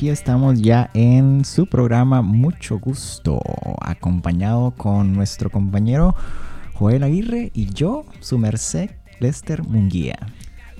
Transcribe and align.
Aquí 0.00 0.08
estamos 0.08 0.62
ya 0.62 0.88
en 0.94 1.44
su 1.44 1.66
programa 1.66 2.22
Mucho 2.22 2.78
Gusto, 2.78 3.38
acompañado 3.82 4.70
con 4.70 5.12
nuestro 5.12 5.50
compañero 5.50 6.16
Joel 6.72 7.02
Aguirre 7.02 7.50
y 7.52 7.66
yo, 7.74 8.06
su 8.20 8.38
merced, 8.38 8.92
Lester 9.18 9.62
Munguía. 9.62 10.16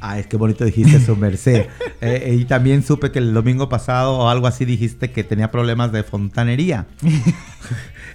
Ah, 0.01 0.19
es 0.19 0.27
que 0.27 0.39
bonito 0.39 0.65
dijiste 0.65 1.01
su 1.01 1.17
merced. 1.17 1.67
Eh, 1.67 1.69
eh, 2.01 2.35
y 2.35 2.47
también 2.47 2.83
supe 2.83 3.13
que 3.13 3.19
el 3.19 3.35
domingo 3.35 3.69
pasado 3.69 4.17
o 4.17 4.31
algo 4.31 4.47
así 4.47 4.65
dijiste 4.65 5.11
que 5.11 5.23
tenía 5.23 5.51
problemas 5.51 5.93
de 5.93 6.03
fontanería. 6.03 6.87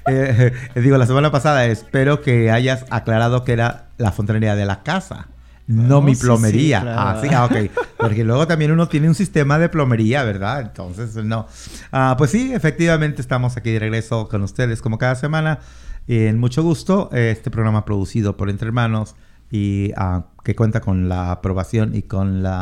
Eh, 0.08 0.54
digo, 0.76 1.00
la 1.00 1.08
semana 1.08 1.32
pasada 1.32 1.66
espero 1.66 2.22
que 2.22 2.52
hayas 2.52 2.86
aclarado 2.92 3.44
que 3.44 3.54
era 3.54 3.88
la 3.98 4.12
fontanería 4.12 4.56
de 4.56 4.64
la 4.64 4.84
casa. 4.84 5.30
No, 5.68 6.02
mi 6.02 6.16
plomería. 6.16 6.84
Ah, 6.86 7.20
sí, 7.22 7.28
ah, 7.34 7.46
ok. 7.46 7.72
Porque 7.98 8.24
luego 8.24 8.46
también 8.46 8.72
uno 8.72 8.88
tiene 8.88 9.08
un 9.08 9.16
sistema 9.16 9.58
de 9.58 9.70
plomería, 9.70 10.24
¿verdad? 10.24 10.62
Entonces, 10.62 11.16
no. 11.16 11.48
Ah, 11.92 12.16
pues 12.18 12.32
sí, 12.32 12.54
efectivamente 12.54 13.22
estamos 13.22 13.58
aquí 13.58 13.72
de 13.72 13.80
regreso 13.80 14.28
con 14.30 14.44
ustedes 14.44 14.82
como 14.82 14.98
cada 14.98 15.16
semana. 15.16 15.60
En 16.08 16.40
mucho 16.40 16.62
gusto, 16.62 17.10
este 17.14 17.50
programa 17.50 17.84
producido 17.84 18.38
por 18.38 18.52
Entre 18.52 18.68
Hermanos 18.68 19.16
y 19.50 19.92
ah, 19.98 20.26
que 20.44 20.56
cuenta 20.56 20.82
con 20.82 21.10
la 21.10 21.32
aprobación 21.32 21.96
y 21.96 22.04
con 22.04 22.46
el 22.46 22.56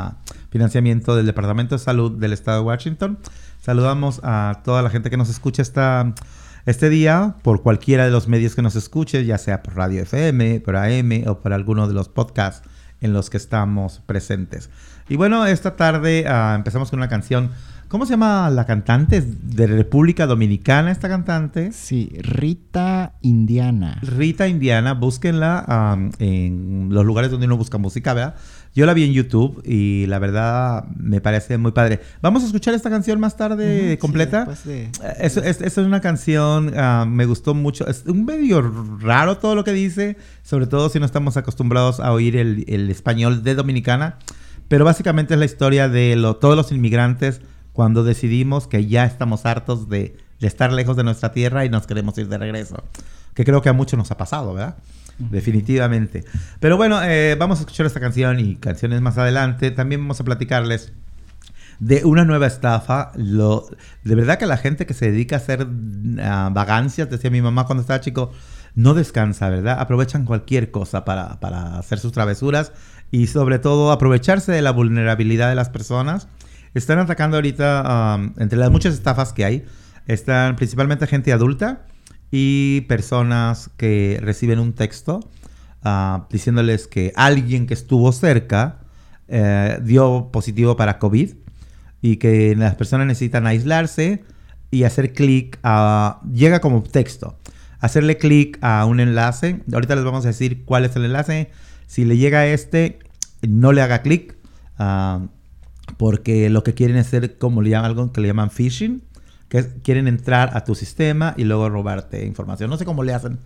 financiamiento 0.50 1.16
del 1.16 1.26
Departamento 1.26 1.76
de 1.76 1.80
Salud 1.80 2.12
del 2.14 2.32
Estado 2.32 2.60
de 2.60 2.66
Washington. 2.68 3.20
Saludamos 3.60 4.22
a 4.24 4.62
toda 4.64 4.82
la 4.82 4.90
gente 4.90 5.10
que 5.10 5.18
nos 5.18 5.30
escucha 5.30 5.62
esta, 5.62 6.14
este 6.66 6.90
día 6.90 7.36
por 7.42 7.64
cualquiera 7.64 8.06
de 8.06 8.12
los 8.12 8.30
medios 8.30 8.56
que 8.56 8.62
nos 8.62 8.76
escuche, 8.76 9.26
ya 9.26 9.38
sea 9.38 9.62
por 9.62 9.76
Radio 9.76 10.04
FM, 10.04 10.62
por 10.62 10.78
AM 10.78 11.28
o 11.28 11.40
por 11.40 11.52
alguno 11.52 11.88
de 11.90 11.94
los 11.94 12.08
podcasts 12.08 12.68
en 13.04 13.14
los 13.14 13.30
que 13.30 13.38
estamos 13.38 14.02
presentes. 14.06 14.70
Y 15.10 15.18
bueno, 15.18 15.46
esta 15.46 15.76
tarde 15.76 16.26
ah, 16.28 16.54
empezamos 16.56 16.90
con 16.90 17.00
una 17.00 17.10
canción. 17.10 17.52
¿Cómo 17.90 18.08
se 18.08 18.12
llama 18.14 18.50
la 18.50 18.66
cantante? 18.66 19.22
de 19.22 19.68
República 19.68 20.26
Dominicana 20.26 20.90
esta 20.92 21.10
cantante? 21.10 21.72
Sí, 21.74 22.12
Rita 22.22 23.14
Indiana. 23.22 24.00
Rita 24.02 24.48
Indiana, 24.48 24.96
búsquenla 24.96 26.00
en 26.18 26.88
los 26.90 27.06
lugares 27.06 27.30
donde 27.30 27.46
uno 27.46 27.56
busca 27.56 27.78
música, 27.78 28.16
¿verdad? 28.16 28.36
Yo 28.76 28.88
la 28.88 28.96
vi 28.96 29.04
en 29.04 29.14
YouTube 29.14 29.62
y 29.66 30.08
la 30.08 30.18
verdad 30.18 30.86
me 30.98 31.22
parece 31.22 31.60
muy 31.60 31.74
padre. 31.74 32.00
Vamos 32.22 32.42
a 32.42 32.48
escuchar 32.48 32.74
esta 32.74 32.90
canción 32.90 33.20
más 33.20 33.38
tarde 33.38 34.00
completa. 34.00 34.48
Sí, 34.56 34.90
es, 35.20 35.38
es, 35.38 35.78
una 35.78 36.02
canción, 36.02 36.74
ah, 36.76 37.06
me 37.08 37.26
gustó 37.26 37.54
mucho. 37.54 37.86
Es 37.88 38.04
un 38.08 38.26
medio 38.26 38.62
raro 39.00 39.38
todo 39.38 39.54
lo 39.54 39.64
que 39.64 39.74
dice, 39.74 40.18
sobre 40.42 40.66
todo 40.66 40.90
si 40.90 41.00
no 41.00 41.06
estamos 41.06 41.38
acostumbrados 41.38 42.00
a 42.00 42.12
oír 42.12 42.36
el, 42.36 42.90
español 42.90 43.44
de 43.44 43.54
Dominicana. 43.54 44.18
Pero 44.70 44.86
básicamente 44.86 45.36
es 45.36 45.40
la 45.40 45.46
historia 45.46 45.88
de 45.88 46.16
todos 46.42 46.56
los 46.56 46.72
inmigrantes 46.72 47.42
cuando 47.74 48.04
decidimos 48.04 48.66
que 48.68 48.88
ya 48.88 49.06
estamos 49.06 49.46
hartos 49.46 49.88
de, 49.88 50.18
de 50.40 50.48
estar 50.48 50.74
lejos 50.74 50.98
de 50.98 51.04
nuestra 51.04 51.32
tierra 51.32 51.64
y 51.64 51.70
nos 51.70 51.86
queremos 51.86 52.18
ir 52.18 52.28
de 52.28 52.40
regreso. 52.40 52.84
Que 53.36 53.46
creo 53.46 53.62
que 53.62 53.70
a 53.70 53.74
muchos 53.74 54.00
nos 54.00 54.10
ha 54.10 54.18
pasado, 54.18 54.56
¿verdad? 54.56 54.78
Definitivamente. 55.18 56.24
Pero 56.60 56.78
bueno, 56.78 57.02
eh, 57.04 57.36
vamos 57.40 57.60
a 57.60 57.62
escuchar 57.62 57.86
esta 57.86 58.00
canción 58.00 58.40
y 58.40 58.56
canciones 58.56 59.02
más 59.02 59.18
adelante. 59.18 59.72
También 59.72 60.02
vamos 60.02 60.20
a 60.20 60.24
platicarles 60.24 60.94
de 61.80 62.04
una 62.06 62.26
nueva 62.26 62.48
estafa. 62.48 63.12
Lo, 63.16 63.68
de 64.04 64.16
verdad 64.16 64.38
que 64.38 64.46
la 64.46 64.58
gente 64.58 64.86
que 64.86 64.94
se 64.94 65.12
dedica 65.12 65.36
a 65.36 65.40
hacer 65.40 65.68
vagancias, 65.68 67.10
decía 67.10 67.30
mi 67.30 67.42
mamá 67.42 67.66
cuando 67.66 67.82
estaba 67.82 68.00
chico, 68.00 68.32
no 68.76 68.94
descansa, 68.94 69.50
¿verdad? 69.50 69.80
Aprovechan 69.80 70.26
cualquier 70.26 70.72
cosa 70.72 71.06
para, 71.06 71.40
para 71.40 71.78
hacer 71.78 72.00
sus 72.00 72.12
travesuras 72.12 72.72
y 73.12 73.28
sobre 73.28 73.60
todo 73.60 73.92
aprovecharse 73.92 74.52
de 74.52 74.62
la 74.62 74.72
vulnerabilidad 74.72 75.50
de 75.50 75.56
las 75.56 75.70
personas. 75.70 76.28
Están 76.74 76.98
atacando 76.98 77.38
ahorita, 77.38 78.20
entre 78.38 78.58
las 78.58 78.72
muchas 78.72 78.96
estafas 78.96 79.32
que 79.32 79.46
hay, 79.46 79.66
están 80.08 80.56
principalmente 80.56 81.06
gente 81.06 81.32
adulta 81.32 81.86
y 82.36 82.82
personas 82.88 83.70
que 83.78 84.18
reciben 84.20 84.58
un 84.58 84.74
texto 84.74 85.20
ah, 85.84 86.26
diciéndoles 86.32 86.88
que 86.88 87.14
alguien 87.16 87.68
que 87.68 87.76
estuvo 87.76 88.12
cerca 88.12 88.80
eh, 89.28 89.78
dio 89.84 90.30
positivo 90.32 90.76
para 90.76 90.98
COVID 90.98 91.32
y 92.02 92.18
que 92.18 92.56
las 92.56 92.74
personas 92.74 93.06
necesitan 93.06 93.46
aislarse 93.46 94.24
y 94.72 94.84
hacer 94.84 95.14
clic 95.14 95.60
a... 95.62 96.22
llega 96.34 96.60
como 96.60 96.82
texto. 96.82 97.38
Hacerle 97.80 98.18
clic 98.18 98.58
a 98.62 98.84
un 98.86 99.00
enlace. 99.00 99.62
Ahorita 99.72 99.94
les 99.94 100.04
vamos 100.04 100.26
a 100.26 100.30
decir 100.30 100.66
cuál 100.66 100.86
es 100.86 100.96
el 100.96 101.06
enlace. 101.06 101.52
Si 101.86 102.04
le 102.04 102.18
llega 102.18 102.40
a 102.40 102.48
este, 102.48 102.98
no 103.48 103.74
le 103.74 103.84
haga 103.84 104.02
clic. 104.02 104.36
Ah, 104.80 105.28
porque 105.98 106.50
lo 106.50 106.64
que 106.64 106.74
quieren 106.74 106.98
hacer, 106.98 107.38
como 107.38 107.62
le 107.62 107.70
llaman 107.70 107.92
algo 107.92 108.12
que 108.12 108.22
le 108.22 108.28
llaman 108.30 108.50
phishing 108.50 109.04
que 109.54 109.68
quieren 109.84 110.08
entrar 110.08 110.58
a 110.58 110.64
tu 110.64 110.74
sistema 110.74 111.36
y 111.38 111.44
luego 111.44 111.70
robarte 111.70 112.26
información. 112.26 112.72
No 112.72 112.78
sé 112.78 112.86
cómo 112.86 113.04
le 113.04 113.14
hacen, 113.14 113.38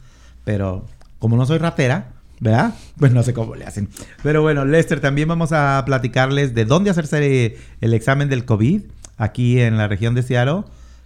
pero 0.46 0.86
como 1.20 1.36
no 1.36 1.46
soy 1.46 1.58
ratera, 1.58 2.14
¿verdad? 2.40 2.74
Pues 2.98 3.12
no 3.12 3.24
sé 3.24 3.34
cómo 3.34 3.56
le 3.56 3.66
hacen. 3.66 3.90
Pero 4.24 4.42
bueno, 4.42 4.64
Lester, 4.64 5.02
también 5.02 5.28
vamos 5.28 5.52
a 5.52 5.84
platicarles 5.86 6.56
de 6.56 6.64
dónde 6.64 6.92
hacerse 6.92 7.58
el 7.82 7.94
examen 7.94 8.30
del 8.30 8.46
COVID 8.46 8.84
aquí 9.18 9.60
en 9.60 9.76
la 9.76 9.90
región 9.90 10.16
de 10.16 10.24
Seattle, 10.24 10.64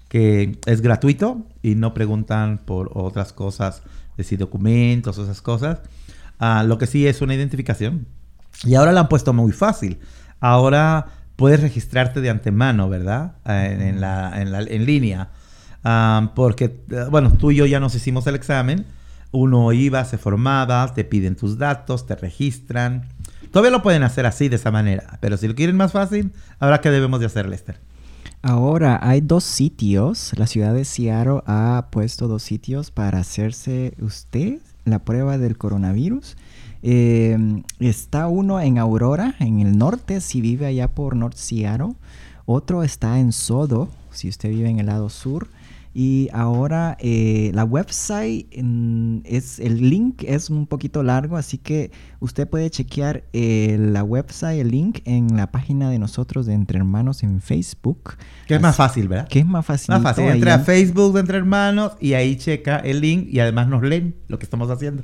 que 0.07 0.59
es 0.67 0.81
gratuito 0.81 1.47
y 1.63 1.73
no 1.73 1.95
preguntan 1.95 2.59
por 2.59 2.91
otras 2.93 3.33
cosas, 3.33 3.81
de 4.17 4.23
si 4.23 4.37
documentos 4.37 5.17
o 5.17 5.23
esas 5.23 5.41
cosas. 5.41 5.79
Ah, 6.37 6.63
lo 6.63 6.77
que 6.77 6.85
sí 6.85 7.07
es 7.07 7.23
una 7.23 7.33
identificación. 7.33 8.05
Y 8.65 8.75
ahora 8.75 8.91
la 8.91 8.99
han 8.99 9.09
puesto 9.09 9.33
muy 9.33 9.51
fácil. 9.51 9.97
Ahora 10.39 11.07
puedes 11.35 11.61
registrarte 11.61 12.21
de 12.21 12.29
antemano, 12.29 12.89
¿verdad? 12.89 13.33
Eh, 13.45 13.77
en, 13.89 14.01
la, 14.01 14.39
en, 14.39 14.85
línea. 14.85 15.29
porque, 16.35 16.83
eh, 16.89 17.05
bueno, 17.09 17.31
tú 17.33 17.51
y 17.51 17.55
yo 17.55 17.65
ya 17.65 17.79
nos 17.79 17.95
hicimos 17.95 18.27
el 18.27 18.35
examen. 18.35 18.85
Uno 19.31 19.71
iba, 19.71 20.03
se 20.05 20.17
formaba, 20.17 20.93
te 20.93 21.03
piden 21.03 21.35
tus 21.35 21.57
datos, 21.57 22.05
te 22.05 22.15
registran. 22.15 23.07
Todavía 23.51 23.71
lo 23.71 23.81
pueden 23.81 24.03
hacer 24.03 24.25
así, 24.25 24.49
de 24.49 24.57
esa 24.57 24.71
manera. 24.71 25.17
Pero 25.21 25.37
si 25.37 25.47
lo 25.47 25.55
quieren 25.55 25.77
más 25.77 25.91
fácil, 25.91 26.31
ahora 26.59 26.81
qué 26.81 26.89
debemos 26.89 27.19
de 27.19 27.25
hacer, 27.27 27.47
Lester. 27.47 27.79
Ahora 28.41 28.99
hay 29.01 29.21
dos 29.21 29.43
sitios. 29.43 30.31
La 30.37 30.47
ciudad 30.47 30.73
de 30.73 30.85
Seattle 30.85 31.41
ha 31.45 31.87
puesto 31.91 32.27
dos 32.27 32.43
sitios 32.43 32.91
para 32.91 33.19
hacerse 33.19 33.93
usted 33.99 34.59
la 34.83 34.99
prueba 34.99 35.37
del 35.37 35.57
coronavirus. 35.57 36.35
Em, 36.83 37.63
está 37.79 38.27
uno 38.27 38.59
en 38.59 38.77
Aurora, 38.77 39.35
en 39.39 39.59
el 39.59 39.77
norte, 39.77 40.21
si 40.21 40.41
vive 40.41 40.65
allá 40.65 40.87
por 40.87 41.15
North 41.15 41.37
Seattle. 41.37 41.93
Otro 42.45 42.83
está 42.83 43.19
en 43.19 43.31
Sodo, 43.31 43.89
si 44.11 44.29
usted 44.29 44.49
vive 44.49 44.69
en 44.69 44.79
el 44.79 44.87
lado 44.87 45.09
sur. 45.09 45.47
Y 45.93 46.29
ahora 46.31 46.95
eh, 47.01 47.51
la 47.53 47.65
website, 47.65 48.47
es, 49.25 49.59
el 49.59 49.89
link 49.89 50.23
es 50.25 50.49
un 50.49 50.65
poquito 50.65 51.03
largo, 51.03 51.35
así 51.35 51.57
que 51.57 51.91
usted 52.21 52.47
puede 52.47 52.69
chequear 52.69 53.25
eh, 53.33 53.77
la 53.77 54.01
website, 54.03 54.61
el 54.61 54.71
link 54.71 54.99
en 55.03 55.35
la 55.35 55.51
página 55.51 55.89
de 55.89 55.99
nosotros 55.99 56.45
de 56.45 56.53
Entre 56.53 56.77
Hermanos 56.77 57.23
en 57.23 57.41
Facebook. 57.41 58.15
Que 58.47 58.55
es 58.55 58.61
más 58.61 58.77
fácil, 58.77 59.09
¿verdad? 59.09 59.27
Que 59.27 59.39
es 59.39 59.45
más 59.45 59.65
fácil. 59.65 59.93
Más 59.93 60.01
fácil. 60.01 60.25
Entra 60.25 60.55
a 60.55 60.59
Facebook 60.59 61.13
de 61.13 61.19
Entre 61.19 61.37
Hermanos 61.37 61.93
y 61.99 62.13
ahí 62.13 62.37
checa 62.37 62.77
el 62.77 63.01
link 63.01 63.27
y 63.29 63.39
además 63.39 63.67
nos 63.67 63.83
leen 63.83 64.15
lo 64.29 64.39
que 64.39 64.45
estamos 64.45 64.69
haciendo. 64.69 65.03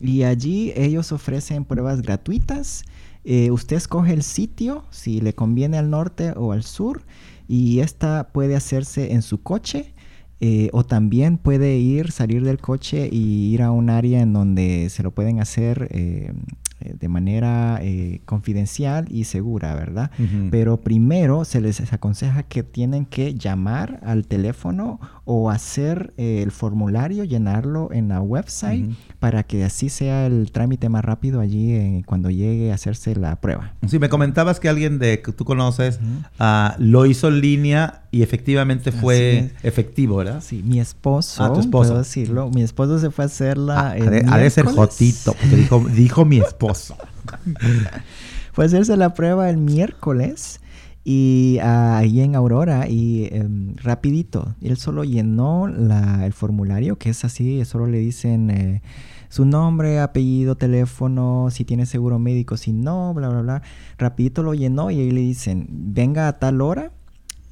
Y 0.00 0.24
allí 0.24 0.72
ellos 0.74 1.12
ofrecen 1.12 1.64
pruebas 1.64 2.02
gratuitas. 2.02 2.84
Eh, 3.24 3.50
usted 3.50 3.76
escoge 3.76 4.12
el 4.12 4.22
sitio, 4.22 4.84
si 4.90 5.20
le 5.20 5.34
conviene 5.34 5.78
al 5.78 5.90
norte 5.90 6.32
o 6.36 6.52
al 6.52 6.62
sur, 6.62 7.02
y 7.48 7.80
esta 7.80 8.28
puede 8.32 8.56
hacerse 8.56 9.12
en 9.12 9.22
su 9.22 9.42
coche 9.42 9.94
eh, 10.40 10.68
o 10.72 10.84
también 10.84 11.38
puede 11.38 11.78
ir, 11.78 12.10
salir 12.10 12.44
del 12.44 12.58
coche 12.58 13.08
y 13.10 13.52
ir 13.52 13.62
a 13.62 13.70
un 13.70 13.90
área 13.90 14.20
en 14.20 14.32
donde 14.32 14.88
se 14.90 15.02
lo 15.02 15.12
pueden 15.12 15.40
hacer 15.40 15.88
eh, 15.90 16.32
eh, 16.80 16.94
de 17.00 17.08
manera 17.08 17.78
eh, 17.80 18.20
confidencial 18.26 19.06
y 19.08 19.24
segura, 19.24 19.74
¿verdad? 19.74 20.10
Pero 20.50 20.82
primero 20.82 21.46
se 21.46 21.62
les 21.62 21.90
aconseja 21.90 22.42
que 22.42 22.62
tienen 22.62 23.06
que 23.06 23.32
llamar 23.32 23.98
al 24.04 24.26
teléfono 24.26 25.00
o 25.24 25.48
hacer 25.48 26.12
eh, 26.18 26.42
el 26.42 26.50
formulario, 26.50 27.24
llenarlo 27.24 27.90
en 27.92 28.08
la 28.08 28.20
website 28.20 28.90
para 29.18 29.42
que 29.42 29.64
así 29.64 29.88
sea 29.88 30.26
el 30.26 30.52
trámite 30.52 30.90
más 30.90 31.02
rápido 31.02 31.40
allí 31.40 32.02
cuando 32.04 32.28
llegue 32.28 32.72
a 32.72 32.74
hacerse 32.74 33.16
la 33.16 33.36
prueba. 33.36 33.72
Sí, 33.88 33.98
me 33.98 34.10
comentabas 34.10 34.60
que 34.60 34.68
alguien 34.68 34.98
de 34.98 35.22
que 35.22 35.32
tú 35.32 35.46
conoces 35.46 35.98
ah, 36.38 36.76
lo 36.78 37.06
hizo 37.06 37.28
en 37.28 37.40
línea 37.40 38.02
y 38.16 38.22
efectivamente 38.22 38.92
fue 38.92 39.50
efectivo, 39.62 40.16
¿verdad? 40.16 40.42
Sí, 40.42 40.62
mi 40.64 40.80
esposo, 40.80 41.44
ah, 41.44 41.52
tu 41.52 41.60
esposo. 41.60 41.90
puedo 41.90 41.98
decirlo, 41.98 42.48
mi 42.48 42.62
esposo 42.62 42.98
se 42.98 43.10
fue 43.10 43.24
a 43.24 43.26
hacerla. 43.26 43.90
Ah, 43.90 44.32
ha, 44.32 44.38
de, 44.38 44.48
ser 44.48 44.64
Jotito, 44.64 45.34
porque 45.34 45.56
dijo, 45.56 45.84
dijo 45.94 46.24
mi 46.24 46.38
esposo. 46.38 46.96
Fue 48.52 48.64
a 48.64 48.68
hacerse 48.68 48.96
la 48.96 49.12
prueba 49.12 49.50
el 49.50 49.58
miércoles 49.58 50.60
y 51.04 51.58
ah, 51.60 51.98
ahí 51.98 52.22
en 52.22 52.34
Aurora 52.34 52.88
y 52.88 53.28
em, 53.30 53.76
rapidito. 53.76 54.54
Él 54.62 54.78
solo 54.78 55.04
llenó 55.04 55.66
el 55.66 56.32
formulario 56.32 56.96
que 56.96 57.10
es 57.10 57.24
así, 57.24 57.62
solo 57.66 57.86
le 57.86 57.98
dicen... 57.98 58.50
Eh, 58.50 58.82
su 59.28 59.44
nombre, 59.44 59.98
apellido, 59.98 60.54
teléfono, 60.54 61.48
si 61.50 61.64
tiene 61.64 61.84
seguro 61.84 62.18
médico, 62.18 62.56
si 62.56 62.72
no, 62.72 63.12
bla, 63.12 63.28
bla, 63.28 63.42
bla. 63.42 63.62
Rapidito 63.98 64.44
lo 64.44 64.54
llenó 64.54 64.90
y 64.90 65.00
ahí 65.00 65.10
le 65.10 65.20
dicen, 65.20 65.66
venga 65.68 66.28
a 66.28 66.38
tal 66.38 66.60
hora, 66.60 66.92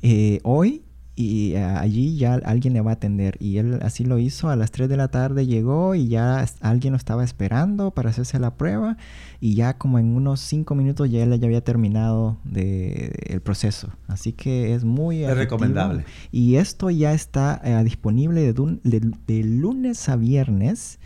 eh, 0.07 0.41
hoy, 0.43 0.85
y 1.17 1.53
eh, 1.53 1.65
allí 1.65 2.19
ya 2.19 2.35
alguien 2.35 2.75
le 2.75 2.83
va 2.83 2.91
a 2.91 2.95
atender. 2.95 3.39
Y 3.41 3.57
él 3.57 3.79
así 3.83 4.05
lo 4.05 4.19
hizo, 4.19 4.51
a 4.51 4.57
las 4.57 4.71
3 4.71 4.87
de 4.89 4.99
la 4.99 5.09
tarde 5.09 5.47
llegó 5.47 5.95
y 5.95 6.09
ya 6.09 6.45
alguien 6.61 6.93
lo 6.93 6.99
estaba 6.99 7.25
esperando 7.25 7.93
para 7.93 8.11
hacerse 8.11 8.39
la 8.39 8.57
prueba 8.57 8.99
y 9.41 9.55
ya 9.55 9.79
como 9.79 9.99
en 9.99 10.15
unos 10.15 10.41
5 10.41 10.75
minutos 10.75 11.11
ya 11.11 11.23
él 11.23 11.41
ya 11.41 11.47
había 11.47 11.63
terminado 11.63 12.37
de, 12.45 13.15
el 13.29 13.41
proceso. 13.41 13.95
Así 14.09 14.35
que 14.35 14.75
es 14.75 14.85
muy... 14.85 15.25
recomendable. 15.25 16.05
Y 16.33 16.57
esto 16.57 16.91
ya 16.91 17.15
está 17.15 17.63
eh, 17.65 17.83
disponible 17.83 18.53
de 18.53 19.43
lunes 19.43 20.09
a 20.11 20.17
viernes 20.17 20.99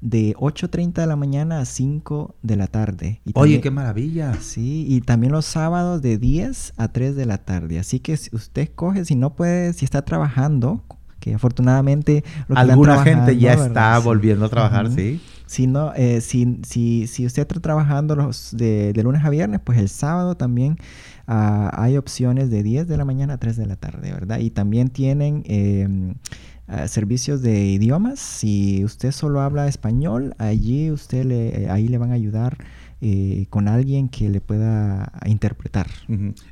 de 0.00 0.34
8.30 0.36 0.92
de 0.92 1.06
la 1.06 1.16
mañana 1.16 1.60
a 1.60 1.64
5 1.64 2.36
de 2.42 2.56
la 2.56 2.66
tarde. 2.66 3.20
Oye, 3.34 3.60
qué 3.60 3.70
maravilla. 3.70 4.34
Sí, 4.40 4.86
y 4.88 5.00
también 5.00 5.32
los 5.32 5.46
sábados 5.46 6.02
de 6.02 6.18
10 6.18 6.74
a 6.76 6.88
3 6.88 7.16
de 7.16 7.26
la 7.26 7.38
tarde. 7.38 7.78
Así 7.78 8.00
que 8.00 8.16
si 8.16 8.34
usted 8.34 8.62
escoge, 8.62 9.04
si 9.04 9.14
no 9.14 9.34
puede, 9.34 9.72
si 9.72 9.84
está 9.84 10.02
trabajando, 10.02 10.84
que 11.18 11.34
afortunadamente... 11.34 12.24
Alguna 12.54 13.02
gente 13.02 13.36
ya 13.36 13.54
está 13.54 13.98
volviendo 13.98 14.46
a 14.46 14.48
trabajar, 14.48 14.90
sí. 14.90 15.20
Si, 15.46 15.68
no, 15.68 15.92
eh, 15.94 16.20
si, 16.20 16.60
si, 16.64 17.06
si, 17.06 17.24
usted 17.24 17.42
está 17.42 17.60
trabajando 17.60 18.16
los 18.16 18.50
de, 18.56 18.92
lunes 19.02 19.24
a 19.24 19.30
viernes, 19.30 19.60
pues 19.62 19.78
el 19.78 19.88
sábado 19.88 20.36
también 20.36 20.76
ah, 21.28 21.70
hay 21.72 21.96
opciones 21.96 22.50
de 22.50 22.64
10 22.64 22.88
de 22.88 22.96
la 22.96 23.04
mañana 23.04 23.34
a 23.34 23.38
3 23.38 23.56
de 23.56 23.66
la 23.66 23.76
tarde, 23.76 24.12
¿verdad? 24.12 24.40
Y 24.40 24.50
también 24.50 24.88
tienen... 24.88 25.42
Em, 25.46 26.14
eh, 26.68 26.88
servicios 26.88 27.42
de 27.42 27.66
idiomas. 27.66 28.18
Si 28.18 28.84
usted 28.84 29.12
solo 29.12 29.40
habla 29.40 29.68
español, 29.68 30.34
allí 30.38 30.90
usted 30.90 31.24
le, 31.24 31.62
eh, 31.62 31.70
ahí 31.70 31.86
le 31.86 31.96
van 31.96 32.10
a 32.10 32.14
ayudar 32.14 32.58
eh, 33.00 33.46
con 33.50 33.68
alguien 33.68 34.08
que 34.08 34.28
le 34.28 34.40
pueda 34.40 35.12
interpretar. 35.26 35.86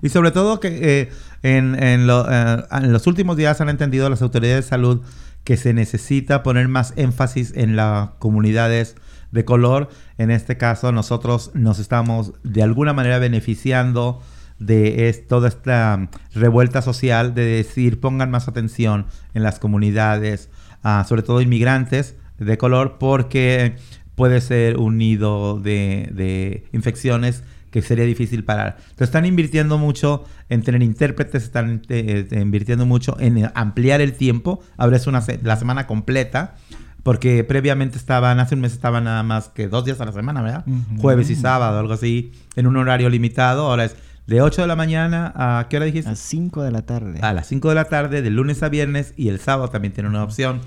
Y 0.03 0.09
sobre 0.11 0.31
todo 0.31 0.61
que 0.61 1.11
en, 1.43 1.83
en, 1.83 2.07
los 2.07 3.07
últimos 3.09 3.37
días 3.37 3.61
han 3.61 3.69
entendido 3.69 4.09
las 4.09 4.23
autoridades 4.23 4.65
de 4.65 4.69
salud 4.69 5.03
que 5.43 5.57
se 5.57 5.75
necesita 5.75 6.45
poner 6.45 6.69
más 6.69 6.93
énfasis 6.97 7.53
en 7.57 7.75
las 7.75 8.11
comunidades 8.21 8.95
de 9.33 9.45
color. 9.45 9.89
En 10.17 10.31
este 10.31 10.57
caso, 10.57 10.93
nosotros 10.93 11.51
nos 11.55 11.81
estamos 11.81 12.35
de 12.45 12.63
alguna 12.63 12.93
manera 12.93 13.19
beneficiando 13.19 14.23
de 14.59 15.25
toda 15.29 15.49
esta 15.49 16.09
revuelta 16.35 16.83
social 16.83 17.35
de 17.35 17.45
decir 17.45 18.01
pongan 18.01 18.31
más 18.31 18.49
atención 18.49 19.07
en 19.35 19.43
las 19.43 19.59
comunidades, 19.59 20.51
ah, 20.83 21.05
sobre 21.09 21.23
todo 21.23 21.41
inmigrantes 21.41 22.17
de 22.39 22.59
color, 22.59 22.99
porque 22.99 23.77
puede 24.15 24.41
ser 24.41 24.79
un 24.79 24.99
nido 24.99 25.59
de, 25.61 26.65
infecciones 26.73 27.43
que 27.71 27.83
sería 27.83 28.05
difícil 28.05 28.45
parar. 28.45 28.77
Entonces 28.79 29.09
están 29.09 29.27
invirtiendo 29.27 29.79
mucho 29.79 30.25
en 30.49 30.63
tener 30.63 30.83
intérpretes, 30.83 31.43
están 31.43 31.83
eh, 31.89 32.27
eh, 32.31 32.41
invirtiendo 32.41 32.87
mucho 32.87 33.17
en 33.19 33.51
ampliar 33.55 34.01
el 34.01 34.13
tiempo. 34.13 34.63
Ahora 34.77 34.97
es 34.97 35.09
una 35.09 35.25
la 35.43 35.57
semana 35.57 35.89
completa, 35.89 36.55
porque 37.03 37.43
previamente 37.43 37.99
estaban, 37.99 38.39
hace 38.39 38.55
un 38.55 38.61
mes 38.61 38.73
estaban 38.73 39.05
nada 39.05 39.25
más 39.25 39.49
que 39.49 39.67
dos 39.67 39.85
días 39.85 40.01
a 40.01 40.05
la 40.05 40.13
semana, 40.13 40.41
¿verdad? 40.41 40.65
Jueves 40.99 41.31
y 41.31 41.35
sábado, 41.35 41.79
algo 41.79 41.95
así, 41.95 42.33
en 42.55 42.69
un 42.69 42.77
horario 42.77 43.09
limitado. 43.09 43.67
Ahora 43.67 43.85
es 43.87 43.97
de 44.27 44.41
8 44.41 44.63
de 44.63 44.69
la 44.69 44.77
mañana 44.77 45.33
a 45.35 45.67
qué 45.69 45.77
hora 45.77 45.87
dijiste? 45.87 46.11
A 46.11 46.17
5 46.17 46.63
de 46.63 46.71
la 46.71 46.83
tarde. 46.83 47.21
A 47.23 47.33
las 47.33 47.47
5 47.49 47.69
de 47.69 47.75
la 47.75 47.85
tarde, 47.85 48.23
de 48.23 48.31
lunes 48.31 48.63
a 48.63 48.69
viernes 48.69 49.15
y 49.17 49.29
el 49.29 49.39
sábado 49.39 49.69
también 49.69 49.93
tiene 49.93 50.09
una 50.09 50.25
opción. 50.25 50.61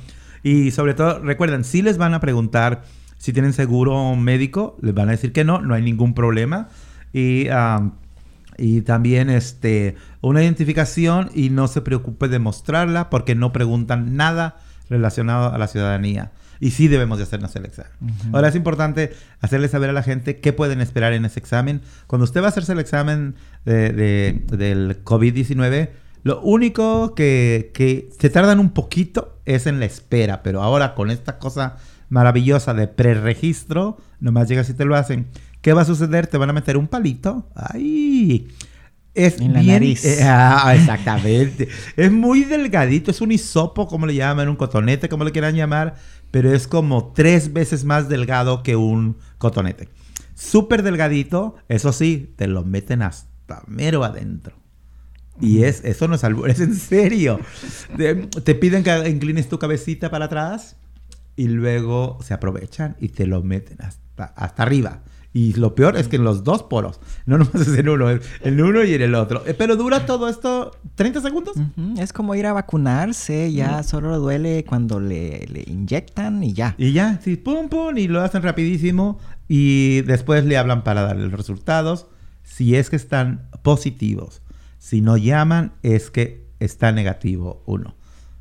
Y 0.43 0.71
sobre 0.71 0.93
todo, 0.93 1.19
recuerden, 1.19 1.63
si 1.63 1.81
les 1.81 1.97
van 1.97 2.13
a 2.13 2.19
preguntar 2.19 2.83
si 3.17 3.33
tienen 3.33 3.53
seguro 3.53 4.15
médico, 4.15 4.77
les 4.81 4.93
van 4.93 5.09
a 5.09 5.11
decir 5.11 5.33
que 5.33 5.43
no, 5.43 5.61
no 5.61 5.73
hay 5.73 5.81
ningún 5.81 6.13
problema. 6.13 6.69
Y, 7.13 7.47
y 8.57 8.81
también 8.81 9.29
este, 9.29 9.95
una 10.21 10.43
identificación 10.43 11.31
y 11.33 11.49
no 11.49 11.67
se 11.67 11.81
preocupe 11.81 12.27
de 12.27 12.39
mostrarla 12.39 13.09
porque 13.09 13.33
no 13.33 13.51
preguntan 13.53 14.15
nada 14.15 14.57
relacionado 14.89 15.51
a 15.51 15.57
la 15.57 15.67
ciudadanía 15.67 16.31
y 16.59 16.71
sí 16.71 16.87
debemos 16.87 17.17
de 17.17 17.23
hacernos 17.23 17.55
el 17.55 17.65
examen. 17.65 17.91
Ahora 18.33 18.49
es 18.49 18.55
importante 18.55 19.13
hacerle 19.41 19.67
saber 19.67 19.89
a 19.89 19.93
la 19.93 20.03
gente 20.03 20.39
qué 20.39 20.53
pueden 20.53 20.81
esperar 20.81 21.13
en 21.13 21.25
ese 21.25 21.39
examen. 21.39 21.81
Cuando 22.07 22.23
usted 22.23 22.41
va 22.41 22.45
a 22.45 22.49
hacerse 22.49 22.73
el 22.73 22.79
examen 22.79 23.35
de, 23.65 24.43
del 24.49 25.03
COVID-19, 25.03 25.89
lo 26.23 26.41
único 26.41 27.15
que, 27.15 27.71
que 27.73 28.09
se 28.19 28.29
tardan 28.29 28.59
un 28.59 28.71
poquito 28.71 29.39
es 29.45 29.67
en 29.67 29.79
la 29.79 29.85
espera, 29.85 30.43
pero 30.43 30.61
ahora 30.61 30.95
con 30.95 31.11
esta 31.11 31.39
cosa 31.39 31.77
maravillosa 32.09 32.73
de 32.73 32.87
preregistro, 32.87 33.97
nomás 34.19 34.47
llegas 34.47 34.69
y 34.69 34.73
te 34.73 34.85
lo 34.85 34.95
hacen. 34.95 35.27
¿Qué 35.61 35.73
va 35.73 35.81
a 35.81 35.85
suceder? 35.85 36.27
Te 36.27 36.37
van 36.37 36.49
a 36.49 36.53
meter 36.53 36.77
un 36.77 36.87
palito. 36.87 37.49
¡Ay! 37.55 38.47
Es 39.13 39.41
en 39.41 39.51
la 39.53 39.63
nariz. 39.63 40.05
Eh, 40.05 40.19
ah, 40.23 40.73
exactamente. 40.75 41.67
es 41.97 42.11
muy 42.11 42.43
delgadito, 42.43 43.09
es 43.09 43.19
un 43.19 43.31
hisopo, 43.31 43.87
como 43.87 44.05
le 44.05 44.13
llaman, 44.13 44.47
un 44.47 44.55
cotonete, 44.55 45.09
como 45.09 45.23
le 45.23 45.31
quieran 45.31 45.55
llamar 45.55 45.95
pero 46.31 46.53
es 46.53 46.67
como 46.67 47.13
tres 47.13 47.53
veces 47.53 47.85
más 47.85 48.09
delgado 48.09 48.63
que 48.63 48.75
un 48.75 49.17
cotonete. 49.37 49.89
Súper 50.35 50.83
delgadito, 50.83 51.55
eso 51.67 51.91
sí, 51.91 52.33
te 52.35 52.47
lo 52.47 52.63
meten 52.63 53.01
hasta 53.01 53.63
mero 53.67 54.03
adentro. 54.03 54.55
Y 55.39 55.63
es, 55.63 55.83
eso 55.83 56.07
no 56.07 56.15
es 56.15 56.23
algo, 56.23 56.47
es 56.47 56.59
en 56.59 56.75
serio. 56.75 57.39
te 57.95 58.55
piden 58.55 58.83
que 58.83 59.09
inclines 59.09 59.49
tu 59.49 59.59
cabecita 59.59 60.09
para 60.09 60.25
atrás 60.25 60.75
y 61.35 61.47
luego 61.47 62.17
se 62.21 62.33
aprovechan 62.33 62.97
y 62.99 63.09
te 63.09 63.27
lo 63.27 63.43
meten 63.43 63.77
hasta, 63.81 64.25
hasta 64.25 64.63
arriba. 64.63 65.01
Y 65.37 65.53
lo 65.53 65.75
peor 65.75 65.97
es 65.97 66.07
que 66.07 66.15
en 66.15 66.23
los 66.23 66.43
dos 66.43 66.63
poros, 66.63 66.99
no 67.27 67.37
nomás 67.37 67.53
es 67.53 67.77
en 67.77 67.89
uno, 67.89 68.09
en 68.09 68.59
uno 68.59 68.83
y 68.83 68.95
en 68.95 69.03
el 69.03 69.13
otro. 69.13 69.43
Eh, 69.45 69.53
pero 69.53 69.75
dura 69.75 70.07
todo 70.07 70.29
esto 70.29 70.71
30 70.95 71.21
segundos. 71.21 71.55
Es 71.99 72.11
como 72.11 72.33
ir 72.33 72.47
a 72.47 72.53
vacunarse, 72.53 73.53
ya 73.53 73.83
solo 73.83 74.17
duele 74.17 74.65
cuando 74.67 74.99
le, 74.99 75.45
le, 75.45 75.63
inyectan 75.67 76.43
y 76.43 76.53
ya. 76.53 76.73
Y 76.79 76.91
ya, 76.91 77.21
sí, 77.23 77.35
pum, 77.35 77.69
pum, 77.69 77.95
y 77.99 78.07
lo 78.07 78.21
hacen 78.21 78.41
rapidísimo. 78.41 79.19
Y 79.47 80.01
después 80.01 80.43
le 80.43 80.57
hablan 80.57 80.83
para 80.83 81.03
darle 81.03 81.25
los 81.25 81.33
resultados. 81.33 82.07
Si 82.41 82.75
es 82.75 82.89
que 82.89 82.95
están 82.95 83.47
positivos. 83.61 84.41
Si 84.79 85.01
no 85.01 85.17
llaman, 85.17 85.73
es 85.83 86.09
que 86.09 86.47
está 86.59 86.91
negativo 86.91 87.61
uno. 87.67 87.93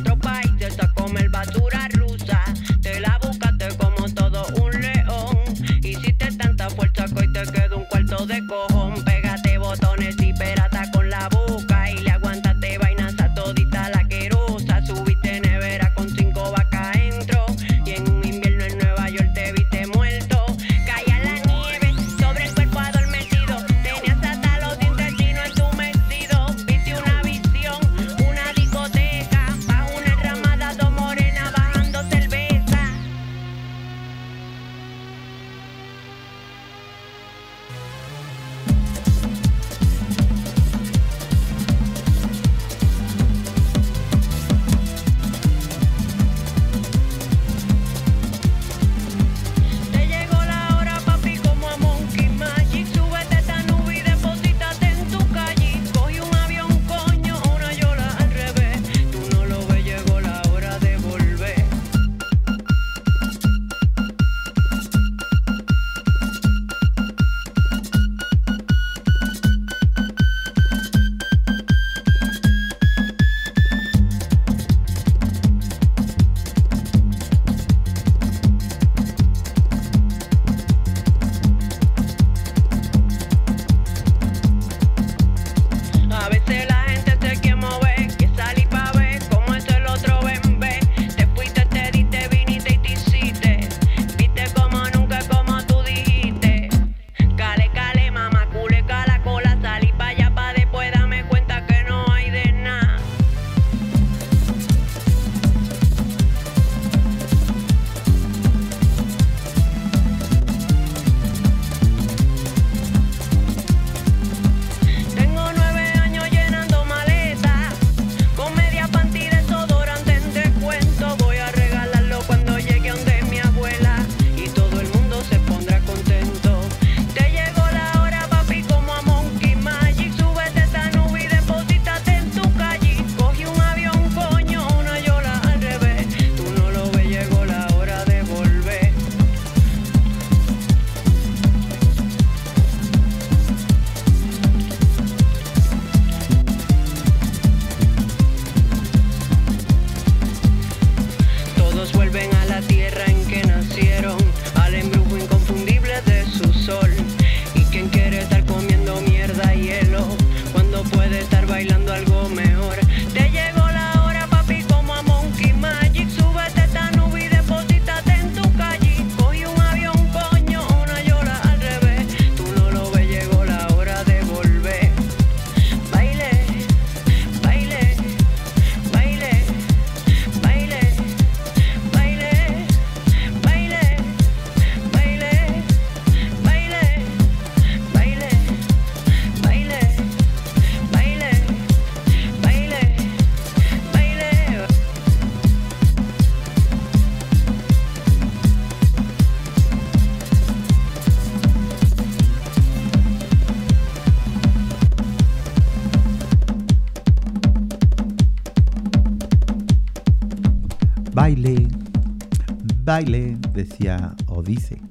Decía 213.63 214.16
o 214.28 214.44
dice 214.44 214.82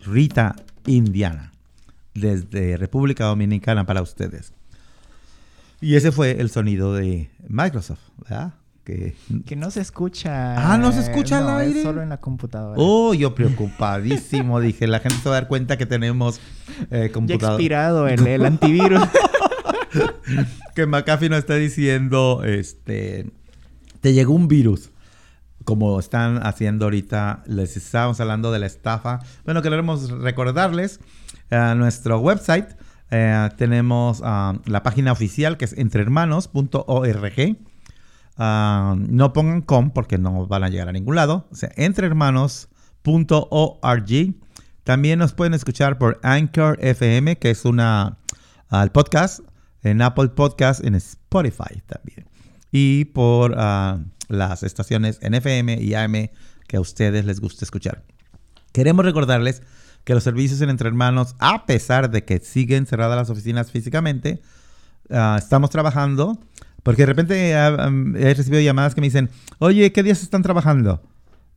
Rita 0.00 0.56
Indiana, 0.86 1.52
desde 2.14 2.76
República 2.76 3.24
Dominicana 3.24 3.86
para 3.86 4.02
ustedes. 4.02 4.52
Y 5.80 5.96
ese 5.96 6.12
fue 6.12 6.40
el 6.40 6.50
sonido 6.50 6.94
de 6.94 7.30
Microsoft, 7.48 8.00
¿verdad? 8.22 8.54
Que... 8.84 9.16
Que 9.44 9.56
no 9.56 9.70
se 9.70 9.80
escucha. 9.80 10.72
Ah, 10.72 10.78
¿no 10.78 10.92
se 10.92 11.00
escucha 11.00 11.38
al 11.38 11.44
no, 11.44 11.60
es 11.60 11.68
aire? 11.68 11.82
solo 11.82 12.02
en 12.02 12.08
la 12.08 12.18
computadora. 12.18 12.76
Oh, 12.78 13.14
yo 13.14 13.34
preocupadísimo. 13.34 14.60
Dije, 14.60 14.86
la 14.86 15.00
gente 15.00 15.18
se 15.18 15.28
va 15.28 15.36
a 15.36 15.40
dar 15.40 15.48
cuenta 15.48 15.76
que 15.76 15.86
tenemos 15.86 16.40
eh, 16.90 17.06
ya 17.08 17.12
computador. 17.12 17.54
expirado 17.60 18.08
el, 18.08 18.26
el 18.26 18.46
antivirus. 18.46 19.02
que 20.74 20.86
McAfee 20.86 21.28
nos 21.28 21.40
está 21.40 21.56
diciendo, 21.56 22.42
este, 22.44 23.26
te 24.00 24.12
llegó 24.14 24.34
un 24.34 24.46
virus. 24.48 24.90
Como 25.66 25.98
están 25.98 26.46
haciendo 26.46 26.86
ahorita, 26.86 27.42
les 27.46 27.76
estábamos 27.76 28.20
hablando 28.20 28.52
de 28.52 28.60
la 28.60 28.66
estafa. 28.66 29.18
Bueno, 29.44 29.62
queremos 29.62 30.12
recordarles 30.12 31.00
a 31.50 31.74
nuestro 31.74 32.20
website. 32.20 32.68
eh, 33.10 33.48
tenemos 33.56 34.22
ah, 34.24 34.54
la 34.64 34.84
página 34.84 35.10
oficial 35.10 35.56
que 35.56 35.64
es 35.64 35.72
entrehermanos.org. 35.72 37.56
Ah, 38.38 38.94
no 38.96 39.32
pongan 39.32 39.62
com 39.62 39.90
porque 39.90 40.18
no 40.18 40.46
van 40.46 40.62
a 40.62 40.68
llegar 40.68 40.88
a 40.88 40.92
ningún 40.92 41.16
lado. 41.16 41.48
O 41.50 41.56
sea, 41.56 41.72
entrehermanos.org. 41.74 44.34
También 44.84 45.18
nos 45.18 45.34
pueden 45.34 45.54
escuchar 45.54 45.98
por 45.98 46.20
Anchor 46.22 46.78
FM, 46.80 47.38
que 47.38 47.50
es 47.50 47.64
una 47.64 48.18
al 48.68 48.92
podcast, 48.92 49.40
en 49.82 50.00
Apple 50.00 50.28
Podcast, 50.28 50.84
en 50.84 50.94
Spotify 50.94 51.82
también. 51.86 52.28
Y 52.70 53.06
por 53.06 53.56
ah, 53.58 53.98
las 54.28 54.62
estaciones 54.62 55.18
en 55.22 55.34
FM 55.34 55.80
y 55.80 55.94
AM 55.94 56.30
que 56.66 56.76
a 56.76 56.80
ustedes 56.80 57.24
les 57.24 57.40
gusta 57.40 57.64
escuchar. 57.64 58.02
Queremos 58.72 59.04
recordarles 59.04 59.62
que 60.04 60.14
los 60.14 60.22
servicios 60.22 60.60
en 60.60 60.70
Entre 60.70 60.88
Hermanos, 60.88 61.34
a 61.38 61.66
pesar 61.66 62.10
de 62.10 62.24
que 62.24 62.38
siguen 62.38 62.86
cerradas 62.86 63.16
las 63.16 63.30
oficinas 63.30 63.70
físicamente, 63.70 64.40
ah, 65.10 65.36
estamos 65.38 65.70
trabajando, 65.70 66.38
porque 66.82 67.02
de 67.02 67.06
repente 67.06 67.56
ah, 67.56 67.90
he 68.16 68.34
recibido 68.34 68.62
llamadas 68.62 68.94
que 68.94 69.00
me 69.00 69.08
dicen, 69.08 69.30
oye, 69.58 69.90
¿qué 69.92 70.02
días 70.02 70.22
están 70.22 70.42
trabajando? 70.42 71.02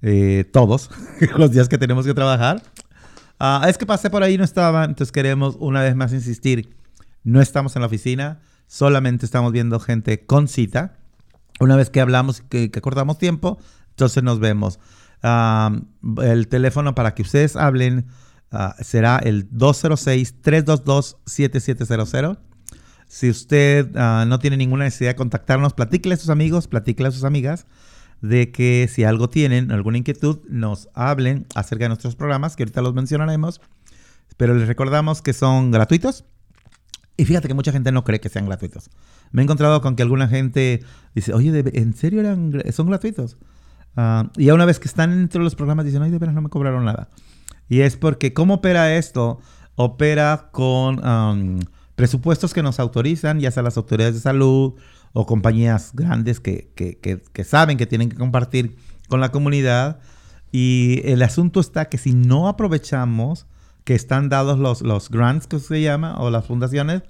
Eh, 0.01 0.45
todos, 0.51 0.89
los 1.37 1.51
días 1.51 1.69
que 1.69 1.77
tenemos 1.77 2.05
que 2.05 2.13
trabajar. 2.13 2.63
Ah, 3.39 3.65
es 3.69 3.77
que 3.77 3.85
pasé 3.85 4.09
por 4.09 4.23
ahí 4.23 4.33
y 4.33 4.37
no 4.37 4.43
estaba, 4.43 4.83
entonces 4.83 5.11
queremos 5.11 5.55
una 5.59 5.81
vez 5.81 5.95
más 5.95 6.11
insistir, 6.11 6.75
no 7.23 7.41
estamos 7.41 7.75
en 7.75 7.81
la 7.81 7.87
oficina, 7.87 8.41
solamente 8.67 9.25
estamos 9.25 9.51
viendo 9.51 9.79
gente 9.79 10.25
con 10.25 10.47
cita. 10.47 10.98
Una 11.59 11.75
vez 11.75 11.89
que 11.89 12.01
hablamos 12.01 12.41
que, 12.41 12.71
que 12.71 12.79
acordamos 12.79 13.17
tiempo, 13.17 13.59
entonces 13.91 14.23
nos 14.23 14.39
vemos. 14.39 14.79
el 16.23 16.47
teléfono 16.47 16.95
para 16.95 17.13
que 17.13 17.21
ustedes 17.21 17.57
hablen 17.57 18.07
será 18.81 19.17
el 19.17 19.51
206-322-7700. 19.51 22.39
Si 23.07 23.29
usted 23.29 23.95
ah, 23.95 24.25
no 24.27 24.39
tiene 24.39 24.57
ninguna 24.57 24.85
necesidad 24.85 25.11
de 25.11 25.15
contactarnos, 25.15 25.73
platíquele 25.73 26.15
a 26.15 26.17
sus 26.17 26.29
amigos, 26.29 26.67
platíquele 26.67 27.09
a 27.09 27.11
sus 27.11 27.23
amigas 27.23 27.67
de 28.21 28.51
que 28.51 28.89
si 28.91 29.03
algo 29.03 29.29
tienen, 29.29 29.71
alguna 29.71 29.97
inquietud, 29.97 30.39
nos 30.47 30.89
hablen 30.93 31.47
acerca 31.55 31.85
de 31.85 31.89
nuestros 31.89 32.15
programas, 32.15 32.55
que 32.55 32.63
ahorita 32.63 32.81
los 32.81 32.93
mencionaremos. 32.93 33.61
Pero 34.37 34.53
les 34.53 34.67
recordamos 34.67 35.21
que 35.21 35.33
son 35.33 35.71
gratuitos. 35.71 36.25
Y 37.19 37.25
fíjate 37.25 37.49
que 37.49 37.53
mucha 37.53 37.73
gente 37.73 37.91
no 37.91 38.05
cree 38.05 38.21
que 38.21 38.29
sean 38.29 38.45
gratuitos. 38.45 38.89
Me 39.31 39.41
he 39.41 39.43
encontrado 39.43 39.81
con 39.81 39.97
que 39.97 40.03
alguna 40.03 40.29
gente 40.29 40.85
dice, 41.13 41.33
oye, 41.33 41.65
¿en 41.73 41.93
serio 41.93 42.21
eran, 42.21 42.53
son 42.71 42.87
gratuitos? 42.87 43.35
Ah, 43.97 44.31
y 44.37 44.45
ya 44.45 44.53
una 44.53 44.63
vez 44.63 44.79
que 44.79 44.87
están 44.87 45.11
entre 45.11 45.41
los 45.43 45.53
programas 45.53 45.83
dicen, 45.83 46.01
ay, 46.01 46.11
de 46.11 46.17
veras 46.17 46.33
no 46.33 46.41
me 46.41 46.47
cobraron 46.47 46.85
nada. 46.85 47.09
Y 47.67 47.81
es 47.81 47.97
porque, 47.97 48.33
¿cómo 48.33 48.53
opera 48.53 48.95
esto? 48.95 49.41
Opera 49.75 50.47
con 50.53 51.05
um, 51.05 51.59
presupuestos 51.95 52.53
que 52.53 52.63
nos 52.63 52.79
autorizan, 52.79 53.41
ya 53.41 53.51
sea 53.51 53.63
las 53.63 53.75
autoridades 53.75 54.15
de 54.15 54.21
salud 54.21 54.75
o 55.11 55.25
compañías 55.25 55.91
grandes 55.93 56.39
que, 56.39 56.71
que, 56.73 57.43
saben 57.43 57.77
que 57.77 57.85
tienen 57.85 58.07
que 58.07 58.15
compartir 58.15 58.77
con 59.09 59.19
la 59.19 59.33
comunidad. 59.33 59.99
Y 60.53 61.01
el 61.03 61.21
asunto 61.21 61.59
está 61.59 61.89
que 61.89 61.97
si 61.97 62.13
no 62.13 62.47
aprovechamos 62.47 63.45
que 63.89 63.95
están 63.95 64.29
dados 64.29 64.59
los, 64.59 64.83
los 64.83 65.09
grants, 65.09 65.47
que 65.47 65.57
se 65.57 65.81
llama, 65.81 66.19
o 66.19 66.29
las 66.29 66.45
fundaciones, 66.45 67.01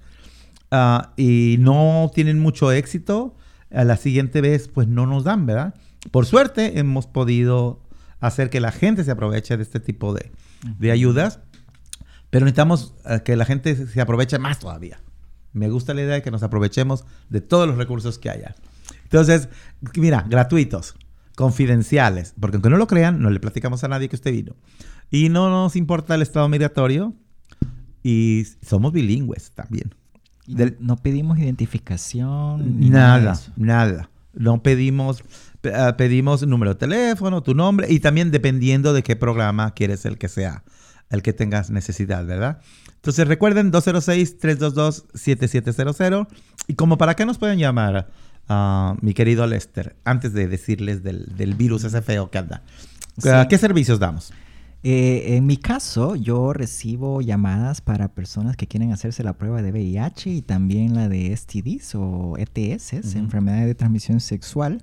ah, 0.71 1.12
y 1.17 1.57
no 1.59 2.09
tienen 2.15 2.39
mucho 2.39 2.71
éxito, 2.71 3.36
a 3.69 3.83
la 3.83 3.98
siguiente 3.98 4.39
vez 4.39 4.69
pues 4.69 4.88
no 4.88 5.05
nos 5.05 5.25
dan, 5.25 5.45
¿verdad? 5.45 5.74
Por 6.09 6.25
suerte 6.25 6.79
hemos 6.79 7.05
podido 7.05 7.81
hacer 8.21 8.50
que 8.50 8.62
la 8.62 8.71
gente 8.71 9.03
se 9.03 9.12
aproveche 9.12 9.57
de 9.57 9.63
este 9.63 9.81
tipo 9.81 10.13
de, 10.13 10.31
de 10.77 10.91
ayudas, 10.91 11.41
pero 12.29 12.45
necesitamos 12.45 12.93
eh, 13.03 13.24
que 13.25 13.36
la 13.36 13.43
gente 13.43 13.75
se 13.86 14.00
aproveche 14.00 14.39
más 14.39 14.59
todavía. 14.59 15.01
Me 15.51 15.69
gusta 15.69 15.93
la 15.93 16.03
idea 16.03 16.13
de 16.13 16.21
que 16.21 16.31
nos 16.31 16.43
aprovechemos 16.43 17.03
de 17.27 17.41
todos 17.41 17.67
los 17.67 17.75
recursos 17.75 18.19
que 18.19 18.29
haya. 18.29 18.55
Entonces, 19.03 19.50
mira, 19.95 20.25
gratuitos, 20.29 20.95
confidenciales, 21.36 22.36
porque 22.39 22.55
aunque 22.55 22.69
no 22.69 22.77
lo 22.77 22.88
crean, 22.88 23.21
no 23.21 23.29
le 23.31 23.41
platicamos 23.41 23.83
a 23.83 23.89
nadie 23.89 24.07
que 24.07 24.15
usted 24.15 24.31
vino. 24.31 24.55
Y 25.11 25.29
no 25.29 25.49
nos 25.49 25.75
importa 25.75 26.15
el 26.15 26.21
estado 26.21 26.47
migratorio 26.49 27.13
y 28.03 28.45
somos 28.61 28.93
bilingües 28.93 29.51
también. 29.51 29.95
no 30.79 30.98
pedimos 30.98 31.39
identificación. 31.39 32.89
Nada, 32.89 33.39
nada. 33.55 34.09
No 34.33 34.61
pedimos 34.61 35.24
Ah, 35.74 35.98
pedimos 35.98 36.48
número 36.48 36.74
de 36.74 36.79
teléfono, 36.79 37.43
tu 37.43 37.53
nombre 37.53 37.87
y 37.89 38.00
también 38.00 38.31
dependiendo 38.31 38.93
de 38.93 39.03
qué 39.03 39.17
programa 39.17 39.74
quieres 39.74 40.05
el 40.05 40.17
que 40.17 40.29
sea, 40.29 40.63
el 41.09 41.22
que 41.22 41.33
tengas 41.33 41.69
necesidad, 41.69 42.25
¿verdad? 42.25 42.61
Entonces 42.95 43.27
recuerden 43.27 43.69
206-322-7700 43.74 46.27
y 46.67 46.75
como 46.75 46.98
para 46.98 47.15
qué 47.15 47.25
nos 47.25 47.37
pueden 47.37 47.59
llamar, 47.59 48.07
uh, 48.48 48.93
mi 49.01 49.13
querido 49.13 49.45
Lester, 49.48 49.98
antes 50.05 50.31
de 50.31 50.48
decirles 50.48 51.03
del, 51.03 51.55
virus 51.57 51.83
ese 51.83 52.01
feo 52.01 52.31
que 52.31 52.37
anda. 52.37 52.63
¿Qué 53.50 53.57
servicios 53.57 54.00
damos? 54.00 54.31
Eh, 54.81 55.35
en 55.35 55.46
mi 55.46 55.57
caso, 55.57 56.15
yo 56.15 56.53
recibo 56.53 57.20
llamadas 57.22 57.81
para 57.81 58.13
personas 58.13 58.55
que 58.55 58.65
quieren 58.65 58.94
hacerse 58.94 59.24
la 59.24 59.33
prueba 59.33 59.61
de 59.61 59.72
VIH 59.72 60.29
y 60.29 60.42
también 60.42 60.96
la 60.96 61.09
de 61.09 61.35
STDs 61.35 61.96
o 61.96 62.37
ETS, 62.37 62.94
enfermedades 63.15 63.65
de 63.65 63.75
transmisión 63.75 64.22
sexual. 64.22 64.81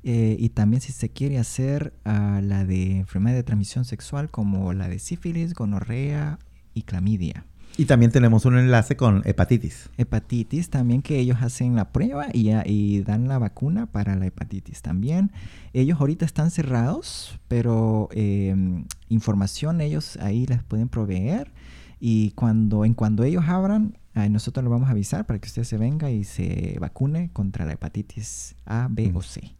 Eh, 0.03 0.35
y 0.39 0.49
también 0.49 0.81
si 0.81 0.91
se 0.91 1.09
quiere 1.09 1.37
hacer 1.39 1.93
ah, 2.03 2.41
la 2.43 2.65
de 2.65 2.97
enfermedad 2.97 3.35
de 3.35 3.43
transmisión 3.43 3.85
sexual 3.85 4.29
como 4.29 4.73
la 4.73 4.87
de 4.87 4.99
sífilis, 4.99 5.55
gonorrea 5.55 6.37
y 6.75 6.83
clamidia. 6.83 7.45
Y 7.77 7.85
también 7.85 8.11
tenemos 8.11 8.45
un 8.45 8.57
enlace 8.57 8.95
con 8.95 9.21
hepatitis. 9.25 9.89
Hepatitis 9.97 10.69
también 10.69 11.01
que 11.01 11.19
ellos 11.19 11.39
hacen 11.41 11.75
la 11.75 11.91
prueba 11.91 12.27
y, 12.31 12.51
y, 12.65 13.01
dan 13.01 13.27
la 13.27 13.37
vacuna 13.37 13.85
para 13.85 14.15
la 14.15 14.27
hepatitis 14.27 14.81
también. 14.81 15.31
Ellos 15.73 15.99
ahorita 15.99 16.23
están 16.23 16.51
cerrados, 16.51 17.37
pero 17.49 18.07
em, 18.13 18.85
información 19.09 19.81
ellos 19.81 20.17
ahí 20.21 20.45
les 20.45 20.63
pueden 20.63 20.87
proveer 20.87 21.51
y 21.99 22.31
cuando 22.31 22.85
en 22.85 22.93
cuando 22.93 23.23
ellos 23.23 23.43
abran 23.47 23.97
nosotros 24.29 24.63
le 24.63 24.69
vamos 24.69 24.87
a 24.87 24.91
avisar 24.91 25.25
para 25.25 25.39
que 25.39 25.47
usted 25.47 25.63
se 25.63 25.77
venga 25.77 26.09
y 26.09 26.23
se 26.23 26.77
vacune 26.79 27.29
contra 27.33 27.65
la 27.65 27.73
hepatitis 27.73 28.55
A, 28.65 28.87
B 28.89 29.11
o 29.13 29.21
C. 29.21 29.55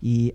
Y 0.00 0.32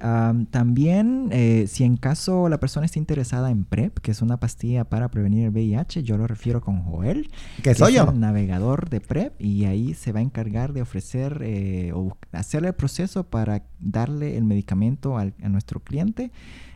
también, 0.51 1.29
eh, 1.31 1.65
si 1.67 1.85
en 1.85 1.95
caso 1.95 2.49
la 2.49 2.59
persona 2.59 2.85
está 2.85 2.99
interesada 2.99 3.51
en 3.51 3.63
PrEP, 3.63 3.99
que 3.99 4.11
es 4.11 4.21
una 4.21 4.39
pastilla 4.39 4.83
para 4.83 5.09
prevenir 5.09 5.45
el 5.45 5.51
VIH, 5.51 6.03
yo 6.03 6.17
lo 6.17 6.27
refiero 6.27 6.61
con 6.61 6.83
Joel. 6.83 7.31
Que 7.61 7.73
soy 7.73 7.93
yo. 7.93 8.09
El 8.09 8.19
navegador 8.19 8.89
de 8.89 8.99
PrEP 8.99 9.41
y 9.41 9.65
ahí 9.65 9.93
se 9.93 10.11
va 10.11 10.19
a 10.19 10.23
encargar 10.23 10.73
de 10.73 10.81
ofrecer 10.81 11.39
eh, 11.41 11.91
o 11.93 12.17
hacerle 12.33 12.69
el 12.69 12.75
proceso 12.75 13.23
para 13.23 13.63
darle 13.79 14.37
el 14.37 14.43
medicamento 14.43 15.17
a 15.17 15.31
nuestro 15.47 15.79
cliente. 15.79 16.31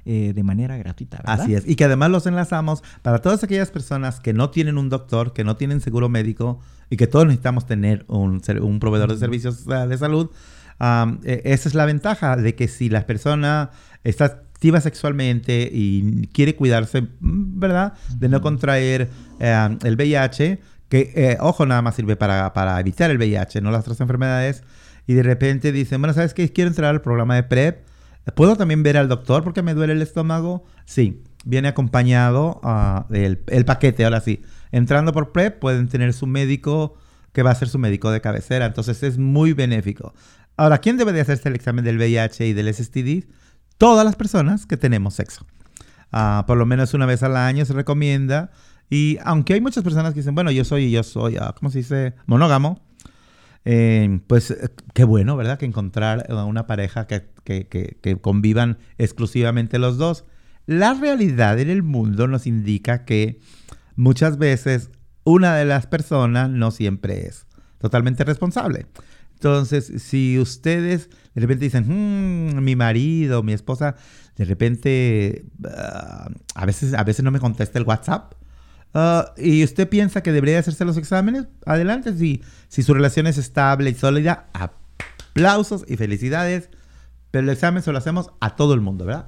Eh, 0.10 0.32
de 0.34 0.42
manera 0.42 0.78
gratuita. 0.78 1.18
¿verdad? 1.18 1.42
Así 1.42 1.54
es. 1.54 1.68
Y 1.68 1.76
que 1.76 1.84
además 1.84 2.10
los 2.10 2.26
enlazamos 2.26 2.82
para 3.02 3.20
todas 3.20 3.44
aquellas 3.44 3.72
personas 3.72 4.22
que 4.22 4.32
no 4.32 4.52
tienen 4.52 4.78
un 4.78 4.88
doctor, 4.88 5.34
que 5.34 5.44
no 5.44 5.58
tienen 5.58 5.82
seguro 5.82 6.08
médico 6.08 6.62
y 6.90 6.96
que 6.96 7.08
todos 7.08 7.26
necesitamos 7.26 7.66
tener 7.66 8.06
un, 8.08 8.42
un 8.62 8.80
proveedor 8.80 9.12
de 9.12 9.18
servicios 9.18 9.66
de 9.66 9.98
salud. 9.98 10.30
E, 11.26 11.42
esa 11.44 11.68
es 11.68 11.76
la 11.76 11.84
ventaja 11.84 12.38
de 12.38 12.56
que 12.56 12.70
si 12.70 12.88
la 12.88 13.06
persona 13.06 13.72
está 14.06 14.24
activa 14.24 14.80
sexualmente 14.80 15.70
y 15.74 16.28
quiere 16.28 16.56
cuidarse, 16.56 17.06
¿verdad? 17.20 17.92
De 18.18 18.30
no 18.30 18.40
contraer 18.40 19.10
el 19.40 19.96
VIH, 19.98 20.62
que, 20.88 21.12
eh, 21.18 21.38
ojo, 21.42 21.66
nada 21.66 21.82
más 21.82 21.96
sirve 21.96 22.16
para, 22.16 22.54
para, 22.54 22.80
evitar 22.80 23.12
el 23.12 23.18
VIH, 23.18 23.60
no 23.60 23.72
las 23.72 23.82
otras 23.82 24.00
enfermedades. 24.00 24.64
Y 25.06 25.16
de 25.16 25.24
repente 25.24 25.74
dicen, 25.74 26.00
bueno, 26.00 26.14
¿sabes 26.14 26.34
qué? 26.34 26.50
Quiero 26.54 26.70
entrar 26.70 26.92
al 26.92 27.02
programa 27.02 27.36
de 27.36 27.44
PrEP 27.44 27.87
¿Puedo 28.36 28.56
también 28.56 28.84
ver 28.84 28.98
al 28.98 29.08
doctor 29.08 29.44
porque 29.44 29.62
me 29.62 29.74
duele 29.74 29.94
el 29.94 30.02
estómago? 30.02 30.66
Sí, 30.86 31.24
viene 31.46 31.70
acompañado 31.70 32.60
uh, 32.64 33.14
el, 33.14 33.66
paquete, 33.66 34.04
ahora 34.04 34.22
sí. 34.22 34.42
Entrando 34.72 35.14
por 35.14 35.32
PrEP 35.32 35.60
pueden 35.60 35.88
tener 35.88 36.14
su 36.14 36.28
médico 36.28 36.96
que 37.32 37.44
va 37.44 37.52
a 37.52 37.56
ser 37.56 37.70
su 37.70 37.80
médico 37.80 38.12
de 38.12 38.20
cabecera, 38.20 38.66
entonces 38.66 39.04
es 39.04 39.18
muy 39.18 39.54
benéfico. 39.54 40.14
Ahora, 40.58 40.80
¿quién 40.80 40.98
debe 40.98 41.14
de 41.14 41.22
hacerse 41.22 41.50
el 41.50 41.56
examen 41.56 41.86
del 41.86 41.98
VIH 41.98 42.48
y 42.48 42.54
del 42.54 42.74
STD? 42.74 43.30
Todas 43.78 44.04
las 44.04 44.16
personas 44.16 44.66
que 44.66 44.76
tenemos 44.76 45.14
sexo. 45.14 45.46
Uh, 46.12 46.46
por 46.46 46.58
lo 46.58 46.66
menos 46.66 46.94
una 46.94 47.06
vez 47.06 47.22
al 47.24 47.38
año 47.38 47.64
se 47.66 47.74
recomienda. 47.74 48.50
Y 48.90 49.20
aunque 49.24 49.54
hay 49.54 49.62
muchas 49.62 49.84
personas 49.84 50.14
que 50.14 50.22
dicen, 50.22 50.34
bueno, 50.34 50.50
yo 50.52 50.66
soy, 50.66 50.90
yo 50.90 51.04
soy, 51.04 51.38
uh, 51.38 51.54
¿cómo 51.56 51.70
se 51.70 51.80
dice? 51.80 52.16
Monógamo. 52.26 52.87
Eh, 53.66 54.20
pues 54.28 54.52
eh, 54.52 54.70
qué 54.94 55.04
bueno, 55.04 55.36
¿verdad? 55.36 55.58
Que 55.58 55.66
encontrar 55.66 56.26
una 56.32 56.68
pareja 56.68 57.08
que, 57.08 58.20
convivan 58.22 58.78
exclusivamente 58.98 59.80
los 59.80 59.98
dos. 59.98 60.26
La 60.66 60.94
realidad 60.94 61.60
en 61.60 61.70
el 61.70 61.84
mundo 61.84 62.28
nos 62.28 62.48
indica 62.48 63.06
que 63.06 63.40
muchas 63.96 64.38
veces 64.38 64.92
una 65.24 65.56
de 65.56 65.66
las 65.66 65.88
personas 65.88 66.50
no 66.50 66.72
siempre 66.72 67.28
es 67.28 67.46
totalmente 67.80 68.24
responsable. 68.24 68.88
Entonces, 69.34 69.92
si 70.02 70.40
ustedes 70.40 71.10
de 71.38 71.42
repente 71.42 71.66
dicen, 71.66 71.86
hmm, 71.88 72.64
mi 72.64 72.76
marido, 72.76 73.44
mi 73.44 73.54
esposa, 73.54 73.96
de 74.38 74.46
repente 74.46 75.46
ah, 75.66 76.28
a, 76.56 76.66
veces, 76.66 76.96
a 76.96 77.04
veces 77.04 77.24
no 77.24 77.30
me 77.30 77.40
contesta 77.40 77.78
el 77.78 77.86
WhatsApp, 77.86 78.34
Ah, 79.00 79.36
¿Y 79.38 79.64
usted 79.64 79.88
piensa 79.88 80.24
que 80.24 80.32
debería 80.32 80.58
hacerse 80.58 80.84
los 80.84 80.98
exámenes? 80.98 81.46
Adelante, 81.68 82.18
si, 82.18 82.42
si 82.68 82.82
su 82.82 82.96
relación 82.96 83.28
es 83.28 83.38
estable 83.38 83.92
y 83.92 83.94
sólida, 83.94 84.48
aplausos 84.54 85.86
y 85.88 85.98
felicidades. 85.98 86.72
Pero 87.30 87.44
el 87.44 87.54
examen 87.54 87.84
se 87.84 87.92
lo 87.92 88.00
hacemos 88.00 88.32
a 88.40 88.56
todo 88.56 88.74
el 88.74 88.82
mundo, 88.82 89.06
¿verdad? 89.06 89.28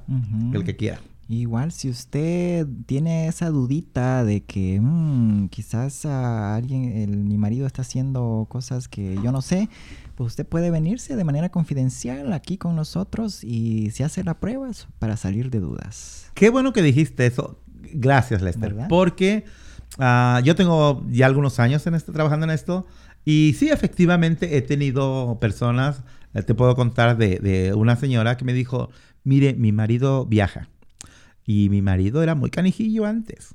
El 0.52 0.64
que 0.64 0.74
quiera. 0.74 0.98
Igual 1.28 1.70
si 1.70 1.88
usted 1.88 2.66
tiene 2.86 3.28
esa 3.28 3.50
dudita 3.50 4.24
de 4.24 4.42
que 4.42 4.80
mm, 4.80 5.50
quizás 5.50 6.04
a 6.04 6.56
alguien, 6.56 6.96
el, 6.96 7.18
mi 7.18 7.38
marido 7.38 7.68
está 7.68 7.82
haciendo 7.82 8.48
cosas 8.50 8.88
que 8.88 9.20
yo 9.22 9.30
no 9.30 9.40
sé, 9.40 9.68
pues 10.16 10.32
usted 10.32 10.44
puede 10.44 10.72
venirse 10.72 11.14
de 11.14 11.22
manera 11.22 11.50
confidencial 11.50 12.32
aquí 12.32 12.58
con 12.58 12.74
nosotros 12.74 13.44
y 13.44 13.92
se 13.92 14.02
hace 14.02 14.24
la 14.24 14.40
prueba 14.40 14.68
para 14.98 15.16
salir 15.16 15.48
de 15.50 15.60
dudas. 15.60 16.28
Qué 16.34 16.50
bueno 16.50 16.72
que 16.72 16.82
dijiste 16.82 17.26
eso. 17.26 17.60
Gracias, 17.92 18.42
Lester. 18.42 18.76
Porque 18.88 19.44
ah, 19.98 20.40
yo 20.44 20.54
tengo 20.54 21.04
ya 21.10 21.26
algunos 21.26 21.58
años 21.58 21.86
en 21.86 21.94
este, 21.94 22.12
trabajando 22.12 22.44
en 22.44 22.50
esto 22.50 22.86
y 23.24 23.54
sí, 23.58 23.68
efectivamente 23.68 24.56
he 24.56 24.62
tenido 24.62 25.38
personas, 25.40 26.02
eh, 26.34 26.42
te 26.42 26.54
puedo 26.54 26.74
contar 26.74 27.16
de, 27.16 27.38
de 27.38 27.74
una 27.74 27.96
señora 27.96 28.36
que 28.36 28.44
me 28.44 28.52
dijo, 28.52 28.90
mire, 29.24 29.54
mi 29.54 29.72
marido 29.72 30.26
viaja 30.26 30.68
y 31.44 31.68
mi 31.68 31.82
marido 31.82 32.22
era 32.22 32.34
muy 32.34 32.50
canijillo 32.50 33.06
antes. 33.06 33.54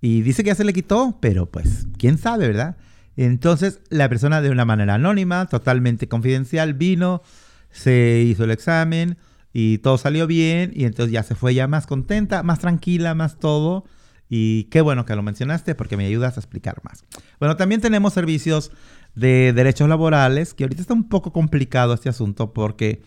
Y 0.00 0.22
dice 0.22 0.42
que 0.42 0.48
ya 0.48 0.54
se 0.54 0.64
le 0.64 0.72
quitó, 0.72 1.18
pero 1.20 1.46
pues, 1.46 1.86
quién 1.98 2.18
sabe, 2.18 2.46
¿verdad? 2.46 2.76
Entonces, 3.16 3.80
la 3.90 4.08
persona 4.08 4.40
de 4.40 4.50
una 4.50 4.64
manera 4.64 4.94
anónima, 4.94 5.46
totalmente 5.46 6.06
confidencial, 6.06 6.74
vino, 6.74 7.22
se 7.70 8.22
hizo 8.24 8.44
el 8.44 8.52
examen 8.52 9.18
y 9.52 9.78
todo 9.78 9.98
salió 9.98 10.28
bien. 10.28 10.70
Y 10.72 10.84
entonces 10.84 11.12
ya 11.12 11.24
se 11.24 11.34
fue 11.34 11.54
ya 11.54 11.66
más 11.66 11.86
contenta, 11.86 12.44
más 12.44 12.60
tranquila, 12.60 13.14
más 13.16 13.38
todo. 13.40 13.84
Y 14.28 14.64
qué 14.64 14.80
bueno 14.80 15.04
que 15.04 15.16
lo 15.16 15.22
mencionaste 15.22 15.74
porque 15.74 15.96
me 15.96 16.06
ayudas 16.06 16.36
a 16.36 16.40
explicar 16.40 16.80
más. 16.84 17.04
Bueno, 17.38 17.56
también 17.56 17.80
tenemos 17.80 18.12
servicios 18.12 18.70
de 19.14 19.52
derechos 19.52 19.88
laborales, 19.88 20.54
que 20.54 20.64
ahorita 20.64 20.82
está 20.82 20.94
un 20.94 21.08
poco 21.08 21.32
complicado 21.32 21.94
este 21.94 22.08
asunto 22.08 22.52
porque 22.52 23.02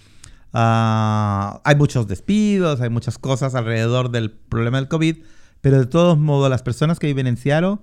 Ah, 0.53 1.61
hay 1.63 1.75
muchos 1.75 2.07
despidos, 2.07 2.81
hay 2.81 2.89
muchas 2.89 3.17
cosas 3.17 3.55
alrededor 3.55 4.11
del 4.11 4.31
problema 4.31 4.77
del 4.77 4.89
COVID, 4.89 5.17
pero 5.61 5.79
de 5.79 5.85
todos 5.85 6.17
modos 6.17 6.49
las 6.49 6.61
personas 6.61 6.99
que 6.99 7.07
viven 7.07 7.27
en 7.27 7.37
Seattle 7.37 7.77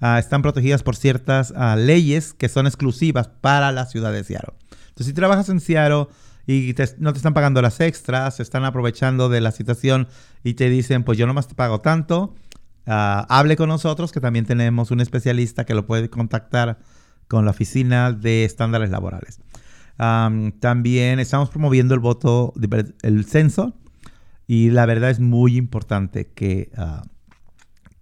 ah, 0.00 0.18
están 0.18 0.42
protegidas 0.42 0.82
por 0.82 0.94
ciertas 0.94 1.52
ah, 1.56 1.76
leyes 1.76 2.32
que 2.32 2.48
son 2.48 2.66
exclusivas 2.66 3.28
para 3.28 3.72
la 3.72 3.86
ciudad 3.86 4.12
de 4.12 4.22
Seattle. 4.22 4.54
Entonces, 4.88 5.06
si 5.06 5.12
trabajas 5.14 5.48
en 5.48 5.60
Seattle 5.60 6.06
y 6.46 6.74
no 6.98 7.12
te 7.12 7.18
están 7.18 7.34
pagando 7.34 7.60
las 7.62 7.80
extras, 7.80 8.36
se 8.36 8.42
están 8.42 8.64
aprovechando 8.64 9.28
de 9.28 9.40
la 9.40 9.50
situación 9.50 10.08
y 10.44 10.54
te 10.54 10.68
dicen, 10.68 11.02
pues 11.02 11.18
yo 11.18 11.26
nomás 11.26 11.48
te 11.48 11.54
pago 11.54 11.80
tanto, 11.80 12.34
hable 12.86 13.56
con 13.56 13.68
nosotros 13.68 14.12
que 14.12 14.20
también 14.20 14.44
tenemos 14.44 14.90
un 14.90 15.00
especialista 15.00 15.64
que 15.64 15.74
lo 15.74 15.86
puede 15.86 16.10
contactar 16.10 16.78
con 17.28 17.44
la 17.44 17.52
oficina 17.52 18.12
de 18.12 18.44
estándares 18.44 18.90
laborales 18.90 19.40
también 19.96 21.20
estamos 21.20 21.50
promoviendo 21.50 21.94
el 21.94 22.00
voto, 22.00 22.52
el 23.02 23.24
censo, 23.24 23.74
y 24.46 24.70
la 24.70 24.86
verdad 24.86 25.10
es 25.10 25.20
muy 25.20 25.56
importante 25.56 26.30
que, 26.34 26.70
ah, 26.76 27.02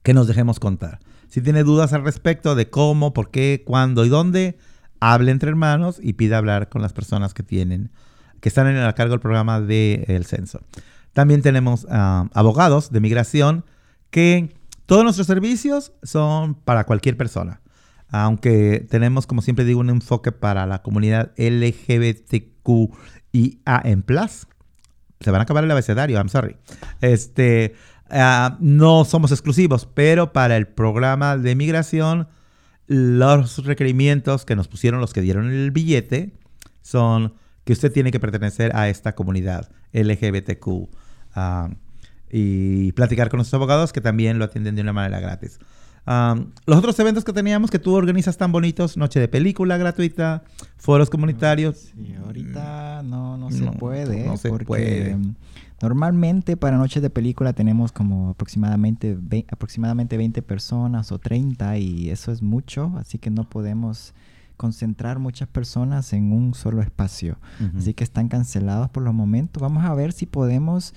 que 0.03 0.15
nos 0.15 0.27
dejemos 0.27 0.59
contar. 0.59 1.01
Si 1.29 1.41
tiene 1.43 1.63
dudas 1.63 1.93
al 1.93 2.03
respecto 2.03 2.55
de 2.55 2.71
cómo, 2.71 3.13
por 3.13 3.31
qué, 3.31 3.63
cuándo 3.67 4.05
y 4.05 4.09
dónde, 4.09 4.59
hable 4.99 5.31
entre 5.31 5.51
hermanos 5.51 6.01
y 6.03 6.15
pida 6.15 6.39
hablar 6.39 6.69
con 6.69 6.83
las 6.83 6.93
personas 6.93 7.35
que 7.35 7.43
tienen, 7.43 7.91
que 8.41 8.49
están 8.49 8.67
en 8.67 8.77
el 8.77 8.95
cargo 8.95 9.13
del 9.13 9.21
programa 9.21 9.61
del 9.61 10.25
censo. 10.25 10.61
También 11.13 11.43
tenemos 11.43 11.87
abogados 11.91 12.91
de 12.91 13.01
migración 13.01 13.65
que 14.11 14.55
todos 14.91 15.05
nuestros 15.05 15.29
servicios 15.29 15.93
son 16.03 16.55
para 16.55 16.85
cualquier 16.85 17.17
persona 17.17 17.61
aunque 18.11 18.87
tenemos, 18.91 19.27
como 19.27 19.41
siempre 19.43 19.65
digo, 19.65 19.81
un 19.81 19.91
enfoque 19.91 20.33
para 20.33 20.67
la 20.67 20.83
comunidad 20.83 21.33
LGBTQIA 21.37 22.91
en 23.85 24.03
plus. 24.03 24.49
Se 25.21 25.31
van 25.31 25.41
a 25.41 25.45
acabar 25.45 25.63
el 25.65 25.71
abecedario, 25.71 26.17
I'm 26.17 26.29
sorry. 26.29 26.57
Este, 27.01 27.77
ah, 28.11 28.57
no 28.61 29.05
somos 29.05 29.31
exclusivos, 29.31 29.87
pero 29.87 30.33
para 30.33 30.57
el 30.57 30.67
programa 30.67 31.37
de 31.37 31.55
migración, 31.55 32.27
los 32.87 33.65
requerimientos 33.65 34.45
que 34.45 34.57
nos 34.57 34.67
pusieron 34.67 35.01
los 35.01 35.13
que 35.13 35.21
dieron 35.21 35.49
el 35.49 35.71
billete 35.71 36.33
son 36.83 37.35
que 37.65 37.73
usted 37.73 37.93
tiene 37.93 38.11
que 38.11 38.19
pertenecer 38.19 38.75
a 38.75 38.89
esta 38.89 39.15
comunidad 39.15 39.71
LGBTQ 39.93 40.89
ah, 41.37 41.69
y 42.31 42.93
platicar 42.93 43.29
con 43.29 43.39
nuestros 43.39 43.55
abogados 43.59 43.93
que 43.93 44.01
también 44.01 44.39
lo 44.39 44.45
atienden 44.45 44.77
de 44.77 44.83
una 44.83 44.93
manera 44.93 45.21
gratis 45.21 45.59
los 46.67 46.79
otros 46.79 46.99
eventos 46.99 47.25
que 47.25 47.33
teníamos 47.33 47.71
que 47.71 47.79
tú 47.79 47.95
organizas 47.95 48.37
tan 48.37 48.53
bonitos, 48.53 48.97
noche 48.97 49.21
de 49.21 49.29
película 49.29 49.77
gratuita, 49.77 50.43
foros 50.77 51.11
comunitarios. 51.11 51.93
Sí, 51.95 52.15
ahorita 52.25 53.03
no, 53.05 53.37
no 53.37 53.51
se 53.51 53.65
puede. 53.73 54.25
No 54.25 54.37
se 54.37 54.51
puede. 54.51 55.17
Normalmente 55.81 56.57
para 56.57 56.77
noches 56.77 57.03
de 57.03 57.11
película 57.11 57.53
tenemos 57.53 57.93
como 57.93 58.31
aproximadamente, 58.31 59.17
aproximadamente 59.51 60.17
20 60.17 60.43
personas 60.43 61.11
o 61.13 61.19
30 61.19 61.79
y 61.79 62.11
eso 62.11 62.33
es 62.33 62.43
mucho, 62.43 62.93
así 62.99 63.19
que 63.19 63.31
no 63.31 63.49
podemos 63.49 64.13
concentrar 64.57 65.19
muchas 65.19 65.49
personas 65.49 66.13
en 66.13 66.33
un 66.33 66.53
solo 66.53 66.83
espacio. 66.83 67.39
Así 67.79 67.95
que 67.95 68.05
están 68.05 68.29
cancelados 68.29 68.91
por 68.91 69.03
los 69.03 69.15
momentos. 69.15 69.63
Vamos 69.63 69.85
a 69.85 69.95
ver 69.95 70.13
si 70.13 70.27
podemos 70.27 70.93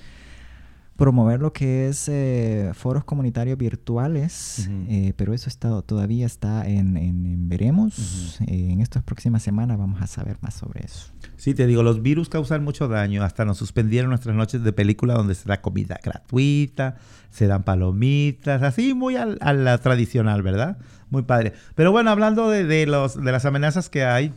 promover 0.96 1.40
lo 1.40 1.54
que 1.54 1.88
es 1.88 2.08
eh, 2.08 2.72
foros 2.74 3.04
comunitarios 3.04 3.58
virtuales, 3.58 4.70
eh, 4.88 5.14
pero 5.18 5.34
eso 5.34 5.50
está, 5.50 5.82
todavía 5.82 6.26
está 6.26 6.68
en, 6.68 7.50
veremos. 7.50 8.40
Eh, 8.48 8.70
en 8.72 8.80
estas 8.80 9.04
próximas 9.04 9.42
semanas 9.42 9.78
vamos 9.78 10.02
a 10.02 10.08
saber 10.08 10.38
más 10.42 10.54
sobre 10.54 10.86
eso. 10.86 11.12
Sí, 11.36 11.54
te 11.54 11.66
digo, 11.66 11.82
los 11.82 12.02
virus 12.02 12.30
causan 12.30 12.64
mucho 12.64 12.88
daño. 12.88 13.24
Hasta 13.24 13.44
nos 13.44 13.58
suspendieron 13.58 14.10
nuestras 14.10 14.36
noches 14.36 14.64
de 14.64 14.72
película 14.72 15.16
donde 15.16 15.36
se 15.36 15.50
da 15.50 15.62
comida 15.62 16.00
gratuita, 16.04 16.96
se 17.32 17.48
dan 17.48 17.64
palomitas, 17.64 18.62
así 18.62 18.94
muy 18.94 19.16
a, 19.16 19.26
la 19.26 19.78
tradicional, 19.80 20.44
¿verdad? 20.44 20.78
Muy 21.10 21.24
padre. 21.24 21.54
Pero 21.76 21.92
bueno, 21.92 22.12
hablando 22.12 22.50
de, 22.50 22.86
los, 22.86 23.22
de 23.22 23.32
las 23.32 23.46
amenazas 23.46 23.90
que 23.90 24.04
hay, 24.04 24.32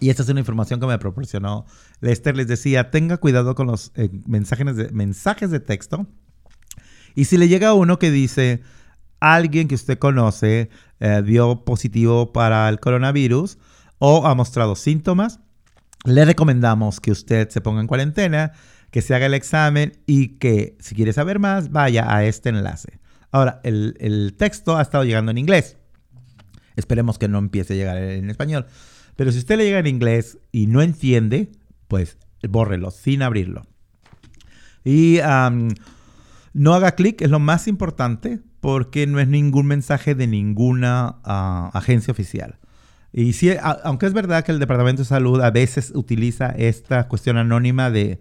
y 0.00 0.08
esta 0.08 0.22
es 0.22 0.28
una 0.28 0.40
información 0.40 0.80
que 0.80 0.86
me 0.86 0.98
proporcionó 0.98 1.66
Lester. 2.00 2.36
Les 2.36 2.48
decía, 2.48 2.90
tenga 2.90 3.18
cuidado 3.18 3.54
con 3.54 3.66
los 3.66 3.92
eh, 3.94 4.10
mensajes, 4.26 4.74
de, 4.74 4.90
mensajes 4.90 5.50
de 5.50 5.60
texto. 5.60 6.06
Y 7.14 7.26
si 7.26 7.36
le 7.36 7.48
llega 7.48 7.74
uno 7.74 7.98
que 7.98 8.10
dice, 8.10 8.62
alguien 9.20 9.68
que 9.68 9.74
usted 9.74 9.98
conoce 9.98 10.70
eh, 11.00 11.22
dio 11.24 11.64
positivo 11.64 12.32
para 12.32 12.68
el 12.68 12.80
coronavirus 12.80 13.58
o 13.98 14.26
ha 14.26 14.34
mostrado 14.34 14.74
síntomas, 14.74 15.40
le 16.04 16.24
recomendamos 16.24 17.00
que 17.00 17.12
usted 17.12 17.50
se 17.50 17.60
ponga 17.60 17.82
en 17.82 17.86
cuarentena, 17.86 18.52
que 18.90 19.02
se 19.02 19.14
haga 19.14 19.26
el 19.26 19.34
examen 19.34 19.92
y 20.06 20.38
que 20.38 20.78
si 20.80 20.94
quiere 20.94 21.12
saber 21.12 21.38
más, 21.38 21.70
vaya 21.70 22.14
a 22.14 22.24
este 22.24 22.48
enlace. 22.48 22.98
Ahora, 23.32 23.60
el, 23.64 23.96
el 24.00 24.34
texto 24.38 24.78
ha 24.78 24.82
estado 24.82 25.04
llegando 25.04 25.30
en 25.30 25.38
inglés. 25.38 25.76
Esperemos 26.74 27.18
que 27.18 27.28
no 27.28 27.38
empiece 27.38 27.74
a 27.74 27.76
llegar 27.76 27.98
en 27.98 28.30
español. 28.30 28.66
Pero 29.16 29.32
si 29.32 29.38
usted 29.38 29.56
le 29.56 29.64
llega 29.64 29.78
en 29.78 29.86
inglés 29.86 30.38
y 30.52 30.66
no 30.66 30.82
entiende, 30.82 31.50
pues 31.88 32.18
bórrelo 32.48 32.90
sin 32.90 33.22
abrirlo. 33.22 33.62
Y 34.84 35.18
no 36.52 36.74
haga 36.74 36.92
clic, 36.92 37.20
es 37.22 37.30
lo 37.30 37.38
más 37.38 37.68
importante, 37.68 38.40
porque 38.60 39.06
no 39.06 39.20
es 39.20 39.28
ningún 39.28 39.66
mensaje 39.66 40.14
de 40.14 40.26
ninguna 40.26 41.16
ah, 41.24 41.70
agencia 41.74 42.12
oficial. 42.12 42.58
Y 43.12 43.32
si, 43.32 43.50
aunque 43.84 44.06
es 44.06 44.12
verdad 44.12 44.44
que 44.44 44.52
el 44.52 44.58
Departamento 44.58 45.02
de 45.02 45.08
Salud 45.08 45.40
a 45.40 45.50
veces 45.50 45.92
utiliza 45.94 46.50
esta 46.50 47.08
cuestión 47.08 47.38
anónima 47.38 47.90
de, 47.90 48.20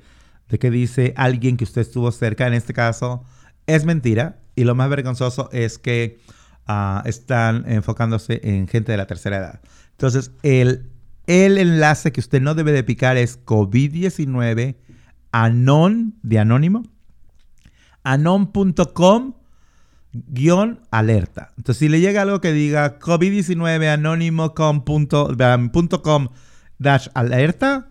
que 0.60 0.72
dice 0.72 1.14
alguien 1.16 1.58
que 1.58 1.64
usted 1.64 1.82
estuvo 1.82 2.12
cerca, 2.12 2.48
en 2.48 2.54
este 2.54 2.74
caso, 2.74 3.24
es 3.68 3.86
mentira. 3.86 4.40
Y 4.56 4.64
lo 4.64 4.76
más 4.76 4.90
vergonzoso 4.90 5.50
es 5.52 5.78
que 5.78 6.20
ah, 6.66 7.04
están 7.06 7.66
enfocándose 7.68 8.42
en 8.44 8.68
gente 8.68 8.92
de 8.92 8.98
la 8.98 9.08
tercera 9.08 9.38
edad. 9.38 9.62
Entonces, 10.00 10.32
el, 10.44 10.90
el 11.28 11.58
enlace 11.58 12.14
que 12.14 12.22
usted 12.22 12.42
no 12.42 12.56
debe 12.56 12.72
de 12.72 12.86
picar 12.86 13.18
es 13.18 13.44
COVID-19 13.44 14.78
anon 15.34 16.16
de 16.24 16.40
anónimo 16.40 16.84
anon.com 18.04 19.34
guion 20.14 20.80
alerta. 20.90 21.52
Entonces, 21.58 21.80
si 21.80 21.90
le 21.90 22.00
llega 22.00 22.22
algo 22.22 22.40
que 22.40 22.54
diga 22.54 22.98
COVID-19 22.98 23.90
anónimo.com 23.90 24.86
dash 26.78 27.10
alerta, 27.14 27.90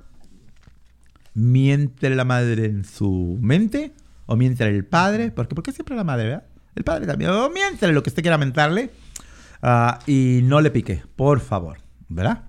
miente 1.34 2.08
la 2.08 2.24
madre 2.24 2.64
en 2.64 2.86
su 2.86 3.36
mente 3.38 3.92
o 4.24 4.34
miente 4.34 4.64
el 4.64 4.86
padre, 4.86 5.30
porque 5.30 5.54
¿por 5.54 5.62
qué 5.62 5.72
siempre 5.72 5.94
la 5.94 6.04
madre, 6.04 6.24
verdad? 6.24 6.46
El 6.74 6.84
padre 6.84 7.06
también, 7.06 7.32
o 7.32 7.50
miente 7.50 7.86
lo 7.92 8.02
que 8.02 8.08
usted 8.08 8.22
quiera 8.22 8.38
mentarle 8.38 8.92
ah, 9.60 9.98
y 10.06 10.40
no 10.44 10.62
le 10.62 10.70
pique, 10.70 11.02
por 11.14 11.40
favor. 11.40 11.87
¿Verdad? 12.08 12.44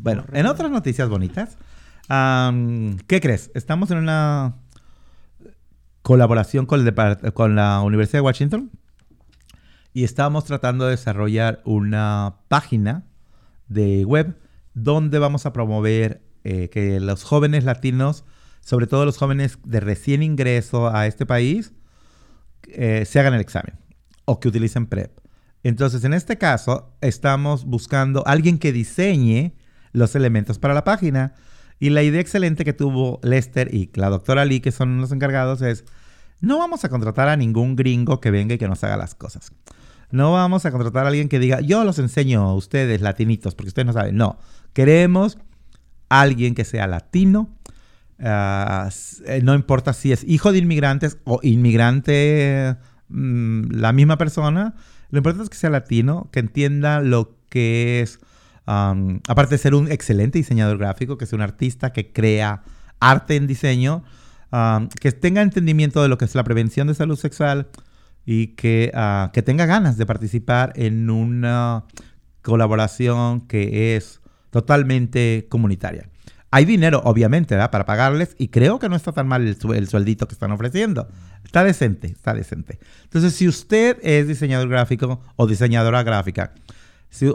Bueno, 0.00 0.24
en 0.32 0.46
otras 0.46 0.70
noticias 0.70 1.08
bonitas, 1.08 1.56
¿qué 2.08 3.20
crees? 3.20 3.50
Estamos 3.54 3.90
en 3.90 3.98
una 3.98 4.54
colaboración 6.02 6.66
con, 6.66 6.84
la 7.56 7.80
Universidad 7.82 8.18
de 8.18 8.24
Washington 8.24 8.70
y 9.92 10.04
estamos 10.04 10.44
tratando 10.44 10.84
de 10.84 10.92
desarrollar 10.92 11.62
una 11.64 12.36
página 12.48 13.04
de 13.68 14.04
web 14.04 14.36
donde 14.74 15.18
vamos 15.18 15.46
a 15.46 15.52
promover 15.52 16.22
eh, 16.42 16.68
que 16.68 17.00
los 17.00 17.24
jóvenes 17.24 17.64
latinos, 17.64 18.24
sobre 18.60 18.86
todo 18.86 19.06
los 19.06 19.16
jóvenes 19.16 19.58
de 19.64 19.80
recién 19.80 20.22
ingreso 20.22 20.94
a 20.94 21.06
este 21.06 21.24
país, 21.24 21.72
eh, 22.68 23.04
se 23.06 23.20
hagan 23.20 23.34
el 23.34 23.40
examen 23.40 23.78
o 24.26 24.40
que 24.40 24.48
utilicen 24.48 24.86
PrEP. 24.86 25.23
Entonces, 25.64 26.04
en 26.04 26.12
este 26.12 26.38
caso, 26.38 26.94
estamos 27.00 27.64
buscando 27.64 28.22
alguien 28.26 28.58
que 28.58 28.70
diseñe 28.70 29.54
los 29.92 30.14
elementos 30.14 30.58
para 30.58 30.74
la 30.74 30.84
página. 30.84 31.32
Y 31.80 31.90
la 31.90 32.02
idea 32.02 32.20
excelente 32.20 32.64
que 32.64 32.74
tuvo 32.74 33.18
Lester 33.22 33.74
y 33.74 33.90
la 33.94 34.10
doctora 34.10 34.44
Lee, 34.44 34.60
que 34.60 34.72
son 34.72 35.00
los 35.00 35.10
encargados, 35.10 35.62
es, 35.62 35.84
no 36.40 36.58
vamos 36.58 36.84
a 36.84 36.90
contratar 36.90 37.28
a 37.28 37.36
ningún 37.36 37.76
gringo 37.76 38.20
que 38.20 38.30
venga 38.30 38.54
y 38.54 38.58
que 38.58 38.68
nos 38.68 38.84
haga 38.84 38.98
las 38.98 39.14
cosas. 39.14 39.52
No 40.10 40.32
vamos 40.32 40.66
a 40.66 40.70
contratar 40.70 41.06
a 41.06 41.08
alguien 41.08 41.28
que 41.28 41.38
diga, 41.38 41.60
yo 41.60 41.82
los 41.82 41.98
enseño 41.98 42.42
a 42.42 42.54
ustedes 42.54 43.00
latinitos, 43.00 43.54
porque 43.54 43.68
ustedes 43.68 43.86
no 43.86 43.94
saben. 43.94 44.16
No, 44.16 44.38
queremos 44.74 45.38
alguien 46.10 46.54
que 46.54 46.64
sea 46.64 46.86
latino. 46.86 47.48
Ah, 48.20 48.90
eh, 49.26 49.40
no 49.42 49.54
importa 49.54 49.94
si 49.94 50.12
es 50.12 50.22
hijo 50.24 50.52
de 50.52 50.58
inmigrantes 50.58 51.18
o 51.24 51.40
inmigrante, 51.42 52.76
mm, 53.08 53.72
la 53.72 53.92
misma 53.92 54.18
persona. 54.18 54.74
Lo 55.14 55.18
importante 55.18 55.44
es 55.44 55.50
que 55.50 55.56
sea 55.56 55.70
latino, 55.70 56.28
que 56.32 56.40
entienda 56.40 57.00
lo 57.00 57.36
que 57.48 58.00
es, 58.00 58.18
aparte 58.66 59.54
de 59.54 59.58
ser 59.58 59.76
un 59.76 59.88
excelente 59.92 60.38
diseñador 60.38 60.76
gráfico, 60.76 61.16
que 61.16 61.24
sea 61.24 61.36
un 61.36 61.42
artista 61.42 61.92
que 61.92 62.12
crea 62.12 62.64
arte 62.98 63.36
en 63.36 63.46
diseño, 63.46 64.02
que 65.00 65.12
tenga 65.12 65.40
entendimiento 65.40 66.02
de 66.02 66.08
lo 66.08 66.18
que 66.18 66.24
es 66.24 66.34
la 66.34 66.42
prevención 66.42 66.88
de 66.88 66.94
salud 66.94 67.16
sexual, 67.16 67.68
y 68.26 68.48
que, 68.56 68.90
ah, 68.92 69.30
que 69.32 69.42
tenga 69.42 69.66
ganas 69.66 69.96
de 69.96 70.04
participar 70.04 70.72
en 70.74 71.08
una 71.10 71.84
colaboración 72.42 73.42
que 73.42 73.94
es 73.94 74.20
totalmente 74.50 75.46
comunitaria. 75.48 76.08
Hay 76.50 76.64
dinero, 76.64 77.02
obviamente, 77.04 77.56
para 77.68 77.84
pagarles 77.84 78.34
y 78.38 78.48
creo 78.48 78.80
que 78.80 78.88
no 78.88 78.96
está 78.96 79.12
tan 79.12 79.28
mal 79.28 79.42
el, 79.42 79.56
el, 79.74 79.88
sueldito 79.88 80.26
que 80.26 80.34
están 80.34 80.50
ofreciendo. 80.50 81.06
Está 81.44 81.62
decente, 81.62 82.08
está 82.08 82.34
decente. 82.34 82.78
Entonces, 83.04 83.34
si 83.34 83.46
usted 83.46 83.98
es 84.02 84.26
diseñador 84.26 84.68
gráfico 84.68 85.20
o 85.36 85.46
diseñadora 85.46 86.02
gráfica, 86.02 86.54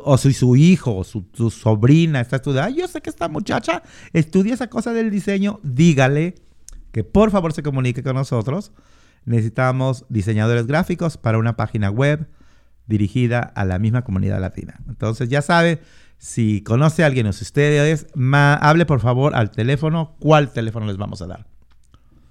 o 0.03 0.17
si 0.17 0.33
su 0.33 0.55
hijo 0.57 0.97
o 0.97 1.03
su, 1.03 1.25
su 1.33 1.49
sobrina 1.49 2.19
está 2.19 2.37
estudiando, 2.37 2.75
yo 2.77 2.87
sé 2.87 3.01
que 3.01 3.09
esta 3.09 3.29
muchacha 3.29 3.81
estudia 4.11 4.53
esa 4.53 4.67
cosa 4.67 4.91
del 4.91 5.09
diseño, 5.09 5.59
dígale 5.63 6.35
que 6.91 7.03
por 7.03 7.31
favor 7.31 7.53
se 7.53 7.63
comunique 7.63 8.03
con 8.03 8.15
nosotros 8.15 8.73
necesitamos 9.25 10.05
diseñadores 10.09 10.67
gráficos 10.67 11.17
para 11.17 11.37
una 11.37 11.55
página 11.55 11.89
web 11.89 12.27
dirigida 12.87 13.39
a 13.39 13.65
la 13.65 13.79
misma 13.79 14.03
comunidad 14.03 14.41
latina. 14.41 14.79
Entonces 14.87 15.29
ya 15.29 15.41
sabe, 15.41 15.81
si 16.17 16.63
conoce 16.63 17.03
a 17.03 17.05
alguien 17.05 17.27
o 17.27 17.33
si 17.33 17.43
ustedes, 17.43 18.07
hable 18.33 18.85
por 18.85 18.99
favor 18.99 19.35
al 19.35 19.51
teléfono. 19.51 20.15
¿Cuál 20.19 20.51
teléfono 20.51 20.87
les 20.87 20.97
vamos 20.97 21.21
a 21.21 21.27
dar? 21.27 21.45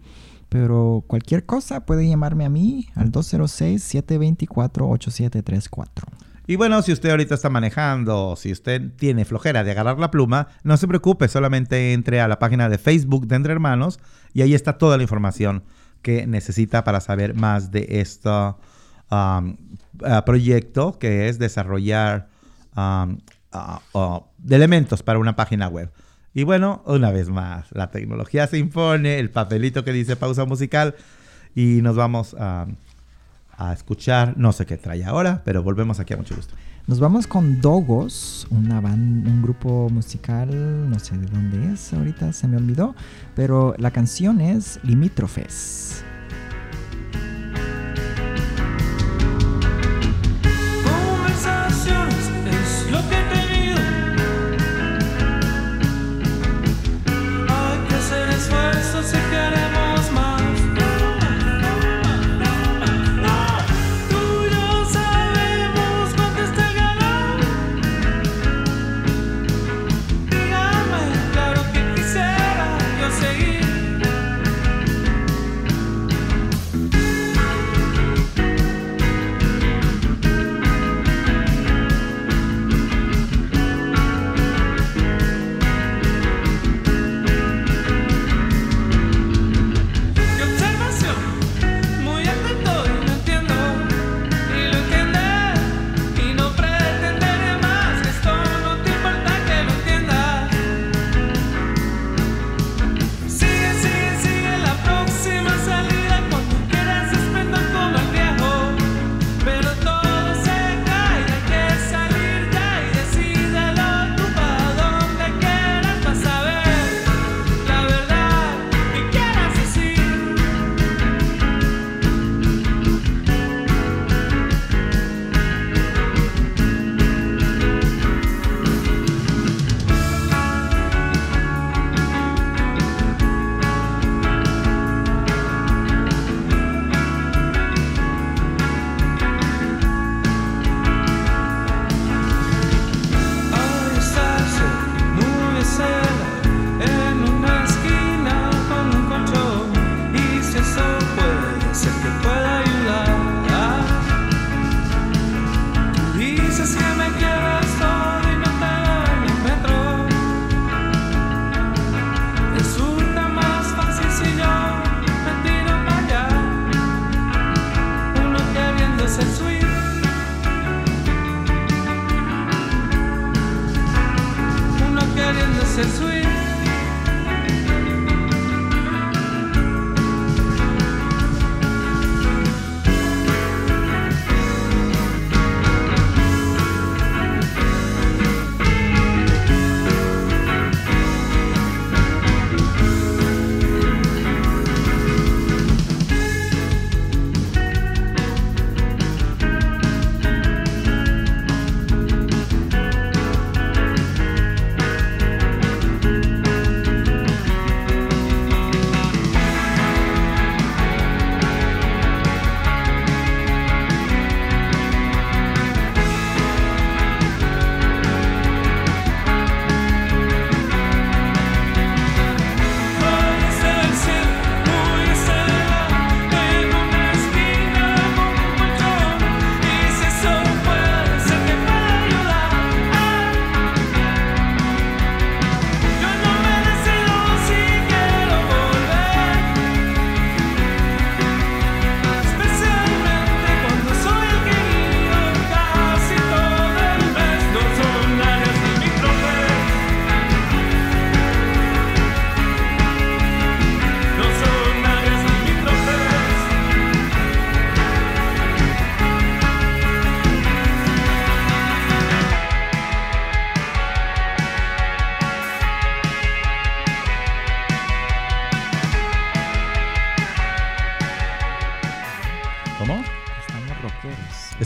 Pero 0.48 1.04
cualquier 1.06 1.46
cosa 1.46 1.86
puede 1.86 2.08
llamarme 2.08 2.46
a 2.46 2.48
mí 2.48 2.88
al 2.96 3.12
206-724-8734. 3.12 6.02
Y 6.46 6.56
bueno, 6.56 6.82
si 6.82 6.92
usted 6.92 7.10
ahorita 7.10 7.34
está 7.34 7.48
manejando, 7.48 8.36
si 8.36 8.52
usted 8.52 8.92
tiene 8.96 9.24
flojera 9.24 9.64
de 9.64 9.70
agarrar 9.70 9.98
la 9.98 10.10
pluma, 10.10 10.48
no 10.62 10.76
se 10.76 10.86
preocupe, 10.86 11.28
solamente 11.28 11.94
entre 11.94 12.20
a 12.20 12.28
la 12.28 12.38
página 12.38 12.68
de 12.68 12.76
Facebook 12.76 13.26
de 13.26 13.36
Entre 13.36 13.52
Hermanos 13.52 13.98
y 14.34 14.42
ahí 14.42 14.54
está 14.54 14.76
toda 14.76 14.98
la 14.98 15.02
información 15.02 15.64
que 16.02 16.26
necesita 16.26 16.84
para 16.84 17.00
saber 17.00 17.34
más 17.34 17.70
de 17.70 17.86
este 17.88 18.28
um, 19.10 19.56
proyecto 20.26 20.98
que 20.98 21.28
es 21.28 21.38
desarrollar 21.38 22.28
um, 22.76 23.18
uh, 23.54 23.98
uh, 23.98 24.24
elementos 24.50 25.02
para 25.02 25.18
una 25.18 25.36
página 25.36 25.68
web. 25.68 25.90
Y 26.34 26.42
bueno, 26.42 26.82
una 26.84 27.10
vez 27.10 27.30
más, 27.30 27.68
la 27.72 27.90
tecnología 27.90 28.46
se 28.48 28.58
impone, 28.58 29.18
el 29.18 29.30
papelito 29.30 29.82
que 29.82 29.92
dice 29.92 30.14
pausa 30.14 30.44
musical 30.44 30.94
y 31.54 31.80
nos 31.80 31.96
vamos 31.96 32.36
a, 32.38 32.66
escuchar, 33.72 34.34
no 34.36 34.52
sé 34.52 34.66
qué 34.66 34.76
trae 34.76 35.04
ahora, 35.04 35.42
pero 35.44 35.62
volvemos 35.62 36.00
aquí 36.00 36.14
a 36.14 36.16
mucho 36.16 36.36
gusto. 36.36 36.54
Nos 36.86 37.00
vamos 37.00 37.26
con 37.26 37.62
Dogos, 37.62 38.46
una 38.50 38.80
banda, 38.80 39.30
un 39.30 39.42
grupo 39.42 39.88
musical, 39.88 40.90
no 40.90 40.98
sé 40.98 41.16
de 41.16 41.26
dónde 41.26 41.72
es, 41.72 41.94
ahorita 41.94 42.32
se 42.34 42.46
me 42.46 42.58
olvidó, 42.58 42.94
pero 43.34 43.74
la 43.78 43.90
canción 43.90 44.42
es 44.42 44.78
Limítrofes. 44.82 46.04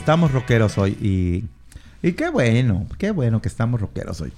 Estamos 0.08 0.32
rockeros 0.32 0.78
hoy 0.78 0.92
y, 1.02 1.44
y 2.02 2.12
qué 2.12 2.30
bueno, 2.30 2.86
qué 2.96 3.10
bueno 3.10 3.42
que 3.42 3.48
estamos 3.48 3.78
rockeros 3.78 4.22
hoy. 4.22 4.32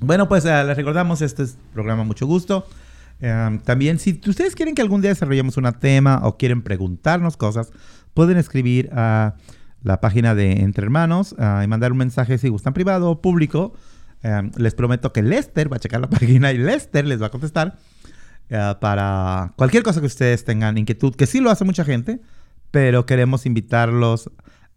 Bueno, 0.00 0.28
pues 0.28 0.44
uh, 0.44 0.66
les 0.66 0.76
recordamos, 0.76 1.22
este 1.22 1.44
es 1.44 1.56
programa 1.72 2.02
Mucho 2.02 2.26
Gusto. 2.26 2.66
Um, 3.22 3.60
también, 3.60 4.00
si 4.00 4.20
ustedes 4.26 4.56
quieren 4.56 4.74
que 4.74 4.82
algún 4.82 5.02
día 5.02 5.10
desarrollemos 5.10 5.56
un 5.56 5.72
tema 5.74 6.18
o 6.24 6.36
quieren 6.36 6.62
preguntarnos 6.62 7.36
cosas, 7.36 7.70
pueden 8.12 8.38
escribir 8.38 8.90
a 8.92 9.36
la 9.84 10.00
página 10.00 10.34
de 10.34 10.50
Entre 10.62 10.82
Hermanos 10.82 11.36
uh, 11.38 11.62
y 11.62 11.68
mandar 11.68 11.92
un 11.92 11.98
mensaje 11.98 12.36
si 12.36 12.48
gustan 12.48 12.74
privado 12.74 13.08
o 13.08 13.22
público. 13.22 13.72
Um, 14.24 14.50
les 14.56 14.74
prometo 14.74 15.12
que 15.12 15.22
Lester 15.22 15.72
va 15.72 15.76
a 15.76 15.78
checar 15.78 16.00
la 16.00 16.10
página 16.10 16.50
y 16.50 16.58
Lester 16.58 17.06
les 17.06 17.22
va 17.22 17.26
a 17.26 17.30
contestar 17.30 17.76
uh, 18.50 18.80
para 18.80 19.52
cualquier 19.54 19.84
cosa 19.84 20.00
que 20.00 20.06
ustedes 20.06 20.44
tengan 20.44 20.76
inquietud, 20.76 21.14
que 21.14 21.26
sí 21.26 21.38
lo 21.38 21.52
hace 21.52 21.64
mucha 21.64 21.84
gente, 21.84 22.18
pero 22.72 23.06
queremos 23.06 23.46
invitarlos 23.46 24.28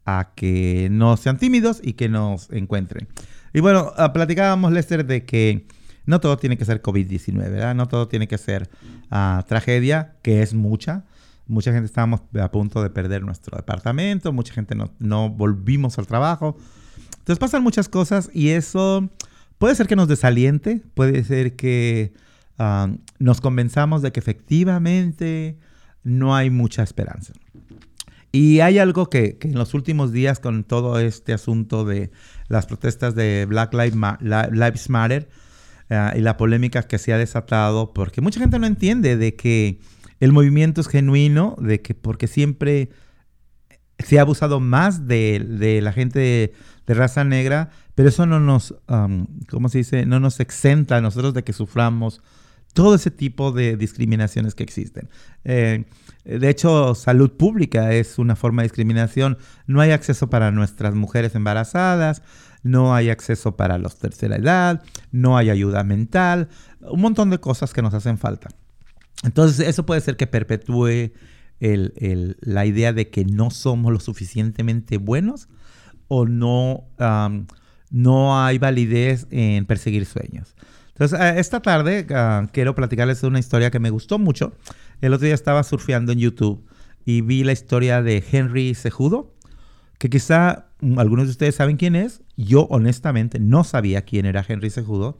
a 0.07 0.31
que 0.35 0.87
no 0.89 1.17
sean 1.17 1.37
tímidos 1.37 1.81
y 1.83 1.93
que 1.93 2.07
nos 2.07 2.49
encuentren. 2.51 3.09
Y 3.53 3.59
bueno, 3.59 3.91
uh, 3.97 4.13
platicábamos, 4.13 4.71
Lester, 4.71 5.05
de 5.05 5.25
que 5.25 5.67
no 6.05 6.21
todo 6.21 6.37
tiene 6.37 6.57
que 6.57 6.63
ser 6.63 6.81
COVID-19, 6.81 7.37
¿verdad? 7.37 7.75
No 7.75 7.89
todo 7.89 8.07
tiene 8.07 8.29
que 8.29 8.37
ser 8.37 8.69
uh, 9.11 9.43
tragedia, 9.45 10.15
que 10.21 10.41
es 10.41 10.53
mucha. 10.53 11.03
Mucha 11.45 11.73
gente 11.73 11.87
estábamos 11.87 12.21
a 12.41 12.51
punto 12.51 12.81
de 12.81 12.89
perder 12.89 13.23
nuestro 13.23 13.57
departamento, 13.57 14.31
mucha 14.31 14.53
gente 14.53 14.75
no, 14.75 14.93
no 14.99 15.29
volvimos 15.29 15.99
al 15.99 16.07
trabajo. 16.07 16.57
Entonces 17.19 17.39
pasan 17.39 17.61
muchas 17.61 17.89
cosas 17.89 18.29
y 18.33 18.49
eso 18.49 19.09
puede 19.57 19.75
ser 19.75 19.87
que 19.87 19.97
nos 19.97 20.07
desaliente, 20.07 20.81
puede 20.93 21.21
ser 21.25 21.57
que 21.57 22.13
uh, 22.59 22.95
nos 23.19 23.41
convenzamos 23.41 24.01
de 24.01 24.13
que 24.13 24.21
efectivamente 24.21 25.57
no 26.03 26.33
hay 26.33 26.49
mucha 26.49 26.83
esperanza. 26.83 27.33
Y 28.31 28.59
hay 28.59 28.79
algo 28.79 29.09
que, 29.09 29.37
que, 29.37 29.47
en 29.47 29.55
los 29.55 29.73
últimos 29.73 30.11
días 30.11 30.39
con 30.39 30.63
todo 30.63 30.99
este 30.99 31.33
asunto 31.33 31.85
de 31.85 32.11
las 32.49 32.65
protestas 32.65 33.15
de 33.15 33.45
Black 33.45 33.73
Lives, 33.73 33.95
Ma 33.95 34.17
Lives 34.21 34.89
Matter 34.89 35.29
uh, 35.89 36.17
y 36.17 36.21
la 36.21 36.37
polémica 36.37 36.83
que 36.83 36.97
se 36.97 37.13
ha 37.13 37.17
desatado, 37.17 37.93
porque 37.93 38.21
mucha 38.21 38.39
gente 38.39 38.59
no 38.59 38.67
entiende 38.67 39.17
de 39.17 39.35
que 39.35 39.79
el 40.19 40.31
movimiento 40.33 40.81
es 40.81 40.87
genuino, 40.87 41.55
de 41.59 41.81
que 41.81 41.93
porque 41.93 42.27
siempre 42.27 42.89
se 43.99 44.19
ha 44.19 44.21
abusado 44.21 44.59
más 44.59 45.07
de, 45.07 45.79
la 45.81 45.91
gente 45.91 46.19
de, 46.85 46.93
raza 46.93 47.23
negra, 47.23 47.69
pero 47.95 48.09
eso 48.09 48.25
no 48.25 48.39
nos, 48.39 48.75
¿cómo 49.49 49.69
se 49.69 49.79
dice? 49.79 50.05
No 50.05 50.19
nos 50.19 50.39
exenta 50.39 50.97
a 50.97 51.01
nosotros 51.01 51.33
de 51.33 51.43
que 51.43 51.53
suframos 51.53 52.21
todo 52.77 52.93
ese 52.93 53.09
tipo 53.09 53.51
de 53.51 53.75
discriminaciones 53.75 54.53
que 54.53 54.61
existen. 54.61 55.09
Eh, 55.45 55.85
de 56.25 56.47
hecho, 56.47 56.93
salud 56.93 57.31
pública 57.31 57.91
es 57.91 58.19
una 58.19 58.35
forma 58.35 58.61
de 58.61 58.67
discriminación. 58.67 59.39
No 59.65 59.81
hay 59.81 59.89
acceso 59.89 60.29
para 60.29 60.51
nuestras 60.51 60.93
mujeres 60.93 61.33
embarazadas, 61.33 62.21
no 62.61 62.93
hay 62.93 63.09
acceso 63.09 63.57
para 63.57 63.79
los 63.79 63.97
tercera 63.97 64.35
edad, 64.35 64.83
no 65.11 65.37
hay 65.37 65.49
ayuda 65.49 65.83
mental, 65.83 66.49
un 66.81 67.01
montón 67.01 67.31
de 67.31 67.39
cosas 67.39 67.73
que 67.73 67.81
nos 67.81 67.95
hacen 67.95 68.19
falta. 68.19 68.49
Entonces, 69.23 69.67
eso 69.67 69.87
puede 69.87 70.01
ser 70.01 70.15
que 70.15 70.27
perpetúe 70.27 71.13
la 71.59 72.65
idea 72.67 72.93
de 72.93 73.09
que 73.09 73.25
no 73.25 73.49
somos 73.49 73.91
lo 73.91 73.99
suficientemente 73.99 74.99
buenos 74.99 75.49
o 76.09 76.27
no, 76.27 76.83
no 77.89 78.39
hay 78.39 78.59
validez 78.59 79.25
en 79.31 79.65
perseguir 79.65 80.05
sueños. 80.05 80.53
Entonces, 80.99 81.19
eh, 81.19 81.39
esta 81.39 81.61
tarde 81.61 82.07
uh, 82.09 82.47
quiero 82.51 82.73
platicarles 82.73 83.21
una 83.21 83.37
historia 83.37 83.69
que 83.69 83.79
me 83.79 83.91
gustó 83.91 84.17
mucho. 84.17 84.53
El 84.99 85.13
otro 85.13 85.25
día 85.25 85.35
estaba 85.35 85.61
surfeando 85.61 86.11
en 86.11 86.17
YouTube 86.17 86.65
y 87.05 87.21
vi 87.21 87.43
la 87.43 87.51
historia 87.51 88.01
de 88.01 88.23
Henry 88.31 88.73
Sejudo, 88.73 89.35
que 89.99 90.09
quizá 90.09 90.69
mm, 90.81 90.97
algunos 90.97 91.27
de 91.27 91.31
ustedes 91.31 91.53
saben 91.53 91.77
quién 91.77 91.95
es. 91.95 92.23
Yo 92.35 92.63
honestamente 92.71 93.39
no 93.39 93.63
sabía 93.63 94.01
quién 94.01 94.25
era 94.25 94.43
Henry 94.47 94.71
Sejudo, 94.71 95.19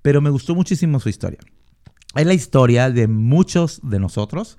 pero 0.00 0.20
me 0.20 0.30
gustó 0.30 0.54
muchísimo 0.54 1.00
su 1.00 1.08
historia. 1.08 1.40
Es 2.14 2.24
la 2.24 2.34
historia 2.34 2.90
de 2.90 3.08
muchos 3.08 3.80
de 3.82 3.98
nosotros, 3.98 4.58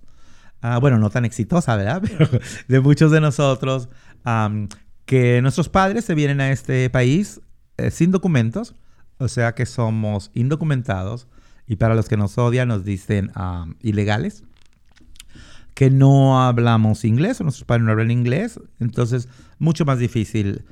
uh, 0.63 0.82
bueno, 0.82 0.99
no 0.99 1.10
tan 1.10 1.23
exitosa, 1.23 1.77
¿verdad? 1.77 2.03
Pero 2.17 2.30
de 2.67 2.80
muchos 2.82 3.10
de 3.10 3.21
nosotros, 3.21 3.88
um, 4.25 4.67
que 5.06 5.41
nuestros 5.41 5.69
padres 5.69 6.03
se 6.03 6.13
vienen 6.13 6.41
a 6.41 6.51
este 6.51 6.89
país 6.89 7.39
eh, 7.77 7.89
sin 7.89 8.12
documentos, 8.12 8.75
o 9.17 9.27
sea 9.27 9.56
que 9.56 9.65
somos 9.65 10.32
indocumentados, 10.34 11.27
y 11.67 11.75
para 11.75 11.95
los 11.95 12.08
que 12.08 12.17
nos 12.17 12.38
odian 12.38 12.69
nos 12.69 12.86
dicen 12.86 13.32
um, 13.36 13.75
ilegales 13.82 14.43
que 15.77 15.91
no 15.91 16.41
hablamos 16.41 17.06
inglés 17.06 17.39
o 17.39 17.43
nuestros 17.43 17.65
padres 17.65 17.86
no 17.86 17.91
hablan 17.91 18.10
inglés, 18.10 18.60
entonces 18.80 19.30
mucho 19.60 19.86
más 19.86 19.99
difícil 19.99 20.65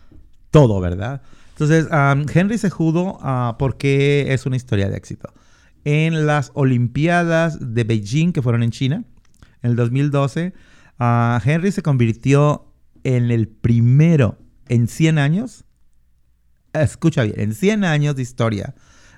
todo, 0.49 0.81
¿verdad? 0.81 1.21
Entonces, 1.49 1.85
um, 1.91 2.25
Henry 2.33 2.57
Sejudo, 2.57 3.19
uh, 3.19 3.55
¿por 3.59 3.77
qué 3.77 4.33
es 4.33 4.47
una 4.47 4.55
historia 4.55 4.89
de 4.89 4.97
éxito? 4.97 5.31
En 5.83 6.25
las 6.25 6.49
Olimpiadas 6.55 7.75
de 7.75 7.83
Beijing, 7.83 8.33
que 8.33 8.41
fueron 8.41 8.63
en 8.63 8.71
China, 8.71 9.03
en 9.61 9.69
el 9.69 9.75
2012, 9.75 10.53
uh, 10.99 11.37
Henry 11.45 11.71
se 11.71 11.83
convirtió 11.83 12.73
en 13.03 13.29
el 13.29 13.47
primero 13.47 14.39
en 14.69 14.87
100 14.87 15.19
años, 15.19 15.64
escucha 16.81 17.23
bien, 17.23 17.39
en 17.39 17.53
100 17.53 17.83
años 17.83 18.15
de 18.15 18.21
historia 18.21 18.75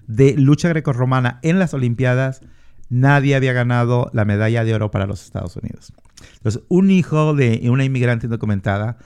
de 0.08 0.36
lucha 0.36 0.70
grecorromana 0.70 1.40
en 1.44 1.60
las 1.60 1.74
Olimpiadas, 1.74 2.42
nadie 2.90 3.36
había 3.36 3.54
ganado 3.54 4.10
la 4.14 4.26
medalla 4.26 4.64
de 4.64 4.74
oro 4.74 4.90
para 4.92 5.06
los 5.06 5.24
Estados 5.24 5.56
Unidos. 5.58 5.94
Entonces, 6.38 6.64
un 6.70 6.90
hijo 6.90 7.34
de 7.36 7.62
una 7.70 7.84
inmigrante 7.84 8.28
indocumentada, 8.28 8.98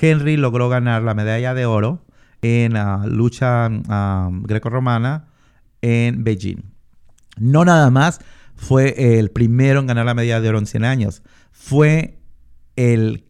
Henry 0.00 0.36
logró 0.36 0.68
ganar 0.68 1.02
la 1.02 1.14
medalla 1.14 1.54
de 1.54 1.66
oro 1.66 2.04
en 2.42 2.76
uh, 2.76 3.06
lucha 3.06 3.68
uh, 3.68 4.46
grecorromana 4.46 5.28
en 5.80 6.24
Beijing. 6.24 6.62
No 7.36 7.64
nada 7.64 7.90
más 7.90 8.20
fue 8.56 9.18
el 9.18 9.30
primero 9.30 9.80
en 9.80 9.86
ganar 9.86 10.06
la 10.06 10.14
medalla 10.14 10.40
de 10.40 10.48
oro 10.48 10.58
en 10.58 10.66
100 10.66 10.84
años, 10.84 11.22
fue 11.52 12.18
el 12.76 13.24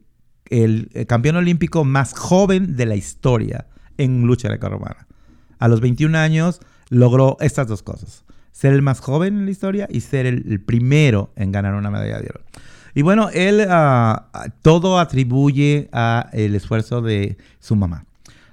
campeón 1.07 1.37
olímpico 1.37 1.85
más 1.85 2.14
joven 2.14 2.76
de 2.76 2.87
la 2.87 2.97
historia 2.97 3.66
en 3.99 4.22
lucha 4.22 4.49
grecorromana. 4.49 5.07
A 5.59 5.68
los 5.68 5.80
21 5.80 6.16
años 6.16 6.61
logró 6.88 7.36
estas 7.40 7.68
dos 7.68 7.82
cosas 7.82 8.24
ser 8.59 8.72
el 8.72 8.82
más 8.82 8.99
joven 8.99 9.38
en 9.38 9.44
la 9.44 9.53
historia 9.53 9.86
y 9.88 10.01
ser 10.01 10.26
el, 10.26 10.61
primero 10.61 11.30
en 11.36 11.53
ganar 11.53 11.74
una 11.74 11.92
medalla 11.92 12.18
de 12.18 12.28
oro. 12.28 12.40
Y 12.92 13.03
bueno, 13.03 13.30
él 13.32 13.64
uh, 13.70 14.16
todo 14.62 14.99
atribuye 14.99 15.88
a 15.92 16.28
el 16.32 16.57
esfuerzo 16.57 17.01
de 17.01 17.36
su 17.61 17.76
mamá. 17.76 18.05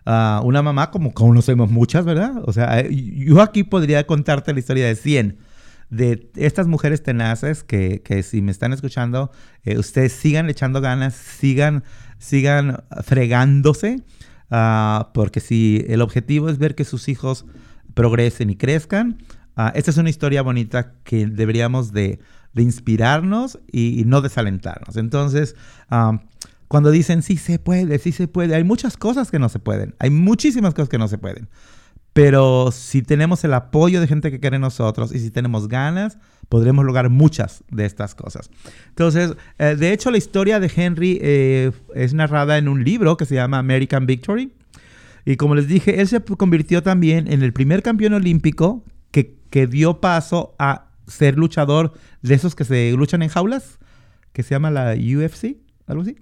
Uh, 0.05 0.45
una 0.45 0.61
mamá 0.61 0.91
como 0.91 1.11
conocemos 1.11 1.71
muchas, 1.71 2.05
¿verdad? 2.05 2.33
O 2.45 2.53
sea, 2.53 2.81
eh, 2.81 2.93
yo 2.93 3.41
aquí 3.41 3.63
podría 3.63 4.05
contarte 4.05 4.53
la 4.53 4.59
historia 4.59 4.85
de 4.85 4.95
100 4.95 5.39
de 5.89 6.29
estas 6.35 6.67
mujeres 6.67 7.01
tenaces 7.01 7.63
que, 7.63 8.03
que 8.03 8.21
si 8.21 8.43
me 8.43 8.51
están 8.51 8.73
escuchando, 8.73 9.31
eh, 9.63 9.79
ustedes 9.79 10.13
sigan 10.13 10.51
echando 10.51 10.81
ganas, 10.81 11.15
sigan, 11.15 11.83
sigan 12.19 12.83
fregándose, 13.03 14.03
uh, 14.51 15.05
porque 15.13 15.39
si 15.39 15.85
el 15.87 16.01
objetivo 16.01 16.49
es 16.49 16.57
ver 16.57 16.75
que 16.75 16.85
sus 16.85 17.07
hijos 17.09 17.45
progresen 17.93 18.49
y 18.49 18.55
crezcan, 18.55 19.17
Uh, 19.57 19.71
esta 19.73 19.91
es 19.91 19.97
una 19.97 20.09
historia 20.09 20.41
bonita 20.41 20.91
que 21.05 21.27
deberíamos 21.27 21.93
de, 21.93 22.19
de 22.53 22.63
inspirarnos 22.63 23.57
y, 23.71 24.01
y, 24.01 24.03
no 24.03 24.19
desalentarnos. 24.19 24.97
Entonces, 24.97 25.55
um, 25.89 26.19
cuando 26.67 26.91
dicen 26.91 27.21
sí 27.21 27.37
se 27.37 27.57
puede, 27.57 27.97
sí 27.99 28.11
se 28.11 28.27
puede, 28.27 28.53
hay 28.53 28.65
muchas 28.65 28.97
cosas 28.97 29.31
que 29.31 29.39
no 29.39 29.47
se 29.47 29.59
pueden, 29.59 29.95
hay 29.99 30.09
muchísimas 30.09 30.73
cosas 30.73 30.89
que 30.89 30.97
no 30.97 31.07
se 31.07 31.17
pueden. 31.17 31.47
Pero 32.16 32.72
si 32.72 33.01
tenemos 33.01 33.43
el 33.43 33.53
apoyo 33.53 33.99
de 33.99 34.07
gente 34.07 34.32
que 34.32 34.39
quiere 34.39 34.57
nosotros 34.57 35.13
y 35.13 35.20
si 35.20 35.32
tenemos 35.32 35.68
ganas, 35.68 36.18
podremos 36.47 36.86
lograr 36.86 37.09
muchas 37.09 37.66
de 37.70 37.86
estas 37.86 38.16
cosas. 38.16 38.49
Entonces, 38.88 39.36
eh, 39.59 39.76
de 39.78 39.91
hecho, 39.91 40.11
la 40.11 40.18
historia 40.18 40.61
de 40.61 40.72
Henry 40.74 41.20
eh, 41.22 41.74
es 41.93 42.13
narrada 42.13 42.57
en 42.57 42.70
un 42.70 42.86
libro 42.86 43.18
que 43.18 43.26
se 43.26 43.36
llama 43.36 43.59
American 43.59 44.05
Victory. 44.05 44.53
Y 45.26 45.36
como 45.36 45.55
les 45.55 45.68
dije, 45.68 45.99
él 45.99 46.07
se 46.07 46.22
convirtió 46.22 46.82
también 46.82 47.30
en 47.30 47.43
el 47.43 47.51
primer 47.51 47.84
campeón 47.84 48.13
olímpico 48.13 48.86
que, 49.11 49.36
que 49.49 49.68
dio 49.68 49.99
paso 49.99 50.55
a 50.57 50.91
ser 51.07 51.38
luchador 51.38 51.91
de 52.22 52.36
esos 52.36 52.55
que 52.55 52.63
se 52.63 52.93
luchan 52.93 53.24
en 53.24 53.30
jaulas, 53.30 53.78
que 54.32 54.41
se 54.41 54.51
llama 54.51 54.72
la 54.72 54.93
UFC, 54.93 55.57
algo 55.86 56.03
así. 56.03 56.16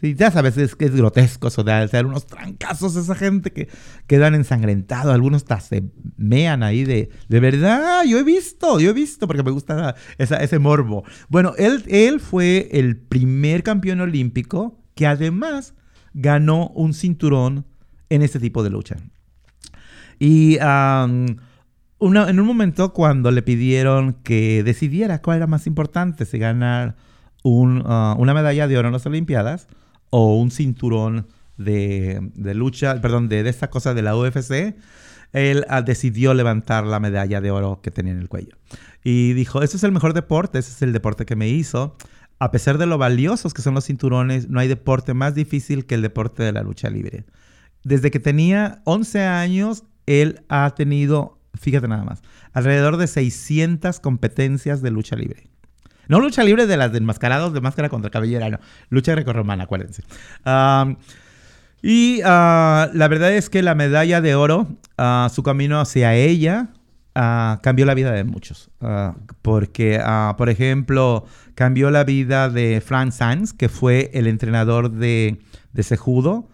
Sí, 0.00 0.14
ya 0.14 0.30
sabes, 0.30 0.56
es 0.56 0.76
que 0.76 0.86
es 0.86 0.96
grotesco 0.96 1.48
eso 1.48 1.62
de 1.62 2.02
unos 2.06 2.26
trancazos 2.26 2.96
esa 2.96 3.14
gente 3.14 3.52
que 3.52 3.68
quedan 4.06 4.34
ensangrentados, 4.34 5.12
algunos 5.12 5.42
hasta 5.42 5.60
se 5.60 5.82
mean 6.16 6.62
ahí 6.62 6.84
de, 6.84 7.10
de 7.28 7.40
verdad, 7.40 8.04
yo 8.04 8.18
he 8.18 8.22
visto, 8.22 8.80
yo 8.80 8.90
he 8.90 8.92
visto, 8.94 9.26
porque 9.26 9.42
me 9.42 9.50
gusta 9.50 9.94
esa, 10.16 10.36
ese 10.36 10.58
morbo. 10.58 11.04
Bueno, 11.28 11.52
él, 11.58 11.84
él 11.88 12.18
fue 12.18 12.70
el 12.72 12.96
primer 12.96 13.62
campeón 13.62 14.00
olímpico 14.00 14.80
que 14.94 15.06
además 15.06 15.74
ganó 16.14 16.68
un 16.68 16.94
cinturón 16.94 17.66
en 18.08 18.22
este 18.22 18.40
tipo 18.40 18.62
de 18.62 18.70
lucha. 18.70 18.96
Y 20.18 20.56
una, 20.56 22.30
en 22.30 22.40
un 22.40 22.46
momento 22.46 22.94
cuando 22.94 23.30
le 23.30 23.42
pidieron 23.42 24.14
que 24.22 24.62
decidiera 24.62 25.20
cuál 25.20 25.38
era 25.38 25.46
más 25.46 25.66
importante, 25.66 26.24
si 26.24 26.38
ganar 26.38 26.96
un, 27.42 27.86
uh, 27.86 28.14
una 28.18 28.32
medalla 28.32 28.66
de 28.66 28.78
oro 28.78 28.88
en 28.88 28.92
las 28.92 29.06
Olimpiadas 29.06 29.68
o 30.10 30.36
un 30.36 30.50
cinturón 30.50 31.28
de, 31.56 32.20
lucha, 32.54 33.00
perdón, 33.00 33.28
de, 33.28 33.42
de, 33.42 33.50
esta 33.50 33.70
cosa 33.70 33.94
de 33.94 34.02
la 34.02 34.16
UFC, 34.16 34.74
él 35.32 35.64
ah, 35.68 35.82
decidió 35.82 36.34
levantar 36.34 36.84
la 36.84 37.00
medalla 37.00 37.40
de 37.40 37.50
oro 37.50 37.80
que 37.82 37.90
tenía 37.90 38.12
en 38.12 38.18
el 38.18 38.28
cuello. 38.28 38.56
Y 39.04 39.32
dijo, 39.34 39.62
ese 39.62 39.76
es 39.76 39.84
el 39.84 39.92
mejor 39.92 40.12
deporte, 40.14 40.58
ese 40.58 40.72
es 40.72 40.82
el 40.82 40.92
deporte 40.92 41.24
que 41.24 41.36
me 41.36 41.48
hizo. 41.48 41.96
A 42.38 42.50
pesar 42.50 42.78
de 42.78 42.86
lo 42.86 42.98
valiosos 42.98 43.54
que 43.54 43.62
son 43.62 43.74
los 43.74 43.86
cinturones, 43.86 44.48
no 44.48 44.60
hay 44.60 44.68
deporte 44.68 45.14
más 45.14 45.34
difícil 45.34 45.86
que 45.86 45.94
el 45.94 46.02
deporte 46.02 46.42
de 46.42 46.52
la 46.52 46.62
lucha 46.62 46.90
libre. 46.90 47.24
Desde 47.84 48.10
que 48.10 48.20
tenía 48.20 48.82
11 48.84 49.22
años, 49.22 49.84
él 50.06 50.42
ha 50.48 50.74
tenido, 50.74 51.38
fíjate 51.54 51.88
nada 51.88 52.04
más, 52.04 52.22
alrededor 52.52 52.96
de 52.96 53.06
600 53.06 54.00
competencias 54.00 54.82
de 54.82 54.90
lucha 54.90 55.16
libre. 55.16 55.50
No 56.10 56.18
lucha 56.18 56.42
libre 56.42 56.66
de 56.66 56.76
las 56.76 56.90
de 56.90 56.98
enmascarados 56.98 57.52
de 57.52 57.60
máscara 57.60 57.88
contra 57.88 58.10
cabellera, 58.10 58.50
no. 58.50 58.58
Lucha 58.88 59.12
grecorromana, 59.12 59.62
acuérdense. 59.62 60.02
y 61.82 62.20
ah, 62.24 62.90
la 62.92 63.06
verdad 63.06 63.32
es 63.32 63.48
que 63.48 63.62
la 63.62 63.76
medalla 63.76 64.20
de 64.20 64.34
oro, 64.34 64.66
uh, 64.98 65.28
su 65.28 65.44
camino 65.44 65.78
hacia 65.78 66.16
ella, 66.16 66.70
uh, 67.14 67.60
cambió 67.62 67.86
la 67.86 67.94
vida 67.94 68.10
de 68.10 68.24
muchos. 68.24 68.72
porque, 69.40 70.02
por 70.36 70.50
ejemplo, 70.50 71.26
cambió 71.54 71.92
la 71.92 72.02
vida 72.02 72.48
de 72.48 72.82
Frank 72.84 73.12
Sanz, 73.12 73.52
que 73.52 73.68
fue 73.68 74.10
el 74.12 74.26
entrenador 74.26 74.90
de, 74.90 75.40
de 75.72 75.82
Sejudo 75.84 76.48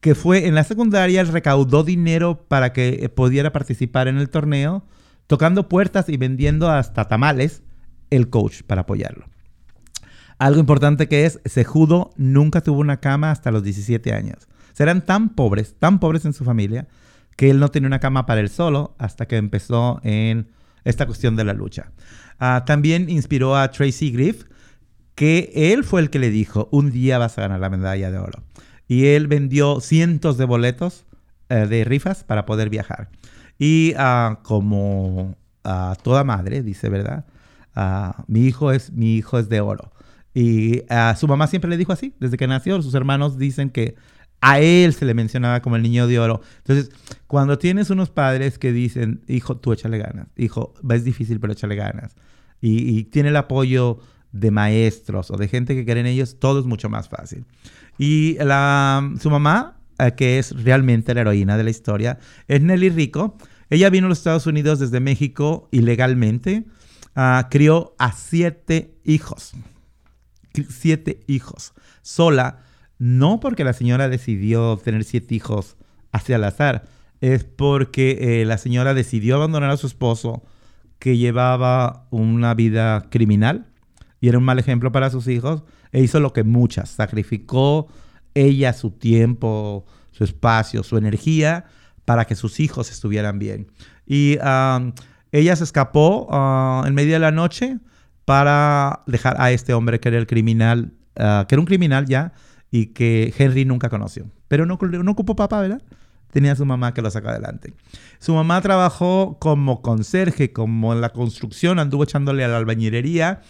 que 0.00 0.16
fue 0.16 0.48
en 0.48 0.56
la 0.56 0.64
secundaria, 0.64 1.22
recaudó 1.22 1.84
dinero 1.84 2.44
para 2.48 2.72
que 2.72 3.08
pudiera 3.14 3.52
participar 3.52 4.08
en 4.08 4.18
el 4.18 4.28
torneo, 4.28 4.84
tocando 5.28 5.68
puertas 5.68 6.08
y 6.08 6.16
vendiendo 6.16 6.68
hasta 6.68 7.06
tamales 7.06 7.62
el 8.12 8.30
coach 8.30 8.62
para 8.62 8.82
apoyarlo. 8.82 9.26
Algo 10.38 10.60
importante 10.60 11.08
que 11.08 11.24
es, 11.24 11.40
Sejudo 11.44 12.10
nunca 12.16 12.62
tuvo 12.62 12.80
una 12.80 12.98
cama 12.98 13.30
hasta 13.30 13.50
los 13.50 13.62
17 13.62 14.12
años. 14.12 14.48
Serán 14.72 15.04
tan 15.04 15.30
pobres, 15.30 15.76
tan 15.78 16.00
pobres 16.00 16.24
en 16.24 16.32
su 16.32 16.44
familia, 16.44 16.88
que 17.36 17.50
él 17.50 17.60
no 17.60 17.70
tenía 17.70 17.86
una 17.86 18.00
cama 18.00 18.26
para 18.26 18.40
él 18.40 18.48
solo 18.48 18.94
hasta 18.98 19.26
que 19.26 19.36
empezó 19.36 20.00
en 20.02 20.48
esta 20.84 21.06
cuestión 21.06 21.36
de 21.36 21.44
la 21.44 21.52
lucha. 21.52 21.92
Ah, 22.38 22.64
también 22.66 23.08
inspiró 23.08 23.56
a 23.56 23.70
Tracy 23.70 24.10
Griff, 24.10 24.44
que 25.14 25.52
él 25.54 25.84
fue 25.84 26.00
el 26.00 26.10
que 26.10 26.18
le 26.18 26.30
dijo, 26.30 26.68
un 26.72 26.90
día 26.90 27.18
vas 27.18 27.38
a 27.38 27.42
ganar 27.42 27.60
la 27.60 27.70
medalla 27.70 28.10
de 28.10 28.18
oro. 28.18 28.42
Y 28.88 29.06
él 29.06 29.28
vendió 29.28 29.80
cientos 29.80 30.38
de 30.38 30.44
boletos 30.44 31.04
eh, 31.48 31.66
de 31.66 31.84
rifas 31.84 32.24
para 32.24 32.46
poder 32.46 32.68
viajar. 32.68 33.10
Y 33.58 33.94
ah, 33.96 34.40
como 34.42 35.36
a 35.62 35.96
toda 36.02 36.24
madre, 36.24 36.62
dice, 36.62 36.88
¿verdad? 36.88 37.26
Ah, 37.74 38.24
mi, 38.26 38.46
hijo 38.46 38.72
es, 38.72 38.92
mi 38.92 39.16
hijo 39.16 39.38
es 39.38 39.48
de 39.48 39.60
oro. 39.60 39.92
Y 40.34 40.82
ah, 40.88 41.14
su 41.18 41.28
mamá 41.28 41.46
siempre 41.46 41.70
le 41.70 41.76
dijo 41.76 41.92
así, 41.92 42.14
desde 42.20 42.36
que 42.36 42.46
nació. 42.46 42.80
Sus 42.82 42.94
hermanos 42.94 43.38
dicen 43.38 43.70
que 43.70 43.96
a 44.42 44.60
él 44.60 44.92
se 44.92 45.04
le 45.04 45.14
mencionaba 45.14 45.62
como 45.62 45.76
el 45.76 45.82
niño 45.82 46.06
de 46.06 46.18
oro. 46.18 46.40
Entonces, 46.58 46.90
cuando 47.28 47.58
tienes 47.58 47.90
unos 47.90 48.10
padres 48.10 48.58
que 48.58 48.72
dicen, 48.72 49.22
hijo, 49.28 49.56
tú 49.56 49.72
échale 49.72 49.98
ganas, 49.98 50.26
hijo, 50.36 50.74
es 50.90 51.04
difícil, 51.04 51.38
pero 51.38 51.52
échale 51.52 51.76
ganas, 51.76 52.16
y, 52.60 53.04
tiene 53.04 53.30
el 53.30 53.36
apoyo 53.36 53.98
de 54.32 54.50
maestros 54.50 55.30
o 55.30 55.36
de 55.36 55.48
gente 55.48 55.74
que 55.74 55.84
cree 55.84 56.00
en 56.00 56.06
ellos, 56.06 56.38
todo 56.38 56.60
es 56.60 56.66
mucho 56.66 56.88
más 56.88 57.08
fácil. 57.08 57.44
Y 57.98 58.36
su 59.20 59.30
mamá, 59.30 59.78
eh, 59.98 60.12
que 60.16 60.38
es 60.38 60.50
realmente 60.64 61.14
la 61.14 61.22
heroína 61.22 61.56
de 61.56 61.64
la 61.64 61.70
historia, 61.70 62.18
es 62.48 62.60
Nelly 62.60 62.90
Rico. 62.90 63.36
Ella 63.70 63.90
vino 63.90 64.06
a 64.06 64.08
los 64.08 64.18
Estados 64.18 64.46
Unidos 64.46 64.78
desde 64.78 65.00
México 65.00 65.68
ilegalmente 65.70 66.64
Ah, 67.14 67.48
crió 67.50 67.94
a 67.98 68.12
siete 68.12 68.94
hijos. 69.04 69.52
Siete 70.68 71.20
hijos. 71.26 71.72
Sola, 72.02 72.58
no 72.98 73.40
porque 73.40 73.64
la 73.64 73.72
señora 73.72 74.08
decidió 74.08 74.76
tener 74.76 75.04
siete 75.04 75.34
hijos 75.34 75.76
hacia 76.12 76.36
el 76.36 76.44
azar, 76.44 76.84
es 77.20 77.44
porque 77.44 78.42
eh, 78.42 78.44
la 78.44 78.58
señora 78.58 78.94
decidió 78.94 79.36
abandonar 79.36 79.70
a 79.70 79.76
su 79.76 79.86
esposo 79.86 80.42
que 80.98 81.16
llevaba 81.16 82.06
una 82.10 82.54
vida 82.54 83.08
criminal 83.10 83.66
y 84.20 84.28
era 84.28 84.38
un 84.38 84.44
mal 84.44 84.58
ejemplo 84.58 84.92
para 84.92 85.10
sus 85.10 85.26
hijos 85.26 85.64
e 85.90 86.00
hizo 86.00 86.20
lo 86.20 86.32
que 86.32 86.44
muchas, 86.44 86.90
sacrificó 86.90 87.88
ella 88.34 88.72
su 88.72 88.90
tiempo, 88.90 89.84
su 90.10 90.24
espacio, 90.24 90.82
su 90.82 90.96
energía 90.96 91.64
para 92.04 92.24
que 92.24 92.34
sus 92.34 92.60
hijos 92.60 92.90
estuvieran 92.90 93.38
bien. 93.38 93.66
Y 94.06 94.38
ella 95.32 95.56
se 95.56 95.64
escapó 95.64 96.28
ah, 96.30 96.84
en 96.86 96.94
medio 96.94 97.14
de 97.14 97.18
la 97.18 97.32
noche 97.32 97.78
para 98.24 99.02
dejar 99.06 99.40
a 99.40 99.50
este 99.50 99.74
hombre 99.74 99.98
que 99.98 100.08
era 100.10 100.18
el 100.18 100.26
criminal, 100.26 100.92
ah, 101.16 101.46
que 101.48 101.54
era 101.54 101.60
un 101.60 101.66
criminal 101.66 102.06
ya, 102.06 102.32
y 102.70 102.86
que 102.86 103.34
Henry 103.36 103.64
nunca 103.64 103.88
conoció. 103.88 104.30
Pero 104.48 104.66
no, 104.66 104.78
no 104.80 105.10
ocupó 105.10 105.34
papá, 105.34 105.60
¿verdad? 105.60 105.82
Tenía 106.30 106.52
a 106.52 106.56
su 106.56 106.64
mamá 106.64 106.94
que 106.94 107.02
lo 107.02 107.10
sacó 107.10 107.28
adelante. 107.28 107.74
Su 108.18 108.34
mamá 108.34 108.60
trabajó 108.60 109.36
como 109.38 109.82
conserje, 109.82 110.52
como 110.52 110.92
en 110.92 111.00
la 111.00 111.10
construcción, 111.10 111.78
anduvo 111.78 112.04
echándole 112.04 112.44
a 112.44 112.48
la 112.48 112.56
albañilería 112.58 113.42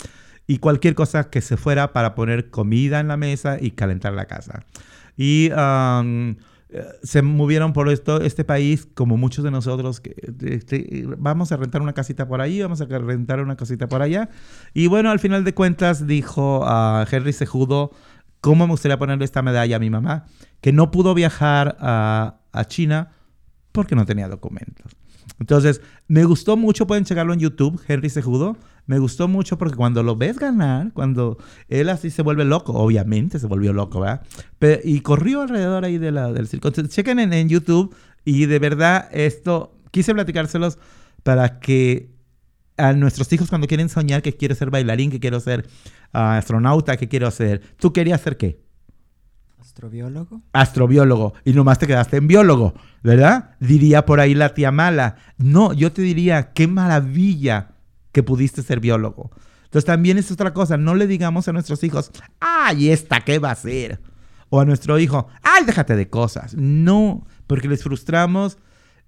y 0.46 0.58
cualquier 0.58 0.94
cosa 0.94 1.30
que 1.30 1.40
se 1.40 1.56
fuera 1.56 1.92
para 1.92 2.14
poner 2.14 2.50
comida 2.50 2.98
en 2.98 3.08
la 3.08 3.16
mesa 3.16 3.58
y 3.60 3.72
calentar 3.72 4.12
la 4.14 4.26
casa. 4.26 4.64
Y 5.16 5.50
se 7.02 7.22
movieron 7.22 7.72
por 7.72 7.88
esto, 7.88 8.20
este 8.20 8.44
país, 8.44 8.86
como 8.94 9.16
muchos 9.16 9.44
de 9.44 9.50
nosotros, 9.50 10.00
que 10.00 10.14
este, 10.44 11.04
vamos 11.18 11.52
a 11.52 11.56
rentar 11.56 11.82
una 11.82 11.92
casita 11.92 12.26
por 12.26 12.40
ahí, 12.40 12.62
vamos 12.62 12.80
a 12.80 12.86
rentar 12.86 13.40
una 13.40 13.56
casita 13.56 13.88
por 13.88 14.02
allá. 14.02 14.28
Y 14.74 14.86
bueno, 14.86 15.10
al 15.10 15.18
final 15.18 15.44
de 15.44 15.54
cuentas 15.54 16.06
dijo 16.06 16.62
a 16.64 17.06
Henry 17.10 17.32
Sejudo, 17.32 17.90
¿cómo 18.40 18.66
me 18.66 18.72
gustaría 18.72 18.98
ponerle 18.98 19.24
esta 19.24 19.42
medalla 19.42 19.76
a 19.76 19.78
mi 19.78 19.90
mamá? 19.90 20.26
Que 20.60 20.72
no 20.72 20.90
pudo 20.90 21.14
viajar 21.14 21.76
a 21.80 22.64
China 22.68 23.12
porque 23.72 23.94
no 23.94 24.06
tenía 24.06 24.28
documentos. 24.28 24.92
Entonces, 25.38 25.80
me 26.08 26.24
gustó 26.24 26.56
mucho, 26.56 26.86
pueden 26.86 27.04
checarlo 27.04 27.32
en 27.32 27.40
YouTube, 27.40 27.80
Henry 27.86 28.10
Sejudo. 28.10 28.56
Me 28.86 28.98
gustó 28.98 29.28
mucho 29.28 29.58
porque 29.58 29.76
cuando 29.76 30.02
lo 30.02 30.16
ves 30.16 30.38
ganar, 30.38 30.92
cuando 30.92 31.38
él 31.68 31.88
así 31.88 32.10
se 32.10 32.22
vuelve 32.22 32.44
loco, 32.44 32.72
obviamente 32.72 33.38
se 33.38 33.46
volvió 33.46 33.72
loco, 33.72 34.00
¿verdad? 34.00 34.22
y 34.84 35.00
corrió 35.00 35.42
alrededor 35.42 35.84
ahí 35.84 35.98
de 35.98 36.10
del 36.10 36.48
circo. 36.48 36.68
Entonces, 36.68 36.94
chequen 36.94 37.18
en, 37.20 37.48
YouTube 37.48 37.94
y 38.24 38.46
de 38.46 38.58
verdad 38.58 39.08
esto, 39.12 39.74
quise 39.90 40.12
platicárselos 40.14 40.78
para 41.22 41.60
que 41.60 42.10
a 42.76 42.92
nuestros 42.92 43.32
hijos 43.32 43.48
cuando 43.48 43.68
quieren 43.68 43.88
soñar 43.88 44.22
que 44.22 44.36
quiero 44.36 44.54
ser 44.54 44.70
bailarín, 44.70 45.10
que 45.10 45.20
quiero 45.20 45.38
ser 45.38 45.68
ah, 46.12 46.38
astronauta, 46.38 46.96
que 46.96 47.08
quiero 47.08 47.30
ser... 47.30 47.60
¿Tú 47.78 47.92
querías 47.92 48.20
ser 48.20 48.36
qué? 48.36 48.60
Astrobiólogo. 49.72 50.42
Astrobiólogo. 50.52 51.32
Y 51.46 51.54
nomás 51.54 51.78
te 51.78 51.86
quedaste 51.86 52.18
en 52.18 52.28
biólogo, 52.28 52.74
¿verdad? 53.02 53.56
Diría 53.58 54.04
por 54.04 54.20
ahí 54.20 54.34
la 54.34 54.52
tía 54.52 54.70
mala. 54.70 55.16
No, 55.38 55.72
yo 55.72 55.92
te 55.92 56.02
diría, 56.02 56.52
qué 56.52 56.66
maravilla 56.66 57.70
que 58.12 58.22
pudiste 58.22 58.62
ser 58.62 58.80
biólogo. 58.80 59.30
Entonces 59.64 59.86
también 59.86 60.18
es 60.18 60.30
otra 60.30 60.52
cosa, 60.52 60.76
no 60.76 60.94
le 60.94 61.06
digamos 61.06 61.48
a 61.48 61.54
nuestros 61.54 61.82
hijos, 61.84 62.10
ay, 62.38 62.90
¿esta 62.90 63.22
qué 63.22 63.38
va 63.38 63.52
a 63.52 63.54
ser? 63.54 64.02
O 64.50 64.60
a 64.60 64.66
nuestro 64.66 64.98
hijo, 64.98 65.28
ay, 65.42 65.64
déjate 65.64 65.96
de 65.96 66.10
cosas. 66.10 66.54
No, 66.54 67.26
porque 67.46 67.68
les 67.68 67.82
frustramos 67.82 68.58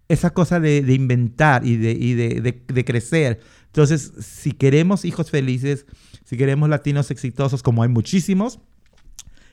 esa 0.08 0.30
cosa 0.32 0.60
de, 0.60 0.78
inventar 0.94 1.66
y, 1.66 1.76
de, 1.76 2.62
de, 2.66 2.84
crecer. 2.86 3.40
Entonces, 3.66 4.12
si 4.18 4.52
queremos 4.52 5.04
hijos 5.04 5.30
felices, 5.30 5.84
si 6.24 6.38
queremos 6.38 6.70
latinos 6.70 7.10
exitosos, 7.10 7.62
como 7.62 7.82
hay 7.82 7.90
muchísimos, 7.90 8.60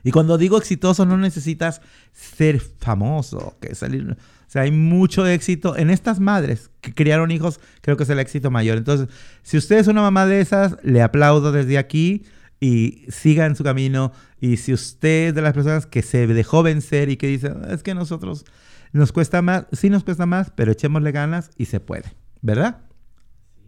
y 0.03 0.11
cuando 0.11 0.37
digo 0.37 0.57
exitoso 0.57 1.05
no 1.05 1.17
necesitas 1.17 1.81
ser 2.11 2.59
famoso, 2.59 3.57
que 3.61 3.75
salir, 3.75 4.11
o 4.11 4.15
sea, 4.47 4.63
hay 4.63 4.71
mucho 4.71 5.25
éxito 5.25 5.77
en 5.77 5.89
estas 5.89 6.19
madres 6.19 6.71
que 6.81 6.93
criaron 6.93 7.31
hijos, 7.31 7.59
creo 7.81 7.97
que 7.97 8.03
es 8.03 8.09
el 8.09 8.19
éxito 8.19 8.51
mayor. 8.51 8.77
Entonces, 8.77 9.07
si 9.43 9.57
usted 9.57 9.77
es 9.77 9.87
una 9.87 10.01
mamá 10.01 10.25
de 10.25 10.41
esas, 10.41 10.77
le 10.83 11.01
aplaudo 11.01 11.51
desde 11.51 11.77
aquí 11.77 12.23
y 12.61 13.05
siga 13.09 13.45
en 13.45 13.57
su 13.57 13.63
camino. 13.65 14.13
Y 14.39 14.57
si 14.57 14.71
usted 14.71 15.29
es 15.29 15.35
de 15.35 15.41
las 15.41 15.53
personas 15.53 15.85
que 15.85 16.01
se 16.01 16.27
dejó 16.27 16.63
vencer 16.63 17.09
y 17.09 17.17
que 17.17 17.27
dice, 17.27 17.53
es 17.69 17.83
que 17.83 17.93
nosotros 17.93 18.45
nos 18.93 19.11
cuesta 19.11 19.41
más, 19.41 19.65
sí 19.73 19.89
nos 19.89 20.03
cuesta 20.03 20.25
más, 20.25 20.51
pero 20.55 20.71
echémosle 20.71 21.11
ganas 21.11 21.49
y 21.57 21.65
se 21.65 21.79
puede, 21.79 22.13
¿verdad? 22.41 22.81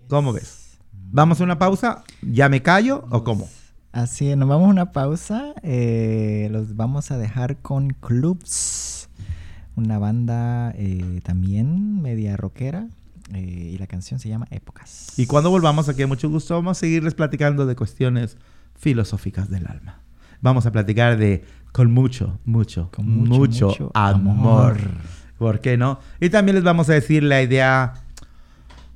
¿Cómo 0.07 0.31
ves? 0.31 0.77
¿Vamos 0.91 1.41
a 1.41 1.43
una 1.43 1.59
pausa? 1.59 2.03
¿Ya 2.21 2.49
me 2.49 2.61
callo 2.61 3.05
o 3.09 3.23
cómo? 3.23 3.49
Así, 3.93 4.35
nos 4.35 4.49
vamos 4.49 4.67
a 4.67 4.71
una 4.71 4.91
pausa. 4.91 5.53
Eh, 5.61 6.49
los 6.51 6.75
vamos 6.75 7.11
a 7.11 7.17
dejar 7.17 7.57
con 7.57 7.91
clubs 7.91 9.07
una 9.75 9.99
banda 9.99 10.73
eh, 10.75 11.21
también 11.23 12.01
media 12.01 12.35
rockera. 12.35 12.87
Eh, 13.33 13.71
y 13.73 13.77
la 13.77 13.87
canción 13.87 14.19
se 14.19 14.29
llama 14.29 14.47
Épocas. 14.49 15.13
Y 15.17 15.27
cuando 15.27 15.49
volvamos 15.49 15.87
aquí, 15.89 16.05
mucho 16.05 16.29
gusto, 16.29 16.55
vamos 16.55 16.77
a 16.77 16.79
seguirles 16.79 17.13
platicando 17.13 17.65
de 17.65 17.75
cuestiones 17.75 18.37
filosóficas 18.75 19.49
del 19.49 19.67
alma. 19.67 20.01
Vamos 20.41 20.65
a 20.65 20.71
platicar 20.71 21.17
de 21.17 21.45
con 21.71 21.91
mucho, 21.91 22.39
mucho, 22.45 22.89
con 22.91 23.07
mucho, 23.07 23.91
amor. 23.93 24.77
¿Por 25.37 25.61
qué 25.61 25.77
no? 25.77 25.99
Y 26.19 26.29
también 26.29 26.55
les 26.55 26.63
vamos 26.63 26.89
a 26.89 26.93
decir 26.93 27.23
la 27.23 27.41
idea. 27.41 27.93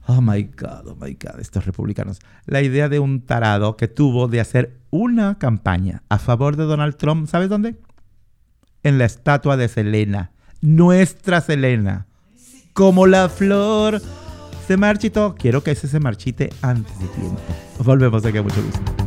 Oh 0.08 0.22
my 0.22 0.43
God, 0.43 0.88
oh 0.88 0.95
my 0.99 1.14
God, 1.14 1.39
estos 1.39 1.66
republicanos. 1.66 2.20
La 2.45 2.62
idea 2.62 2.89
de 2.89 2.99
un 2.99 3.22
tarado 3.22 3.78
que 3.78 3.88
tuvo 3.88 4.28
de 4.28 4.39
hacer 4.39 4.80
una 4.89 5.38
campaña 5.38 6.03
a 6.10 6.18
favor 6.18 6.55
de 6.55 6.64
Donald 6.64 6.95
Trump. 6.95 7.28
¿Sabes 7.28 7.49
dónde? 7.49 7.76
en 8.88 8.97
la 8.97 9.05
estatua 9.05 9.58
de 9.58 9.68
Selena. 9.68 10.32
Nuestra 10.62 11.41
Selena. 11.41 12.08
Como 12.74 13.05
la 13.05 13.30
flor 13.30 14.01
se 14.68 14.78
marchitó. 14.78 15.36
Quiero 15.36 15.64
que 15.64 15.72
ese 15.72 15.88
se 15.88 15.99
marchite 15.99 16.49
antes 16.62 16.97
de 16.99 17.08
tiempo. 17.08 17.41
Volvemos 17.80 18.26
aquí 18.26 18.38
a 18.38 18.43
mucho 18.43 18.64
gusto. 18.64 19.07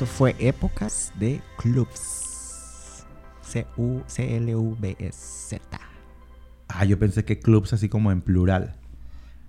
Fue 0.00 0.34
épocas 0.38 1.12
de 1.20 1.40
clubs. 1.58 3.04
C-U-C-L-U-B-S-Z. 3.42 4.00
Ah, 6.68 6.84
yo 6.84 6.98
pensé 6.98 7.24
que 7.24 7.38
clubs 7.38 7.72
así 7.74 7.88
como 7.88 8.10
en 8.10 8.22
plural. 8.22 8.74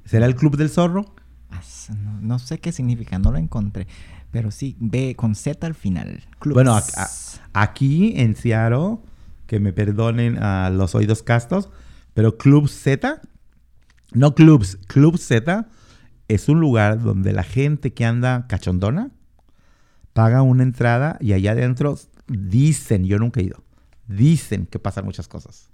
¿Será 0.06 0.26
el 0.26 0.36
club 0.36 0.58
del 0.58 0.70
zorro? 0.70 1.06
No, 2.22 2.40
sé 2.40 2.60
qué 2.60 2.72
significa, 2.72 3.18
no 3.20 3.32
lo 3.32 3.38
encontré. 3.38 3.88
Pero 4.32 4.52
sí, 4.52 4.76
B 4.80 5.16
con 5.16 5.36
Z 5.36 5.66
al 5.66 5.76
final. 5.76 6.24
Bueno, 6.44 6.78
aquí 7.54 8.14
en 8.18 8.36
Seattle, 8.36 8.98
que 9.48 9.60
me 9.60 9.72
perdonen 9.72 10.38
a 10.44 10.70
los 10.70 10.94
oídos 10.96 11.24
castos, 11.24 11.70
pero 12.14 12.38
Club 12.38 12.68
Z, 12.68 13.22
no 14.12 14.36
clubs, 14.36 14.78
Club 14.88 15.18
Z 15.18 15.68
es 16.28 16.50
un 16.50 16.60
lugar 16.60 17.02
donde 17.02 17.32
la 17.34 17.44
gente 17.44 17.94
que 17.94 18.06
anda 18.06 18.46
cachondona 18.48 19.12
paga 20.14 20.42
una 20.42 20.64
entrada 20.64 21.18
y 21.20 21.34
allá 21.34 21.52
adentro 21.52 22.00
dicen, 22.28 23.06
yo 23.06 23.20
nunca 23.20 23.42
he 23.42 23.44
ido, 23.44 23.64
dicen 24.08 24.68
que 24.68 24.80
pasan 24.80 25.06
muchas 25.06 25.28
cosas. 25.28 25.70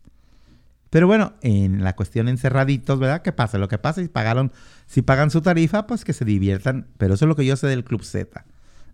Pero 0.89 1.05
bueno, 1.05 1.33
en 1.41 1.83
la 1.83 1.95
cuestión 1.95 2.27
encerraditos, 2.27 2.97
¿verdad? 2.97 3.21
Que 3.21 3.31
pasa 3.31 3.59
lo 3.59 3.67
que 3.67 3.77
pasa. 3.77 4.01
Si 4.01 4.07
pagaron, 4.07 4.51
si 4.87 5.03
pagan 5.03 5.29
su 5.29 5.41
tarifa, 5.41 5.85
pues 5.85 6.03
que 6.03 6.13
se 6.13 6.25
diviertan. 6.25 6.87
Pero 6.97 7.13
eso 7.13 7.25
es 7.25 7.29
lo 7.29 7.35
que 7.35 7.45
yo 7.45 7.55
sé 7.55 7.67
del 7.67 7.83
Club 7.83 8.03
Z. 8.03 8.43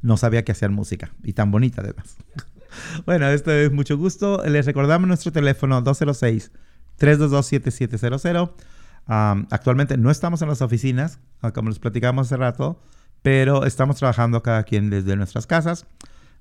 No 0.02 0.18
sabía 0.18 0.44
que 0.44 0.52
hacían 0.52 0.74
música. 0.74 1.12
Y 1.24 1.32
tan 1.32 1.52
bonita 1.52 1.82
además. 1.82 2.18
bueno, 3.06 3.30
esto 3.30 3.52
es 3.52 3.72
mucho 3.72 3.98
gusto. 3.98 4.44
Les 4.46 4.66
recordamos 4.66 5.08
nuestro 5.08 5.32
teléfono 5.32 5.82
206-322-7700. 5.86 8.52
actualmente 9.08 9.98
no 9.98 10.12
estamos 10.12 10.42
en 10.42 10.50
las 10.50 10.62
oficinas, 10.62 11.20
como 11.54 11.70
les 11.70 11.80
platicamos 11.80 12.28
hace 12.28 12.36
rato 12.36 12.78
pero 13.26 13.66
estamos 13.66 13.96
trabajando 13.96 14.44
cada 14.44 14.62
quien 14.62 14.92
desde 14.92 15.16
nuestras 15.16 15.48
casas, 15.48 15.88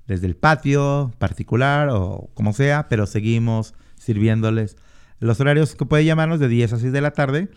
desde 0.05 0.27
el 0.27 0.35
patio 0.35 1.11
particular 1.17 1.89
o 1.91 2.29
como 2.35 2.53
sea, 2.53 2.87
pero 2.89 3.07
seguimos 3.07 3.73
sirviéndoles. 3.97 4.77
Los 5.19 5.39
horarios 5.39 5.73
que 5.73 5.87
puede 5.87 6.05
llamarnos 6.05 6.39
de 6.39 6.47
10 6.47 6.73
a 6.73 6.77
6 6.77 6.93
de 6.93 7.01
la 7.01 7.09
tarde. 7.09 7.49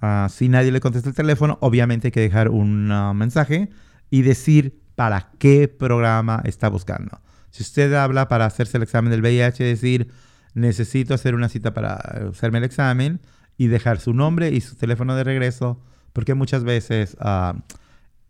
Ah, 0.00 0.26
si 0.32 0.48
nadie 0.48 0.72
le 0.72 0.80
contesta 0.80 1.08
el 1.08 1.14
teléfono, 1.14 1.58
obviamente 1.60 2.08
hay 2.08 2.10
que 2.10 2.22
dejar 2.22 2.48
un 2.48 2.90
ah, 2.90 3.14
mensaje 3.14 3.70
y 4.10 4.22
decir 4.22 4.82
para 4.96 5.30
qué 5.38 5.68
programa 5.68 6.42
está 6.44 6.68
buscando. 6.68 7.20
Si 7.50 7.62
usted 7.62 7.94
habla 7.94 8.26
para 8.26 8.46
hacerse 8.46 8.78
el 8.78 8.82
examen 8.82 9.12
del 9.12 9.20
VIH, 9.20 9.62
decir 9.62 10.10
necesito 10.54 11.14
hacer 11.14 11.36
una 11.36 11.48
cita 11.48 11.72
para 11.72 11.94
hacerme 12.32 12.58
el 12.58 12.64
examen 12.64 13.20
y 13.56 13.68
dejar 13.68 14.00
su 14.00 14.12
nombre 14.12 14.50
y 14.50 14.60
su 14.60 14.74
teléfono 14.74 15.14
de 15.14 15.22
regreso, 15.22 15.80
porque 16.12 16.34
muchas 16.34 16.64
veces 16.64 17.16
ah, 17.20 17.54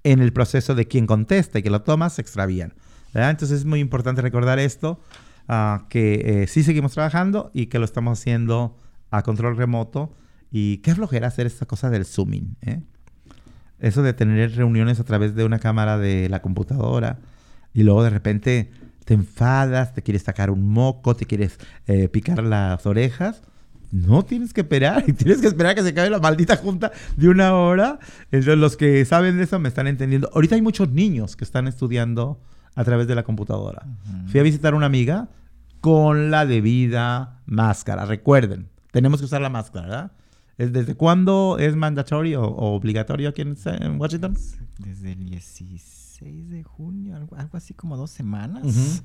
en 0.05 0.21
el 0.21 0.33
proceso 0.33 0.75
de 0.75 0.87
quien 0.89 1.07
contesta 1.07 1.59
y 1.59 1.63
que 1.63 1.71
lo 1.71 1.83
toma 1.83 2.11
se 2.11 2.23
extravían. 2.23 2.75
Entonces 3.15 3.61
es 3.61 3.65
muy 3.65 3.81
importante 3.81 4.23
recordar 4.23 4.59
esto, 4.59 5.01
ah, 5.49 5.87
que 5.91 6.43
eh, 6.43 6.47
sí 6.47 6.63
seguimos 6.63 6.93
trabajando 6.93 7.51
y 7.53 7.67
que 7.67 7.79
lo 7.79 7.85
estamos 7.85 8.19
haciendo 8.19 8.79
a 9.11 9.23
control 9.23 9.57
remoto. 9.57 10.15
Y 10.51 10.79
qué 10.79 10.95
flojera 10.95 11.29
hacer 11.29 11.47
esta 11.47 11.65
cosa 11.65 11.89
del 11.89 12.05
zooming. 12.05 12.57
¿eh? 12.61 12.81
Eso 13.79 14.03
de 14.03 14.13
tener 14.13 14.55
reuniones 14.55 15.01
a 15.01 15.05
través 15.05 15.35
de 15.35 15.45
una 15.45 15.59
cámara 15.59 15.99
de 15.99 16.29
la 16.29 16.43
computadora 16.43 17.19
y 17.75 17.85
luego 17.85 18.03
de 18.05 18.11
repente 18.11 18.71
te 19.05 19.15
enfadas, 19.15 19.95
te 19.95 20.03
quieres 20.03 20.23
sacar 20.23 20.51
un 20.51 20.69
moco, 20.69 21.17
te 21.17 21.27
quieres 21.27 21.59
eh, 21.87 22.09
picar 22.09 22.43
las 22.43 22.85
orejas. 22.87 23.43
No 23.93 24.25
tienes 24.25 24.55
que 24.55 24.63
esperar, 24.63 25.03
tienes 25.17 25.41
que 25.41 25.47
esperar 25.47 25.75
que 25.75 25.83
se 25.83 25.91
acabe 25.91 26.11
la 26.11 26.19
maldita 26.19 26.57
junta 26.57 26.91
de 27.17 27.29
una 27.29 27.55
hora. 27.55 27.99
Entonces, 28.33 28.59
los 28.59 28.77
que 28.77 29.05
saben 29.05 29.37
de 29.37 29.45
eso 29.45 29.59
me 29.59 29.69
están 29.69 29.87
entendiendo. 29.87 30.31
Ahorita 30.33 30.57
hay 30.57 30.63
muchos 30.63 30.91
niños 30.91 31.37
que 31.37 31.45
están 31.45 31.69
estudiando 31.69 32.41
a 32.75 32.85
través 32.85 33.07
de 33.07 33.15
la 33.15 33.23
computadora. 33.23 33.87
Fui 34.27 34.41
a 34.41 34.43
visitar 34.43 34.73
a 34.73 34.77
una 34.77 34.87
amiga 34.87 35.29
con 35.83 36.31
la 36.31 36.47
debida 36.47 37.43
máscara. 37.45 38.07
Recuerden, 38.07 38.69
tenemos 38.93 39.21
que 39.21 39.27
usar 39.27 39.43
la 39.43 39.51
máscara, 39.51 39.87
¿verdad? 39.87 40.13
¿Desde 40.57 40.95
cuándo 40.95 41.57
es 41.59 41.77
mandatorio 41.77 42.43
o, 42.43 42.75
obligatorio 42.75 43.29
aquí 43.29 43.43
en, 43.43 43.57
Washington? 44.01 44.37
Desde 44.79 45.13
el 45.13 45.25
16 45.25 46.51
de 46.51 46.63
junio, 46.63 47.17
algo, 47.17 47.37
así 47.53 47.75
como 47.75 47.97
dos 47.97 48.11
semanas. 48.11 49.03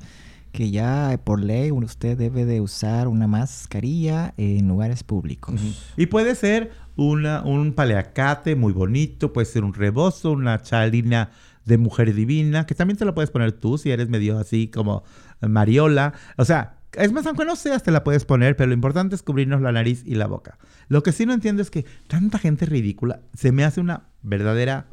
Que 0.51 0.71
ya 0.71 1.19
por 1.23 1.43
ley 1.43 1.71
usted 1.71 2.17
debe 2.17 2.45
de 2.45 2.61
usar 2.61 3.07
una 3.07 3.27
mascarilla 3.27 4.33
en 4.37 4.67
lugares 4.67 5.03
públicos. 5.03 5.59
Y 5.95 6.07
puede 6.07 6.35
ser 6.35 6.71
una, 6.95 7.43
un 7.43 7.73
paleacate 7.73 8.55
muy 8.55 8.73
bonito, 8.73 9.33
puede 9.33 9.45
ser 9.45 9.63
un 9.63 9.73
rebozo, 9.73 10.31
una 10.31 10.61
chalina 10.61 11.31
de 11.65 11.77
mujer 11.77 12.13
divina, 12.13 12.65
que 12.65 12.75
también 12.75 12.97
te 12.97 13.05
la 13.05 13.13
puedes 13.13 13.29
poner 13.29 13.51
tú 13.51 13.77
si 13.77 13.91
eres 13.91 14.09
medio 14.09 14.39
así 14.39 14.69
como 14.69 15.03
Mariola. 15.41 16.13
O 16.37 16.45
sea, 16.45 16.77
es 16.93 17.11
más, 17.11 17.25
aunque 17.27 17.45
no 17.45 17.55
seas, 17.55 17.83
te 17.83 17.91
la 17.91 18.03
puedes 18.03 18.25
poner, 18.25 18.55
pero 18.55 18.67
lo 18.67 18.73
importante 18.73 19.15
es 19.15 19.21
cubrirnos 19.21 19.61
la 19.61 19.71
nariz 19.71 20.03
y 20.05 20.15
la 20.15 20.27
boca. 20.27 20.57
Lo 20.87 21.03
que 21.03 21.11
sí 21.11 21.25
no 21.25 21.33
entiendo 21.33 21.61
es 21.61 21.69
que 21.69 21.85
tanta 22.07 22.39
gente 22.39 22.65
ridícula 22.65 23.21
se 23.33 23.51
me 23.51 23.63
hace 23.63 23.81
una 23.81 24.07
verdadera. 24.23 24.87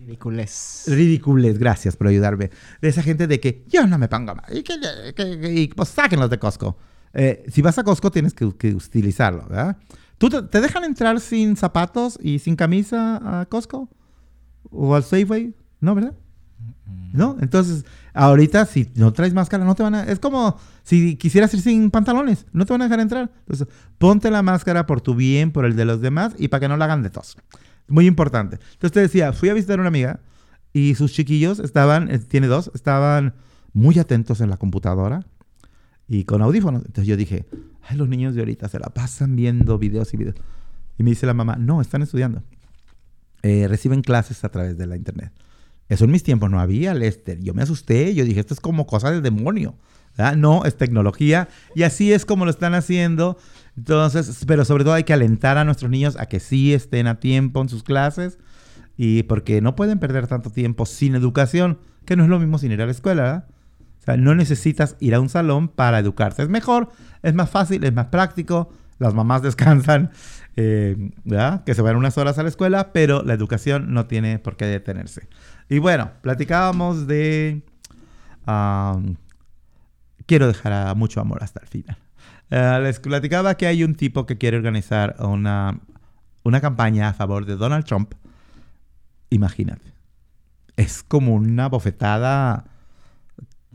Ridiculez. 0.00 0.84
Ridiculez, 0.86 1.58
gracias 1.58 1.96
por 1.96 2.06
ayudarme. 2.06 2.50
De 2.80 2.88
esa 2.88 3.02
gente 3.02 3.26
de 3.26 3.38
que 3.40 3.64
yo 3.68 3.86
no 3.86 3.98
me 3.98 4.08
pongo 4.08 4.34
mal. 4.34 4.44
Y, 4.50 4.62
que, 4.62 4.74
y 5.50 5.68
pues 5.68 5.90
sáquenlos 5.90 6.30
de 6.30 6.38
Costco. 6.38 6.76
Eh, 7.12 7.44
si 7.52 7.60
vas 7.62 7.78
a 7.78 7.84
Costco 7.84 8.10
tienes 8.10 8.34
que, 8.34 8.44
utilizarlo, 8.44 9.46
¿verdad? 9.48 9.76
¿Tú 10.18 10.28
te, 10.28 10.60
dejan 10.60 10.84
entrar 10.84 11.20
sin 11.20 11.56
zapatos 11.56 12.18
y 12.22 12.38
sin 12.38 12.56
camisa 12.56 13.40
a 13.40 13.46
Costco? 13.46 13.88
¿O 14.70 14.94
al 14.94 15.04
Safeway? 15.04 15.54
No, 15.80 15.94
¿verdad? 15.94 16.14
¿No? 17.12 17.36
Entonces, 17.40 17.84
ahorita 18.14 18.66
si 18.66 18.90
no 18.94 19.12
traes 19.12 19.32
máscara, 19.32 19.64
no 19.64 19.74
te 19.74 19.82
van 19.82 19.94
a... 19.94 20.04
Es 20.04 20.18
como 20.18 20.58
si 20.82 21.16
quisieras 21.16 21.52
ir 21.54 21.60
sin 21.60 21.90
pantalones, 21.90 22.46
no 22.52 22.66
te 22.66 22.72
van 22.72 22.82
a 22.82 22.84
dejar 22.84 23.00
entrar. 23.00 23.30
Entonces, 23.40 23.68
ponte 23.98 24.30
la 24.30 24.42
máscara 24.42 24.86
por 24.86 25.00
tu 25.00 25.14
bien, 25.14 25.50
por 25.50 25.64
el 25.64 25.74
de 25.76 25.84
los 25.84 26.00
demás 26.00 26.34
y 26.38 26.48
para 26.48 26.60
que 26.60 26.68
no 26.68 26.76
la 26.76 26.84
hagan 26.84 27.02
de 27.02 27.10
tos. 27.10 27.36
Muy 27.90 28.06
importante. 28.06 28.58
Entonces 28.72 28.92
te 28.92 29.00
decía, 29.00 29.32
fui 29.32 29.48
a 29.48 29.54
visitar 29.54 29.78
a 29.78 29.82
una 29.82 29.88
amiga 29.88 30.20
y 30.72 30.94
sus 30.94 31.12
chiquillos 31.12 31.58
estaban, 31.58 32.10
eh, 32.10 32.18
tiene 32.18 32.46
dos, 32.46 32.70
estaban 32.74 33.34
muy 33.72 33.98
atentos 33.98 34.40
en 34.40 34.48
la 34.48 34.56
computadora 34.56 35.26
y 36.08 36.24
con 36.24 36.40
audífonos. 36.40 36.82
Entonces 36.86 37.06
yo 37.06 37.16
dije, 37.16 37.46
ay, 37.82 37.96
los 37.96 38.08
niños 38.08 38.34
de 38.34 38.40
ahorita 38.40 38.68
se 38.68 38.78
la 38.78 38.88
pasan 38.88 39.36
viendo 39.36 39.78
videos 39.78 40.14
y 40.14 40.16
videos. 40.16 40.36
Y 40.98 41.02
me 41.02 41.10
dice 41.10 41.26
la 41.26 41.34
mamá, 41.34 41.56
no, 41.56 41.80
están 41.80 42.02
estudiando. 42.02 42.42
Eh, 43.42 43.66
reciben 43.68 44.02
clases 44.02 44.44
a 44.44 44.50
través 44.50 44.78
de 44.78 44.86
la 44.86 44.96
internet. 44.96 45.32
Eso 45.88 46.04
en 46.04 46.12
mis 46.12 46.22
tiempos 46.22 46.50
no 46.50 46.60
había, 46.60 46.94
Lester. 46.94 47.40
Yo 47.40 47.52
me 47.52 47.62
asusté, 47.62 48.14
yo 48.14 48.24
dije, 48.24 48.40
esto 48.40 48.54
es 48.54 48.60
como 48.60 48.86
cosa 48.86 49.10
del 49.10 49.22
demonio. 49.22 49.74
No, 50.36 50.64
es 50.64 50.76
tecnología 50.76 51.48
y 51.74 51.84
así 51.84 52.12
es 52.12 52.26
como 52.26 52.44
lo 52.44 52.50
están 52.50 52.74
haciendo. 52.74 53.38
Entonces, 53.80 54.44
pero 54.46 54.66
sobre 54.66 54.84
todo 54.84 54.92
hay 54.92 55.04
que 55.04 55.14
alentar 55.14 55.56
a 55.56 55.64
nuestros 55.64 55.90
niños 55.90 56.14
a 56.18 56.26
que 56.26 56.38
sí 56.38 56.74
estén 56.74 57.06
a 57.06 57.18
tiempo 57.18 57.62
en 57.62 57.70
sus 57.70 57.82
clases 57.82 58.38
y 58.98 59.22
porque 59.22 59.62
no 59.62 59.74
pueden 59.74 59.98
perder 59.98 60.26
tanto 60.26 60.50
tiempo 60.50 60.84
sin 60.84 61.14
educación, 61.14 61.78
que 62.04 62.14
no 62.14 62.24
es 62.24 62.28
lo 62.28 62.38
mismo 62.38 62.58
sin 62.58 62.72
ir 62.72 62.82
a 62.82 62.84
la 62.84 62.92
escuela. 62.92 63.46
O 63.98 64.02
sea, 64.02 64.18
no 64.18 64.34
necesitas 64.34 64.96
ir 65.00 65.14
a 65.14 65.20
un 65.20 65.30
salón 65.30 65.68
para 65.68 65.98
educarse. 65.98 66.42
Es 66.42 66.50
mejor, 66.50 66.90
es 67.22 67.32
más 67.32 67.48
fácil, 67.48 67.82
es 67.82 67.94
más 67.94 68.08
práctico. 68.08 68.70
Las 68.98 69.14
mamás 69.14 69.40
descansan 69.48 70.10
eh, 70.56 71.12
que 71.64 71.74
se 71.74 71.80
van 71.80 71.96
unas 71.96 72.18
horas 72.18 72.38
a 72.38 72.42
la 72.42 72.50
escuela, 72.50 72.92
pero 72.92 73.22
la 73.22 73.32
educación 73.32 73.94
no 73.94 74.04
tiene 74.04 74.38
por 74.38 74.58
qué 74.58 74.66
detenerse. 74.66 75.26
Y 75.70 75.78
bueno, 75.78 76.10
platicábamos 76.20 77.06
de... 77.06 77.62
quiero 80.26 80.48
dejar 80.48 80.72
a 80.74 80.94
mucho 80.94 81.22
amor 81.22 81.42
hasta 81.42 81.60
el 81.60 81.66
final. 81.66 81.96
Eh, 82.50 82.80
les 82.82 82.98
platicaba 82.98 83.56
que 83.56 83.66
hay 83.66 83.84
un 83.84 83.94
tipo 83.94 84.26
que 84.26 84.36
quiere 84.36 84.56
organizar 84.56 85.16
una, 85.20 85.80
una 86.42 86.60
campaña 86.60 87.08
a 87.08 87.14
favor 87.14 87.46
de 87.46 87.56
Donald 87.56 87.84
Trump. 87.84 88.14
Imagínate. 89.30 89.92
Es 90.76 91.02
como 91.02 91.34
una 91.34 91.68
bofetada 91.68 92.64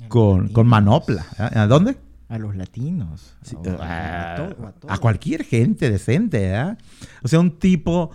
con, 0.09 0.49
con 0.49 0.67
manopla. 0.67 1.25
¿eh? 1.39 1.57
¿A 1.59 1.67
dónde? 1.67 1.97
A 2.27 2.37
los 2.37 2.55
latinos. 2.55 3.37
a, 3.79 4.97
cualquier 4.99 5.43
gente 5.43 5.89
decente, 5.89 6.53
¿eh? 6.53 6.75
O 7.23 7.27
sea, 7.27 7.39
un 7.39 7.59
tipo 7.59 8.11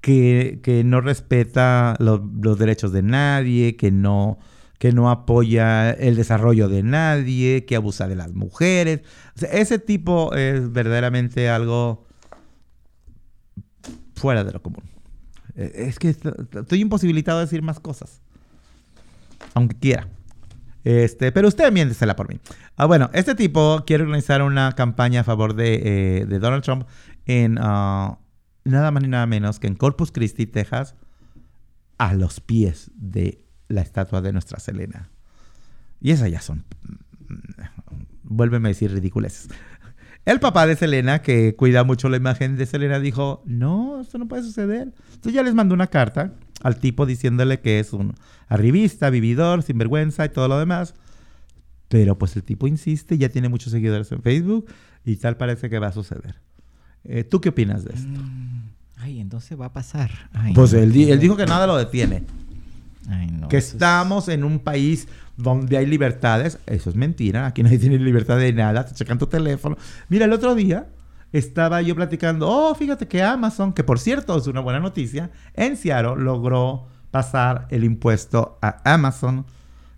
que, 0.00 0.82
no 0.84 1.00
respeta 1.00 1.96
los 1.98 2.58
derechos 2.58 2.92
de 2.92 3.02
nadie, 3.02 3.76
que 3.76 3.90
no, 3.92 4.38
que 4.82 4.90
no 4.90 5.10
apoya 5.10 5.92
el 5.92 6.16
desarrollo 6.16 6.68
de 6.68 6.82
nadie, 6.82 7.64
que 7.66 7.76
abusa 7.76 8.08
de 8.08 8.16
las 8.16 8.32
mujeres. 8.32 9.02
Ese 9.40 9.78
tipo 9.78 10.34
es 10.34 10.72
verdaderamente 10.72 11.48
algo 11.48 12.04
fuera 14.16 14.42
de 14.42 14.50
lo 14.50 14.60
común. 14.60 14.82
E, 15.54 15.84
es 15.86 16.00
que 16.00 16.08
estoy 16.08 16.80
imposibilitado 16.80 17.38
de 17.38 17.44
decir 17.44 17.62
más 17.62 17.78
cosas. 17.78 18.22
Aunque 19.54 19.78
quiera. 19.78 20.08
Este, 20.82 21.30
pero 21.30 21.46
usted 21.46 21.70
miéntesela 21.70 22.16
por 22.16 22.28
mí. 22.28 22.40
Ah, 22.74 22.86
bueno, 22.86 23.08
este 23.12 23.36
tipo 23.36 23.84
quiere 23.86 24.02
organizar 24.02 24.42
una 24.42 24.72
campaña 24.72 25.20
a 25.20 25.24
favor 25.24 25.54
de, 25.54 26.22
eh, 26.22 26.38
Donald 26.40 26.64
Trump 26.64 26.88
en 27.26 27.52
uh, 27.56 28.18
nada 28.64 28.90
más 28.90 29.00
ni 29.00 29.08
nada 29.08 29.26
menos 29.26 29.60
que 29.60 29.68
en 29.68 29.76
Corpus 29.76 30.10
Christi, 30.10 30.46
Texas, 30.46 30.96
a 31.98 32.14
los 32.14 32.40
pies 32.40 32.90
de 32.96 33.41
la 33.72 33.82
estatua 33.82 34.20
de 34.20 34.32
Nuestra 34.32 34.60
Selena. 34.60 35.08
Y 36.00 36.10
esas 36.10 36.30
ya 36.30 36.40
son, 36.40 36.64
mm, 37.28 37.34
vuélveme 38.24 38.68
a 38.68 38.70
decir 38.70 38.92
ridículas. 38.92 39.48
El 40.24 40.38
papá 40.38 40.66
de 40.66 40.76
Selena, 40.76 41.20
que 41.20 41.56
cuida 41.56 41.82
mucho 41.82 42.08
la 42.08 42.16
imagen 42.16 42.56
de 42.56 42.66
Selena, 42.66 43.00
dijo, 43.00 43.42
no, 43.44 44.00
esto 44.00 44.18
no 44.18 44.28
puede 44.28 44.42
suceder. 44.42 44.92
Entonces 45.08 45.32
ya 45.32 45.42
les 45.42 45.54
mandó 45.54 45.74
una 45.74 45.88
carta 45.88 46.34
al 46.62 46.76
tipo 46.76 47.06
diciéndole 47.06 47.60
que 47.60 47.80
es 47.80 47.92
un 47.92 48.14
arribista, 48.46 49.10
vividor, 49.10 49.62
sinvergüenza 49.62 50.24
y 50.24 50.28
todo 50.28 50.46
lo 50.46 50.58
demás. 50.58 50.94
Pero 51.88 52.18
pues 52.18 52.36
el 52.36 52.44
tipo 52.44 52.68
insiste, 52.68 53.18
ya 53.18 53.30
tiene 53.30 53.48
muchos 53.48 53.72
seguidores 53.72 54.12
en 54.12 54.22
Facebook 54.22 54.66
y 55.04 55.16
tal 55.16 55.36
parece 55.36 55.68
que 55.68 55.78
va 55.78 55.88
a 55.88 55.92
suceder. 55.92 56.36
Eh, 57.04 57.24
¿Tú 57.24 57.40
qué 57.40 57.48
opinas 57.48 57.84
de 57.84 57.94
esto? 57.94 58.20
Mm, 58.20 58.70
ay, 58.98 59.20
entonces 59.20 59.60
va 59.60 59.66
a 59.66 59.72
pasar. 59.72 60.10
pues 60.54 60.72
él, 60.72 60.92
dijo 60.92 61.36
que 61.36 61.46
nada 61.46 61.66
lo 61.66 61.76
detiene. 61.76 62.22
Que 63.48 63.56
estamos 63.56 64.28
en 64.28 64.44
un 64.44 64.58
país 64.58 65.08
donde 65.36 65.76
hay 65.76 65.86
libertades. 65.86 66.58
Eso 66.66 66.90
es 66.90 66.96
mentira. 66.96 67.46
Aquí 67.46 67.62
nadie 67.62 67.78
tiene 67.78 67.98
libertad 67.98 68.38
de 68.38 68.52
nada. 68.52 68.84
Te 68.84 68.94
checan 68.94 69.18
tu 69.18 69.26
teléfono. 69.26 69.76
Mira, 70.08 70.26
el 70.26 70.32
otro 70.32 70.54
día 70.54 70.86
estaba 71.32 71.80
yo 71.82 71.94
platicando, 71.96 72.48
oh, 72.48 72.74
fíjate 72.74 73.08
que 73.08 73.22
Amazon, 73.22 73.72
que 73.72 73.84
por 73.84 73.98
cierto 73.98 74.36
es 74.36 74.46
una 74.46 74.60
buena 74.60 74.80
noticia, 74.80 75.30
en 75.54 75.76
Seattle 75.76 76.22
logró 76.22 76.86
pasar 77.10 77.66
el 77.70 77.84
impuesto 77.84 78.58
a 78.60 78.80
Amazon, 78.92 79.46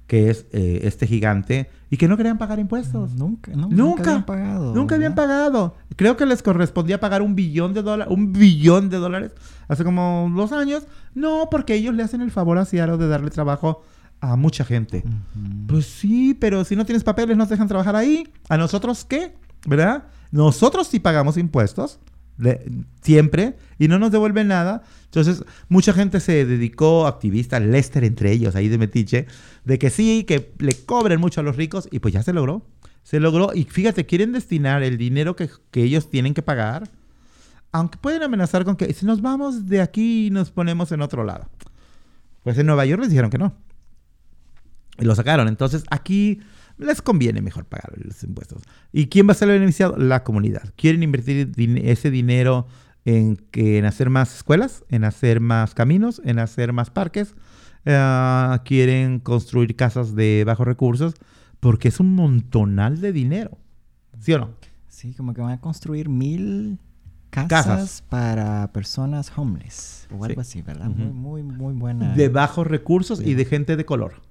que 0.07 0.30
es 0.30 0.46
eh, 0.52 0.80
este 0.82 1.07
gigante, 1.07 1.70
y 1.90 1.96
que 1.96 2.09
no 2.09 2.16
querían 2.16 2.38
pagar 2.38 2.59
impuestos. 2.59 3.14
Nunca, 3.14 3.52
nunca, 3.52 3.74
nunca 3.74 4.02
habían 4.02 4.26
pagado. 4.26 4.74
Nunca 4.74 4.94
habían 4.96 5.14
pagado. 5.14 5.76
Creo 5.96 6.16
que 6.16 6.26
les 6.26 6.42
correspondía 6.42 7.00
pagar 7.00 7.22
un 7.22 7.34
billón 7.34 7.72
de 7.72 7.82
dólares, 7.82 8.12
un 8.12 8.32
billón 8.32 8.90
de 8.90 8.98
dólares 8.98 9.32
hace 9.68 9.84
como 9.84 10.30
dos 10.34 10.52
años. 10.52 10.86
No, 11.14 11.48
porque 11.50 11.74
ellos 11.74 11.94
le 11.94 12.02
hacen 12.02 12.20
el 12.20 12.30
favor 12.30 12.59
a 12.59 12.64
Seattle 12.64 12.98
de 12.98 13.09
darle 13.09 13.30
trabajo 13.30 13.82
a 14.20 14.36
mucha 14.36 14.64
gente. 14.64 15.05
Pues 15.66 15.86
sí, 15.86 16.34
pero 16.34 16.64
si 16.64 16.76
no 16.76 16.84
tienes 16.84 17.05
papeles, 17.05 17.36
no 17.36 17.46
te 17.46 17.55
dejan 17.55 17.68
trabajar 17.68 17.94
ahí. 17.96 18.28
¿A 18.48 18.57
nosotros 18.57 19.05
qué? 19.05 19.34
¿Verdad? 19.66 20.05
Nosotros 20.30 20.88
sí 20.88 20.98
pagamos 20.98 21.36
impuestos, 21.36 22.00
siempre, 23.03 23.57
y 23.78 23.89
no 23.89 23.99
nos 23.99 24.11
devuelven 24.11 24.49
nada. 24.49 24.82
Entonces, 25.05 25.45
mucha 25.68 25.93
gente 25.93 26.20
se 26.20 26.45
dedicó, 26.45 27.07
activistas, 27.07 27.62
Lester 27.62 28.05
entre 28.05 28.32
ellos, 28.32 28.57
ahí 28.57 28.68
de 28.68 28.78
Metiche, 28.78 29.26
de 29.64 29.78
que 29.78 29.91
sí, 29.91 30.24
que 30.24 30.53
le 30.59 30.74
cobren 30.74 31.20
mucho 31.20 31.41
a 31.41 31.45
los 31.45 31.57
ricos, 31.57 31.89
y 31.91 32.01
pues 32.01 32.14
ya 32.14 32.22
se 32.22 32.32
logró. 32.32 32.66
Se 33.03 33.20
logró, 33.20 33.53
y 33.55 33.64
fíjate, 33.64 34.07
quieren 34.07 34.32
destinar 34.32 34.82
el 34.82 34.97
dinero 34.97 35.37
que, 35.37 35.51
ellos 35.74 36.11
tienen 36.11 36.35
que 36.35 36.43
pagar 36.43 36.91
aunque 37.70 37.99
pueden 37.99 38.22
amenazar 38.22 38.64
con 38.64 38.76
que 38.76 38.95
si 38.95 39.05
nos 39.05 39.20
vamos 39.20 39.66
de 39.66 39.80
aquí 39.80 40.28
nos 40.30 40.53
ponemos 40.53 40.93
en 40.93 41.03
otro 41.03 41.24
lado. 41.24 41.49
Pues 42.45 42.57
en 42.57 42.66
Nueva 42.66 42.87
York 42.87 43.01
les 43.01 43.11
dijeron 43.11 43.30
que 43.30 43.39
no. 43.39 43.53
Y 44.97 45.05
lo 45.05 45.12
sacaron. 45.16 45.49
Entonces 45.49 45.82
aquí 45.91 46.41
les 46.79 47.03
conviene 47.03 47.41
mejor 47.41 47.64
pagar 47.66 47.93
los 47.97 48.22
impuestos. 48.22 48.62
¿Y 48.93 49.07
quién 49.07 49.29
va 49.29 49.33
a 49.33 49.35
ser 49.35 49.49
el 49.49 49.59
beneficiado? 49.59 49.97
La 49.97 50.25
comunidad. 50.25 50.72
Quieren 50.77 51.03
invertir 51.03 51.53
ese 51.85 52.11
dinero 52.11 52.66
en, 53.05 53.85
hacer 53.85 54.11
más 54.11 54.35
escuelas, 54.35 54.85
en 54.89 55.05
hacer 55.05 55.41
más 55.41 55.75
caminos, 55.75 56.20
en 56.25 56.39
hacer 56.39 56.72
más 56.72 56.91
parques. 56.91 57.35
Eh, 57.85 58.59
quieren 58.64 59.20
construir 59.20 59.77
casas 59.77 60.14
de 60.14 60.45
bajos 60.45 60.66
recursos 60.66 61.14
porque 61.61 61.89
es 61.89 62.01
un 62.01 62.14
montonal 62.14 63.01
de 63.01 63.12
dinero. 63.12 63.59
¿Sí 64.20 64.33
o 64.33 64.39
no? 64.39 64.51
Sí, 64.89 65.14
como 65.14 65.35
que 65.35 65.41
van 65.41 65.53
a 65.53 65.61
construir 65.61 66.09
mil 66.09 66.79
casas, 67.31 68.05
para 68.09 68.72
personas 68.72 69.33
homeless 69.37 70.07
o 70.16 70.25
algo 70.25 70.41
así, 70.41 70.62
¿verdad? 70.62 70.87
Muy, 70.87 71.43
muy, 71.43 71.43
muy 71.43 71.75
buena. 71.75 72.14
De 72.14 72.29
bajos 72.29 72.66
recursos 72.66 73.20
y 73.20 73.35
de 73.35 73.45
gente 73.45 73.77
de 73.77 73.85
color. 73.85 74.22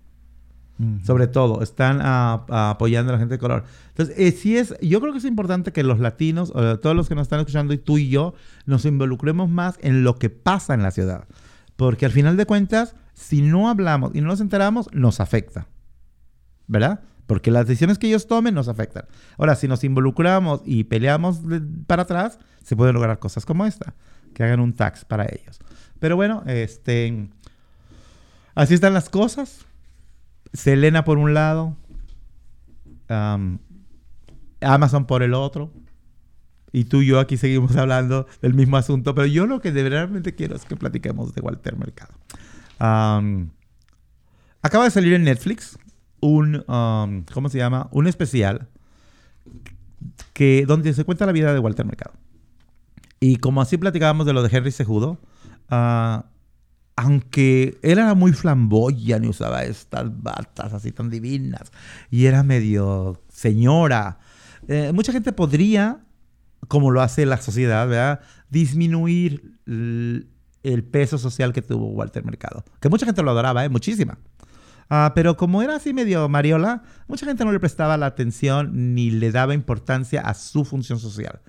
Sobre 1.06 1.28
todo, 1.28 1.62
están 1.62 2.00
apoyando 2.02 3.12
a 3.12 3.14
la 3.14 3.20
gente 3.20 3.36
de 3.36 3.40
color. 3.40 3.64
Entonces, 3.90 4.16
eh, 4.18 4.32
sí 4.32 4.58
es, 4.58 4.76
yo 4.82 5.00
creo 5.00 5.14
que 5.14 5.20
es 5.20 5.26
importante 5.26 5.72
que 5.72 5.84
los 5.84 6.00
latinos, 6.00 6.52
todos 6.52 6.96
los 6.96 7.08
que 7.08 7.16
nos 7.16 7.24
están 7.24 7.40
escuchando, 7.40 7.74
y 7.74 7.78
tú 7.78 7.98
y 8.00 8.10
yo, 8.10 8.34
nos 8.66 8.84
involucremos 8.86 9.50
más 9.50 9.78
en 9.82 10.04
lo 10.04 10.18
que 10.18 10.30
pasa 10.30 10.74
en 10.74 10.82
la 10.82 10.92
ciudad. 10.92 11.26
Porque 11.76 12.06
al 12.06 12.12
final 12.12 12.38
de 12.38 12.46
cuentas, 12.46 12.96
si 13.14 13.42
no 13.42 13.70
hablamos 13.70 14.16
y 14.16 14.22
no 14.22 14.28
nos 14.28 14.42
enteramos, 14.42 14.90
nos 14.94 15.20
afecta. 15.20 15.68
¿Verdad? 16.68 17.02
Porque 17.28 17.52
las 17.52 17.68
decisiones 17.68 17.98
que 17.98 18.08
ellos 18.08 18.28
tomen 18.28 18.54
nos 18.54 18.68
afectan. 18.68 19.06
Ahora, 19.38 19.56
si 19.56 19.68
nos 19.68 19.84
involucramos 19.84 20.62
y 20.66 20.86
peleamos 20.86 21.42
para 21.88 22.04
atrás, 22.04 22.40
se 22.64 22.76
pueden 22.76 22.96
lograr 22.96 23.20
cosas 23.20 23.46
como 23.46 23.66
esta, 23.66 23.94
que 24.34 24.44
hagan 24.44 24.60
un 24.60 24.74
tax 24.74 25.06
para 25.06 25.26
ellos. 25.26 25.60
Pero 26.00 26.16
bueno, 26.16 26.44
este, 26.48 27.30
así 28.56 28.74
están 28.74 28.94
las 28.94 29.10
cosas. 29.10 29.66
Selena 30.54 31.04
por 31.04 31.18
un 31.18 31.34
lado, 31.34 31.76
Amazon 34.62 35.06
por 35.06 35.24
el 35.24 35.34
otro. 35.34 35.72
Y 36.72 36.86
tú 36.86 37.02
y 37.02 37.08
yo 37.08 37.20
aquí 37.20 37.38
seguimos 37.38 37.76
hablando 37.78 38.28
del 38.42 38.54
mismo 38.54 38.78
asunto, 38.78 39.14
pero 39.14 39.28
yo 39.28 39.46
lo 39.46 39.62
que 39.62 39.72
de 39.72 39.88
realmente 39.88 40.36
quiero 40.36 40.56
es 40.56 40.66
que 40.66 40.76
platiquemos 40.76 41.34
de 41.34 41.42
Walter 41.42 41.78
Mercado. 41.78 42.14
acaba 44.62 44.84
de 44.86 44.92
salir 44.92 45.14
en 45.14 45.24
Netflix 45.24 45.78
un, 46.20 46.64
¿cómo 47.34 47.50
se 47.50 47.58
llama? 47.58 47.90
Un 47.92 48.08
especial 48.08 48.68
que, 50.34 50.66
donde 50.66 50.94
se 50.94 51.04
cuenta 51.06 51.26
la 51.26 51.32
vida 51.32 51.54
de 51.54 51.60
Walter 51.60 51.86
Mercado. 51.86 52.14
Y 53.20 53.38
como 53.38 53.62
así 53.62 53.78
platicábamos 53.78 54.26
de 54.26 54.34
lo 54.34 54.44
de 54.44 54.56
Henry 54.56 54.72
Sejudo, 54.72 55.18
uh, 55.72 56.24
aunque 56.96 57.80
él 57.82 57.98
era 57.98 58.14
muy 58.14 58.34
flamboyante 58.34 59.28
y 59.28 59.30
usaba 59.30 59.64
estas 59.64 60.22
batas 60.22 60.74
así 60.74 60.92
tan 60.92 61.10
divinas 61.10 61.72
y 62.12 62.26
era 62.26 62.44
medio 62.44 63.22
señora, 63.30 64.20
eh, 64.68 64.92
mucha 64.94 65.12
gente 65.12 65.32
podría, 65.32 66.00
como 66.68 66.92
lo 66.92 67.02
hace 67.02 67.26
la 67.26 67.38
sociedad, 67.38 67.88
¿verdad? 67.88 68.22
disminuir 68.50 69.58
el, 69.66 70.30
peso 70.92 71.18
social 71.18 71.52
que 71.52 71.62
tuvo 71.62 71.88
Walter 71.88 72.24
Mercado. 72.24 72.64
Que 72.80 72.90
mucha 72.90 73.06
gente 73.06 73.24
lo 73.24 73.32
adoraba, 73.32 73.66
¿eh? 73.66 73.70
muchísima. 73.70 74.20
Ah, 74.90 75.12
pero 75.16 75.36
como 75.36 75.62
era 75.62 75.76
así 75.76 75.94
medio 75.94 76.30
mariola, 76.30 76.84
mucha 77.08 77.26
gente 77.26 77.44
no 77.44 77.52
le 77.52 77.60
prestaba 77.60 77.98
la 77.98 78.06
atención 78.06 78.94
ni 78.94 79.10
le 79.10 79.32
daba 79.32 79.54
importancia 79.56 80.22
a 80.22 80.34
su 80.36 80.64
función 80.66 81.00
social. 81.00 81.42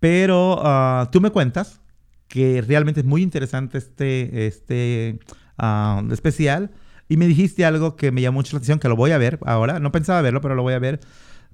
pero 0.00 0.60
ah, 0.62 1.08
tú 1.12 1.20
me 1.20 1.30
cuentas 1.30 1.80
que 2.28 2.62
realmente 2.62 3.00
es 3.00 3.06
muy 3.06 3.22
interesante 3.22 3.78
este, 3.78 4.46
este 4.46 5.18
uh, 5.58 6.12
especial. 6.12 6.72
Y 7.08 7.16
me 7.16 7.26
dijiste 7.26 7.64
algo 7.64 7.96
que 7.96 8.12
me 8.12 8.22
llamó 8.22 8.38
mucho 8.38 8.54
la 8.54 8.58
atención, 8.58 8.78
que 8.78 8.88
lo 8.88 8.96
voy 8.96 9.10
a 9.10 9.18
ver 9.18 9.38
ahora. 9.44 9.78
No 9.78 9.92
pensaba 9.92 10.22
verlo, 10.22 10.40
pero 10.40 10.54
lo 10.54 10.62
voy 10.62 10.74
a 10.74 10.78
ver. 10.78 11.00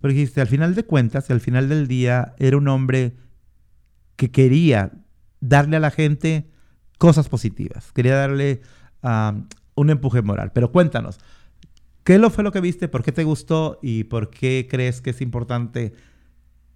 Pero 0.01 0.15
dijiste, 0.15 0.41
al 0.41 0.47
final 0.47 0.75
de 0.75 0.85
cuentas, 0.85 1.31
al 1.31 1.41
final 1.41 1.69
del 1.69 1.89
día, 1.89 2.35
era 2.39 2.57
un 2.57 2.69
hombre 2.69 3.17
que 4.17 4.31
quería 4.31 4.93
darle 5.41 5.77
a 5.77 5.81
la 5.81 5.91
gente 5.91 6.51
cosas 6.99 7.29
positivas. 7.29 7.93
Quería 7.93 8.15
darle 8.15 8.63
un 9.75 9.91
empuje 9.91 10.23
moral. 10.23 10.53
Pero 10.53 10.73
cuéntanos, 10.73 11.19
¿qué 12.05 12.19
lo 12.19 12.31
fue 12.31 12.45
lo 12.45 12.53
que 12.53 12.61
viste? 12.61 12.89
¿Por 12.89 13.03
qué 13.03 13.13
te 13.13 13.25
gustó? 13.25 13.79
¿Y 13.83 14.05
por 14.05 14.31
qué 14.31 14.69
crees 14.71 15.01
que 15.01 15.11
es 15.11 15.21
importante 15.21 15.93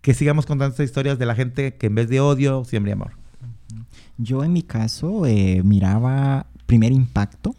que 0.01 0.15
sigamos 0.15 0.47
contando 0.47 0.73
estas 0.73 0.87
historias 0.87 1.19
de 1.19 1.27
la 1.27 1.35
gente 1.35 1.77
que 1.77 1.87
en 1.87 1.95
vez 1.95 2.09
de 2.09 2.21
odio, 2.21 2.65
siempre 2.65 2.93
amor? 2.93 3.24
Yo 4.19 4.45
en 4.45 4.53
mi 4.53 4.63
caso 4.63 5.27
eh, 5.27 5.63
miraba 5.65 6.47
Primer 6.67 6.93
Impacto 6.93 7.55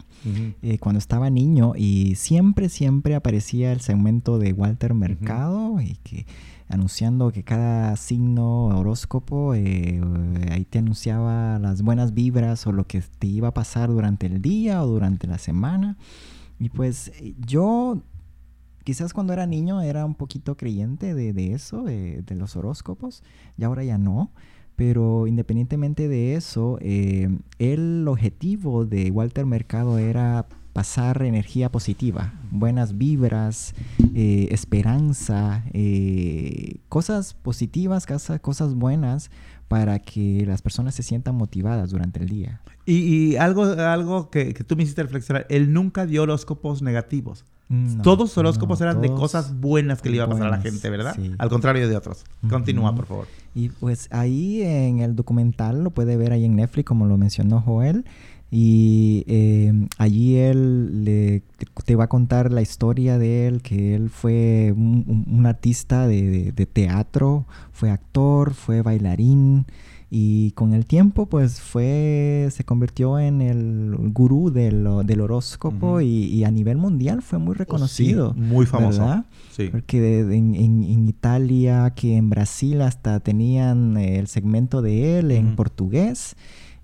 eh, 0.62 0.78
cuando 0.78 0.98
estaba 0.98 1.30
niño 1.30 1.74
y 1.76 2.16
siempre, 2.16 2.68
siempre 2.68 3.14
aparecía 3.14 3.72
el 3.72 3.80
segmento 3.80 4.38
de 4.38 4.52
Walter 4.52 4.92
Mercado 4.92 5.80
y 5.80 5.96
que 6.02 6.26
anunciando 6.68 7.30
que 7.30 7.44
cada 7.44 7.94
signo 7.94 8.66
horóscopo 8.66 9.54
eh, 9.54 10.00
ahí 10.50 10.64
te 10.64 10.80
anunciaba 10.80 11.60
las 11.60 11.82
buenas 11.82 12.12
vibras 12.12 12.66
o 12.66 12.72
lo 12.72 12.88
que 12.88 13.02
te 13.18 13.28
iba 13.28 13.48
a 13.48 13.54
pasar 13.54 13.88
durante 13.88 14.26
el 14.26 14.42
día 14.42 14.82
o 14.82 14.86
durante 14.86 15.28
la 15.28 15.38
semana. 15.38 15.96
Y 16.58 16.70
pues 16.70 17.12
yo 17.46 18.02
quizás 18.82 19.12
cuando 19.12 19.32
era 19.32 19.46
niño 19.46 19.80
era 19.82 20.04
un 20.04 20.14
poquito 20.14 20.56
creyente 20.56 21.14
de, 21.14 21.52
eso, 21.52 21.84
de, 21.84 22.22
de, 22.22 22.34
los 22.34 22.56
horóscopos, 22.56 23.22
y 23.58 23.64
ahora 23.64 23.84
ya 23.84 23.98
no. 23.98 24.30
Pero 24.76 25.26
independientemente 25.26 26.06
de 26.06 26.34
eso, 26.34 26.78
eh, 26.82 27.28
el 27.58 28.06
objetivo 28.08 28.84
de 28.84 29.10
Walter 29.10 29.46
Mercado 29.46 29.98
era 29.98 30.46
pasar 30.76 31.22
energía 31.22 31.72
positiva, 31.72 32.34
buenas 32.50 32.98
vibras, 32.98 33.74
eh, 34.14 34.48
esperanza, 34.50 35.64
eh, 35.72 36.80
cosas 36.90 37.32
positivas, 37.32 38.06
cosas 38.42 38.74
buenas 38.74 39.30
para 39.68 39.98
que 40.00 40.44
las 40.46 40.60
personas 40.60 40.94
se 40.94 41.02
sientan 41.02 41.34
motivadas 41.34 41.88
durante 41.90 42.20
el 42.20 42.28
día. 42.28 42.60
Y, 42.84 43.36
algo, 43.36 43.64
algo 43.64 44.28
que, 44.28 44.52
que, 44.52 44.64
tú 44.64 44.76
me 44.76 44.82
hiciste 44.82 45.02
reflexionar, 45.02 45.46
él 45.48 45.72
nunca 45.72 46.04
dio 46.04 46.24
horóscopos 46.24 46.82
negativos. 46.82 47.46
Todos 48.02 48.18
los 48.20 48.38
horóscopos 48.38 48.80
eran 48.80 49.00
de 49.00 49.08
cosas 49.08 49.58
buenas 49.58 50.00
que 50.00 50.08
le 50.08 50.16
iba 50.16 50.24
a 50.24 50.28
pasar 50.28 50.46
a 50.46 50.50
la 50.50 50.60
gente, 50.60 50.88
¿verdad? 50.88 51.16
Al 51.38 51.48
contrario 51.48 51.88
de 51.88 51.96
otros. 51.96 52.24
Continúa, 52.48 52.94
por 52.94 53.06
favor. 53.06 53.26
Y 53.54 53.70
pues 53.70 54.08
ahí 54.12 54.62
en 54.62 55.00
el 55.00 55.16
documental, 55.16 55.82
lo 55.82 55.90
puede 55.90 56.16
ver 56.16 56.32
ahí 56.32 56.44
en 56.44 56.56
Netflix, 56.56 56.86
como 56.86 57.06
lo 57.06 57.16
mencionó 57.16 57.60
Joel. 57.60 58.04
Y 58.50 59.24
eh, 59.26 59.72
allí 59.98 60.36
él 60.36 61.04
le, 61.04 61.42
te 61.84 61.96
va 61.96 62.04
a 62.04 62.08
contar 62.08 62.52
la 62.52 62.62
historia 62.62 63.18
de 63.18 63.48
él, 63.48 63.60
que 63.60 63.94
él 63.94 64.08
fue 64.08 64.72
un, 64.76 65.44
artista 65.46 66.06
de, 66.06 66.52
teatro, 66.72 67.46
fue 67.72 67.90
actor, 67.90 68.54
fue 68.54 68.82
bailarín, 68.82 69.66
y 70.08 70.52
con 70.52 70.72
el 70.72 70.86
tiempo, 70.86 71.26
pues 71.26 71.60
fue, 71.60 72.48
se 72.52 72.62
convirtió 72.64 73.18
en 73.18 73.42
el 73.42 73.96
gurú 74.12 74.50
del, 74.50 74.86
del 75.04 75.20
horóscopo 75.20 76.00
y, 76.00 76.44
a 76.44 76.50
nivel 76.52 76.76
mundial 76.76 77.22
fue 77.22 77.40
muy 77.40 77.56
reconocido. 77.56 78.32
muy 78.34 78.66
famoso. 78.66 79.24
Sí. 79.50 79.68
Porque 79.70 80.20
en, 80.20 80.54
en, 80.54 81.08
Italia, 81.08 81.92
que 81.96 82.16
en 82.16 82.30
Brasil 82.30 82.82
hasta 82.82 83.18
tenían 83.18 83.96
el 83.96 84.28
segmento 84.28 84.80
de 84.80 85.18
él 85.18 85.32
en 85.32 85.56
portugués 85.56 86.36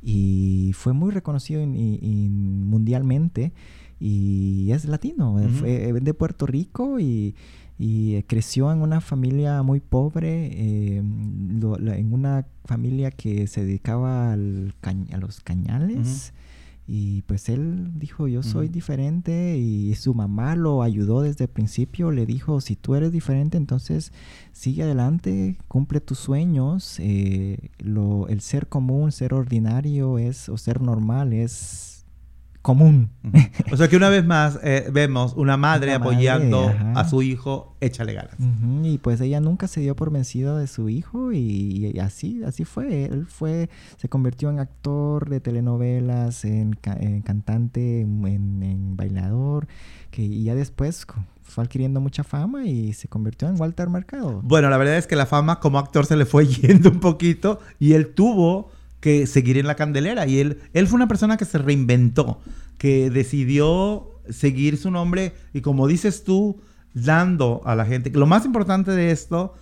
y 0.02 0.72
fue 0.74 0.92
muy 0.92 1.12
reconocido 1.12 1.64
mundialmente 1.64 3.52
y 4.00 4.72
es 4.72 4.84
latino, 4.86 5.40
fue 5.60 5.92
de 5.92 6.14
Puerto 6.14 6.44
Rico 6.44 6.98
y 6.98 7.36
y 7.78 8.14
eh, 8.16 8.24
creció 8.26 8.72
en 8.72 8.82
una 8.82 9.00
familia 9.00 9.62
muy 9.62 9.80
pobre, 9.80 10.46
eh, 10.52 10.96
en 10.98 12.12
una 12.12 12.46
familia 12.64 13.10
que 13.10 13.46
se 13.46 13.64
dedicaba 13.64 14.32
al 14.32 14.74
a 14.82 15.16
los 15.16 15.40
cañales. 15.40 16.32
Y 16.86 17.22
pues 17.22 17.48
él 17.48 17.92
dijo, 17.94 18.26
yo 18.26 18.42
soy 18.42 18.68
diferente 18.68 19.56
y 19.56 19.94
su 19.94 20.14
mamá 20.14 20.56
lo 20.56 20.82
ayudó 20.82 21.22
desde 21.22 21.44
el 21.44 21.50
principio, 21.50 22.10
le 22.10 22.26
dijo, 22.26 22.60
si 22.60 22.74
tú 22.74 22.96
eres 22.96 23.12
diferente, 23.12 23.56
entonces 23.56 24.12
sigue 24.50 24.82
adelante, 24.82 25.58
cumple 25.68 26.00
tus 26.00 26.18
sueños, 26.18 26.96
eh, 26.98 27.70
lo, 27.78 28.26
el 28.28 28.40
ser 28.40 28.68
común, 28.68 29.12
ser 29.12 29.32
ordinario 29.32 30.18
es, 30.18 30.48
o 30.48 30.58
ser 30.58 30.82
normal 30.82 31.32
es 31.32 31.91
común. 32.62 33.10
O 33.72 33.76
sea 33.76 33.88
que 33.88 33.96
una 33.96 34.08
vez 34.08 34.24
más 34.24 34.58
eh, 34.62 34.88
vemos 34.92 35.34
una 35.36 35.56
madre 35.56 35.92
apoyando 35.92 36.72
a 36.94 37.08
su 37.08 37.22
hijo, 37.22 37.76
échale 37.80 38.14
ganas. 38.14 38.36
Y 38.82 38.98
pues 38.98 39.20
ella 39.20 39.40
nunca 39.40 39.66
se 39.66 39.80
dio 39.80 39.96
por 39.96 40.10
vencido 40.10 40.56
de 40.56 40.68
su 40.68 40.88
hijo 40.88 41.32
y, 41.32 41.98
así, 41.98 42.42
así 42.44 42.64
fue. 42.64 43.04
Él 43.04 43.26
fue, 43.26 43.68
se 43.96 44.08
convirtió 44.08 44.48
en 44.50 44.60
actor 44.60 45.28
de 45.28 45.40
telenovelas, 45.40 46.44
en, 46.44 46.72
cantante, 46.72 48.00
en, 48.00 48.96
bailador, 48.96 49.66
que 50.10 50.22
y 50.22 50.44
ya 50.44 50.54
después 50.54 51.06
fue 51.42 51.64
adquiriendo 51.64 52.00
mucha 52.00 52.22
fama 52.22 52.64
y 52.64 52.92
se 52.92 53.08
convirtió 53.08 53.48
en 53.48 53.60
Walter 53.60 53.88
Mercado. 53.88 54.40
Bueno, 54.42 54.70
la 54.70 54.76
verdad 54.76 54.96
es 54.96 55.06
que 55.06 55.16
la 55.16 55.26
fama 55.26 55.58
como 55.58 55.78
actor 55.78 56.06
se 56.06 56.16
le 56.16 56.26
fue 56.26 56.46
yendo 56.46 56.90
un 56.90 57.00
poquito 57.00 57.58
y 57.80 57.94
él 57.94 58.14
tuvo 58.14 58.70
que 59.02 59.26
seguir 59.26 59.58
en 59.58 59.66
la 59.66 59.74
candelera. 59.74 60.26
Y 60.26 60.38
él, 60.38 60.60
él 60.72 60.86
fue 60.86 60.96
una 60.96 61.08
persona 61.08 61.36
que 61.36 61.44
se 61.44 61.58
reinventó, 61.58 62.40
que 62.78 63.10
decidió 63.10 64.12
seguir 64.30 64.78
su 64.78 64.92
nombre 64.92 65.34
y 65.52 65.60
como 65.60 65.88
dices 65.88 66.22
tú, 66.22 66.62
dando 66.94 67.60
a 67.64 67.74
la 67.74 67.84
gente. 67.84 68.10
Lo 68.10 68.26
más 68.26 68.46
importante 68.46 68.92
de 68.92 69.10
esto 69.10 69.54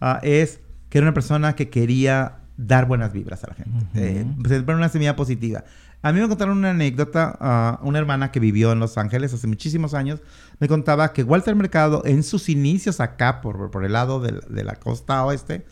ah, 0.00 0.18
es 0.24 0.60
que 0.90 0.98
era 0.98 1.06
una 1.06 1.14
persona 1.14 1.54
que 1.54 1.70
quería 1.70 2.38
dar 2.56 2.86
buenas 2.86 3.12
vibras 3.12 3.44
a 3.44 3.48
la 3.48 3.54
gente, 3.54 4.26
uh 4.26 4.72
una 4.72 4.88
semilla 4.88 5.14
positiva. 5.14 5.62
A 6.02 6.12
mí 6.12 6.20
me 6.20 6.26
contaron 6.26 6.58
una 6.58 6.70
anécdota, 6.70 7.36
a 7.40 7.78
una 7.82 8.00
hermana 8.00 8.32
que 8.32 8.40
vivió 8.40 8.72
en 8.72 8.80
Los 8.80 8.98
Ángeles 8.98 9.32
hace 9.32 9.46
muchísimos 9.46 9.94
años, 9.94 10.20
me 10.58 10.66
contaba 10.66 11.12
que 11.12 11.22
Walter 11.22 11.54
Mercado 11.54 12.02
en 12.04 12.24
sus 12.24 12.48
inicios 12.48 12.98
acá, 12.98 13.40
por, 13.40 13.70
por 13.70 13.84
el 13.84 13.92
lado 13.92 14.20
de, 14.20 14.64
la 14.64 14.74
costa 14.74 15.24
oeste, 15.24 15.64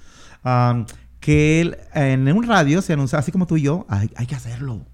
que 1.26 1.60
él 1.60 1.76
en 1.92 2.32
un 2.32 2.44
radio 2.44 2.80
se 2.80 2.92
anunciaba, 2.92 3.18
así 3.18 3.32
como 3.32 3.48
tú 3.48 3.56
y 3.56 3.62
yo, 3.62 3.84
hay, 3.88 4.08
hay 4.14 4.26
que 4.26 4.36
hacerlo. 4.36 4.86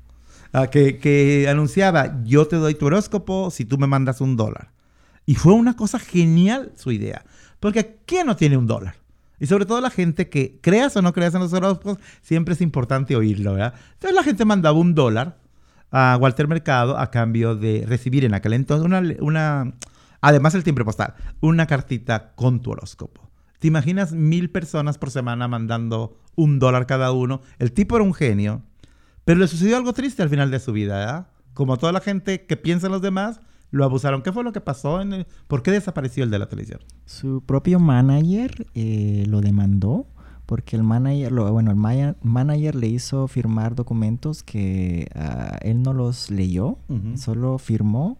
Ah, 0.54 0.68
que, 0.68 0.96
que, 0.96 1.46
anunciaba, 1.46 2.22
yo 2.24 2.48
te 2.48 2.56
doy 2.56 2.74
tu 2.74 2.86
horóscopo 2.86 3.50
si 3.50 3.66
tú 3.66 3.76
me 3.76 3.86
mandas 3.86 4.22
un 4.22 4.34
dólar. 4.34 4.70
Y 5.26 5.34
fue 5.34 5.52
una 5.52 5.76
cosa 5.76 5.98
genial 5.98 6.72
su 6.74 6.90
idea. 6.90 7.22
Porque 7.60 7.98
¿quién 8.06 8.26
no 8.26 8.34
tiene 8.34 8.56
un 8.56 8.66
dólar? 8.66 8.94
Y 9.40 9.46
sobre 9.46 9.66
todo 9.66 9.82
la 9.82 9.90
gente 9.90 10.30
que 10.30 10.58
creas 10.62 10.96
o 10.96 11.02
no 11.02 11.12
creas 11.12 11.34
en 11.34 11.42
los 11.42 11.52
horóscopos, 11.52 11.98
siempre 12.22 12.54
es 12.54 12.62
importante 12.62 13.14
oírlo, 13.14 13.52
¿verdad? 13.52 13.74
Entonces 13.92 14.16
la 14.16 14.22
gente 14.22 14.46
mandaba 14.46 14.78
un 14.78 14.94
dólar 14.94 15.36
a 15.90 16.16
Walter 16.18 16.48
Mercado 16.48 16.96
a 16.96 17.10
cambio 17.10 17.56
de 17.56 17.84
recibir 17.86 18.24
en 18.24 18.32
aquel 18.32 18.54
entonces 18.54 18.86
una, 18.86 19.02
una 19.20 19.74
además 20.22 20.54
el 20.54 20.64
timbre 20.64 20.86
postal, 20.86 21.12
una 21.42 21.66
cartita 21.66 22.32
con 22.34 22.62
tu 22.62 22.70
horóscopo. 22.70 23.21
¿Te 23.62 23.68
imaginas 23.68 24.10
mil 24.12 24.50
personas 24.50 24.98
por 24.98 25.12
semana 25.12 25.46
mandando 25.46 26.18
un 26.34 26.58
dólar 26.58 26.84
cada 26.84 27.12
uno? 27.12 27.42
El 27.60 27.70
tipo 27.70 27.94
era 27.94 28.02
un 28.02 28.12
genio, 28.12 28.60
pero 29.24 29.38
le 29.38 29.46
sucedió 29.46 29.76
algo 29.76 29.92
triste 29.92 30.20
al 30.20 30.28
final 30.28 30.50
de 30.50 30.58
su 30.58 30.72
vida, 30.72 30.98
¿verdad? 30.98 31.28
Como 31.54 31.76
toda 31.76 31.92
la 31.92 32.00
gente 32.00 32.44
que 32.44 32.56
piensa 32.56 32.88
en 32.88 32.92
los 32.92 33.02
demás, 33.02 33.40
lo 33.70 33.84
abusaron. 33.84 34.22
¿Qué 34.22 34.32
fue 34.32 34.42
lo 34.42 34.50
que 34.50 34.60
pasó? 34.60 35.00
En 35.00 35.28
¿Por 35.46 35.62
qué 35.62 35.70
desapareció 35.70 36.24
el 36.24 36.32
de 36.32 36.40
la 36.40 36.48
televisión? 36.48 36.80
Su 37.06 37.40
propio 37.46 37.78
manager 37.78 38.66
eh, 38.74 39.26
lo 39.28 39.40
demandó 39.40 40.08
porque 40.44 40.74
el 40.74 40.82
manager, 40.82 41.32
bueno, 41.32 41.70
el 41.70 42.16
manager 42.20 42.74
le 42.74 42.88
hizo 42.88 43.28
firmar 43.28 43.76
documentos 43.76 44.42
que 44.42 45.06
ah, 45.14 45.56
él 45.62 45.84
no 45.84 45.92
los 45.92 46.32
leyó, 46.32 46.78
solo 47.14 47.58
firmó 47.58 48.18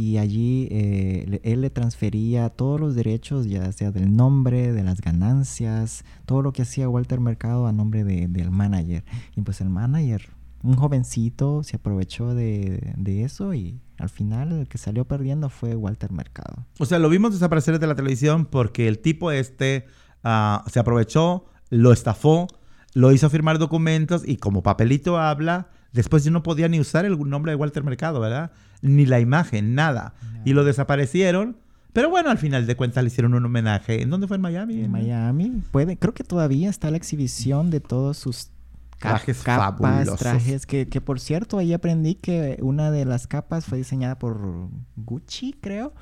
y 0.00 0.16
allí 0.16 0.66
eh, 0.70 1.40
él 1.42 1.60
le 1.60 1.68
transfería 1.68 2.48
todos 2.48 2.80
los 2.80 2.94
derechos, 2.94 3.44
ya 3.44 3.70
sea 3.70 3.90
del 3.90 4.16
nombre, 4.16 4.72
de 4.72 4.82
las 4.82 5.02
ganancias, 5.02 6.06
todo 6.24 6.40
lo 6.40 6.54
que 6.54 6.62
hacía 6.62 6.88
Walter 6.88 7.20
Mercado 7.20 7.66
a 7.66 7.72
nombre 7.72 8.02
del 8.02 8.50
manager. 8.50 9.04
Y 9.36 9.42
pues 9.42 9.60
el 9.60 9.68
manager, 9.68 10.30
un 10.62 10.76
jovencito, 10.76 11.62
se 11.64 11.76
aprovechó 11.76 12.34
de, 12.34 12.94
eso 13.22 13.52
y 13.52 13.78
al 13.98 14.08
final 14.08 14.52
el 14.52 14.68
que 14.68 14.78
salió 14.78 15.04
perdiendo 15.04 15.50
fue 15.50 15.76
Walter 15.76 16.12
Mercado. 16.12 16.64
O 16.78 16.86
sea, 16.86 16.98
lo 16.98 17.10
vimos 17.10 17.34
desaparecer 17.34 17.78
de 17.78 17.86
la 17.86 17.94
televisión 17.94 18.46
porque 18.46 18.88
el 18.88 19.00
tipo 19.00 19.30
este 19.30 19.84
ah, 20.24 20.64
se 20.72 20.80
aprovechó, 20.80 21.44
lo 21.68 21.92
estafó, 21.92 22.48
lo 22.94 23.12
hizo 23.12 23.28
firmar 23.28 23.58
documentos 23.58 24.26
y 24.26 24.38
como 24.38 24.62
papelito 24.62 25.18
habla, 25.18 25.68
después 25.92 26.24
yo 26.24 26.30
no 26.30 26.42
podía 26.42 26.68
ni 26.68 26.80
usar 26.80 27.04
el 27.04 27.18
nombre 27.18 27.52
de 27.52 27.56
Walter 27.56 27.82
Mercado, 27.82 28.20
¿verdad? 28.20 28.50
ni 28.82 29.06
la 29.06 29.20
imagen, 29.20 29.74
nada. 29.74 30.14
Y 30.44 30.52
lo 30.52 30.64
desaparecieron. 30.64 31.56
Pero 31.92 32.08
bueno, 32.08 32.30
al 32.30 32.38
final 32.38 32.66
de 32.66 32.76
cuentas 32.76 33.02
le 33.02 33.08
hicieron 33.08 33.34
un 33.34 33.44
homenaje. 33.44 34.02
¿En 34.02 34.10
dónde 34.10 34.28
fue? 34.28 34.36
¿En 34.36 34.42
Miami? 34.42 34.80
En 34.80 34.90
Miami. 34.90 35.62
Puede, 35.72 35.96
creo 35.98 36.14
que 36.14 36.22
todavía 36.22 36.70
está 36.70 36.90
la 36.90 36.96
exhibición 36.96 37.70
de 37.70 37.80
todos 37.80 38.16
sus 38.16 38.50
trajes 38.98 39.42
capas, 39.42 40.14
trajes 40.16 40.66
que, 40.66 40.86
que, 40.86 41.00
por 41.00 41.20
cierto 41.20 41.56
ahí 41.56 41.72
aprendí 41.72 42.16
que 42.16 42.58
una 42.60 42.90
de 42.90 43.06
las 43.06 43.26
capas 43.26 43.64
fue 43.64 43.78
diseñada 43.78 44.18
por 44.18 44.68
Gucci 44.96 45.54
creo 45.58 45.94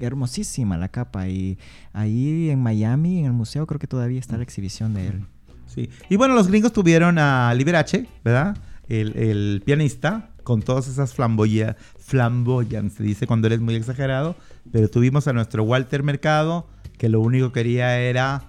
hermosísima 0.00 0.76
la 0.76 0.88
capa 0.88 1.28
y 1.28 1.60
ahí 1.92 2.50
en 2.50 2.60
Miami 2.60 3.20
en 3.20 3.26
el 3.26 3.32
museo 3.32 3.68
creo 3.68 3.78
que 3.78 3.86
todavía 3.86 4.18
está 4.18 4.36
la 4.36 4.42
exhibición 4.42 4.94
de 4.94 5.06
él 5.06 5.26
sí 5.66 5.88
y 6.08 6.16
bueno 6.16 6.34
los 6.34 6.48
gringos 6.48 6.72
tuvieron 6.72 7.20
a 7.20 7.54
Liberace 7.54 8.08
verdad 8.24 8.56
el, 8.88 9.16
el 9.16 9.62
pianista 9.64 10.30
con 10.42 10.62
todas 10.62 10.88
esas 10.88 11.14
flamboyas, 11.14 11.76
flamboyan, 11.98 12.90
se 12.90 13.02
dice 13.02 13.26
cuando 13.26 13.46
eres 13.46 13.60
muy 13.60 13.74
exagerado, 13.74 14.36
pero 14.70 14.88
tuvimos 14.88 15.26
a 15.26 15.32
nuestro 15.32 15.64
Walter 15.64 16.02
Mercado 16.02 16.66
que 16.98 17.08
lo 17.08 17.20
único 17.20 17.48
que 17.48 17.60
quería 17.60 17.98
era 17.98 18.44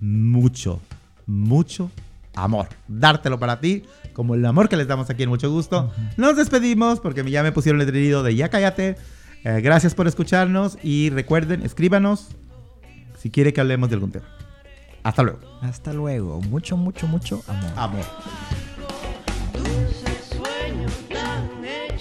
mucho, 0.00 0.80
mucho 1.26 1.90
amor. 2.34 2.68
Dártelo 2.88 3.38
para 3.38 3.60
ti, 3.60 3.84
como 4.12 4.34
el 4.34 4.44
amor 4.44 4.68
que 4.68 4.76
les 4.76 4.88
damos 4.88 5.10
aquí 5.10 5.24
en 5.24 5.28
Mucho 5.28 5.50
Gusto. 5.50 5.92
Nos 6.16 6.36
despedimos 6.36 7.00
porque 7.00 7.28
ya 7.30 7.42
me 7.42 7.52
pusieron 7.52 7.80
el 7.80 7.86
letrerido 7.86 8.22
de 8.22 8.34
ya 8.34 8.48
cállate. 8.48 8.96
Eh, 9.44 9.60
gracias 9.60 9.94
por 9.94 10.06
escucharnos 10.06 10.78
y 10.82 11.10
recuerden, 11.10 11.62
escríbanos 11.62 12.28
si 13.18 13.30
quiere 13.30 13.52
que 13.52 13.60
hablemos 13.60 13.88
de 13.88 13.94
algún 13.96 14.12
tema. 14.12 14.26
Hasta 15.02 15.22
luego. 15.22 15.40
Hasta 15.60 15.92
luego. 15.92 16.40
Mucho, 16.42 16.76
mucho, 16.76 17.06
mucho 17.08 17.42
amor. 17.48 17.72
Amor. 17.76 18.61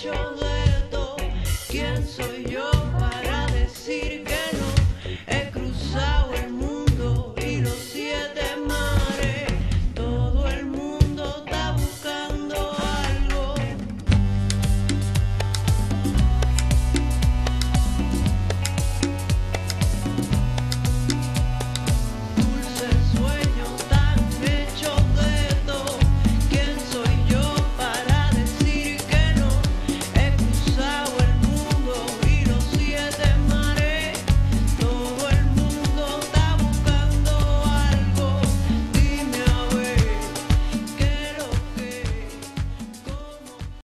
Your 0.04 0.51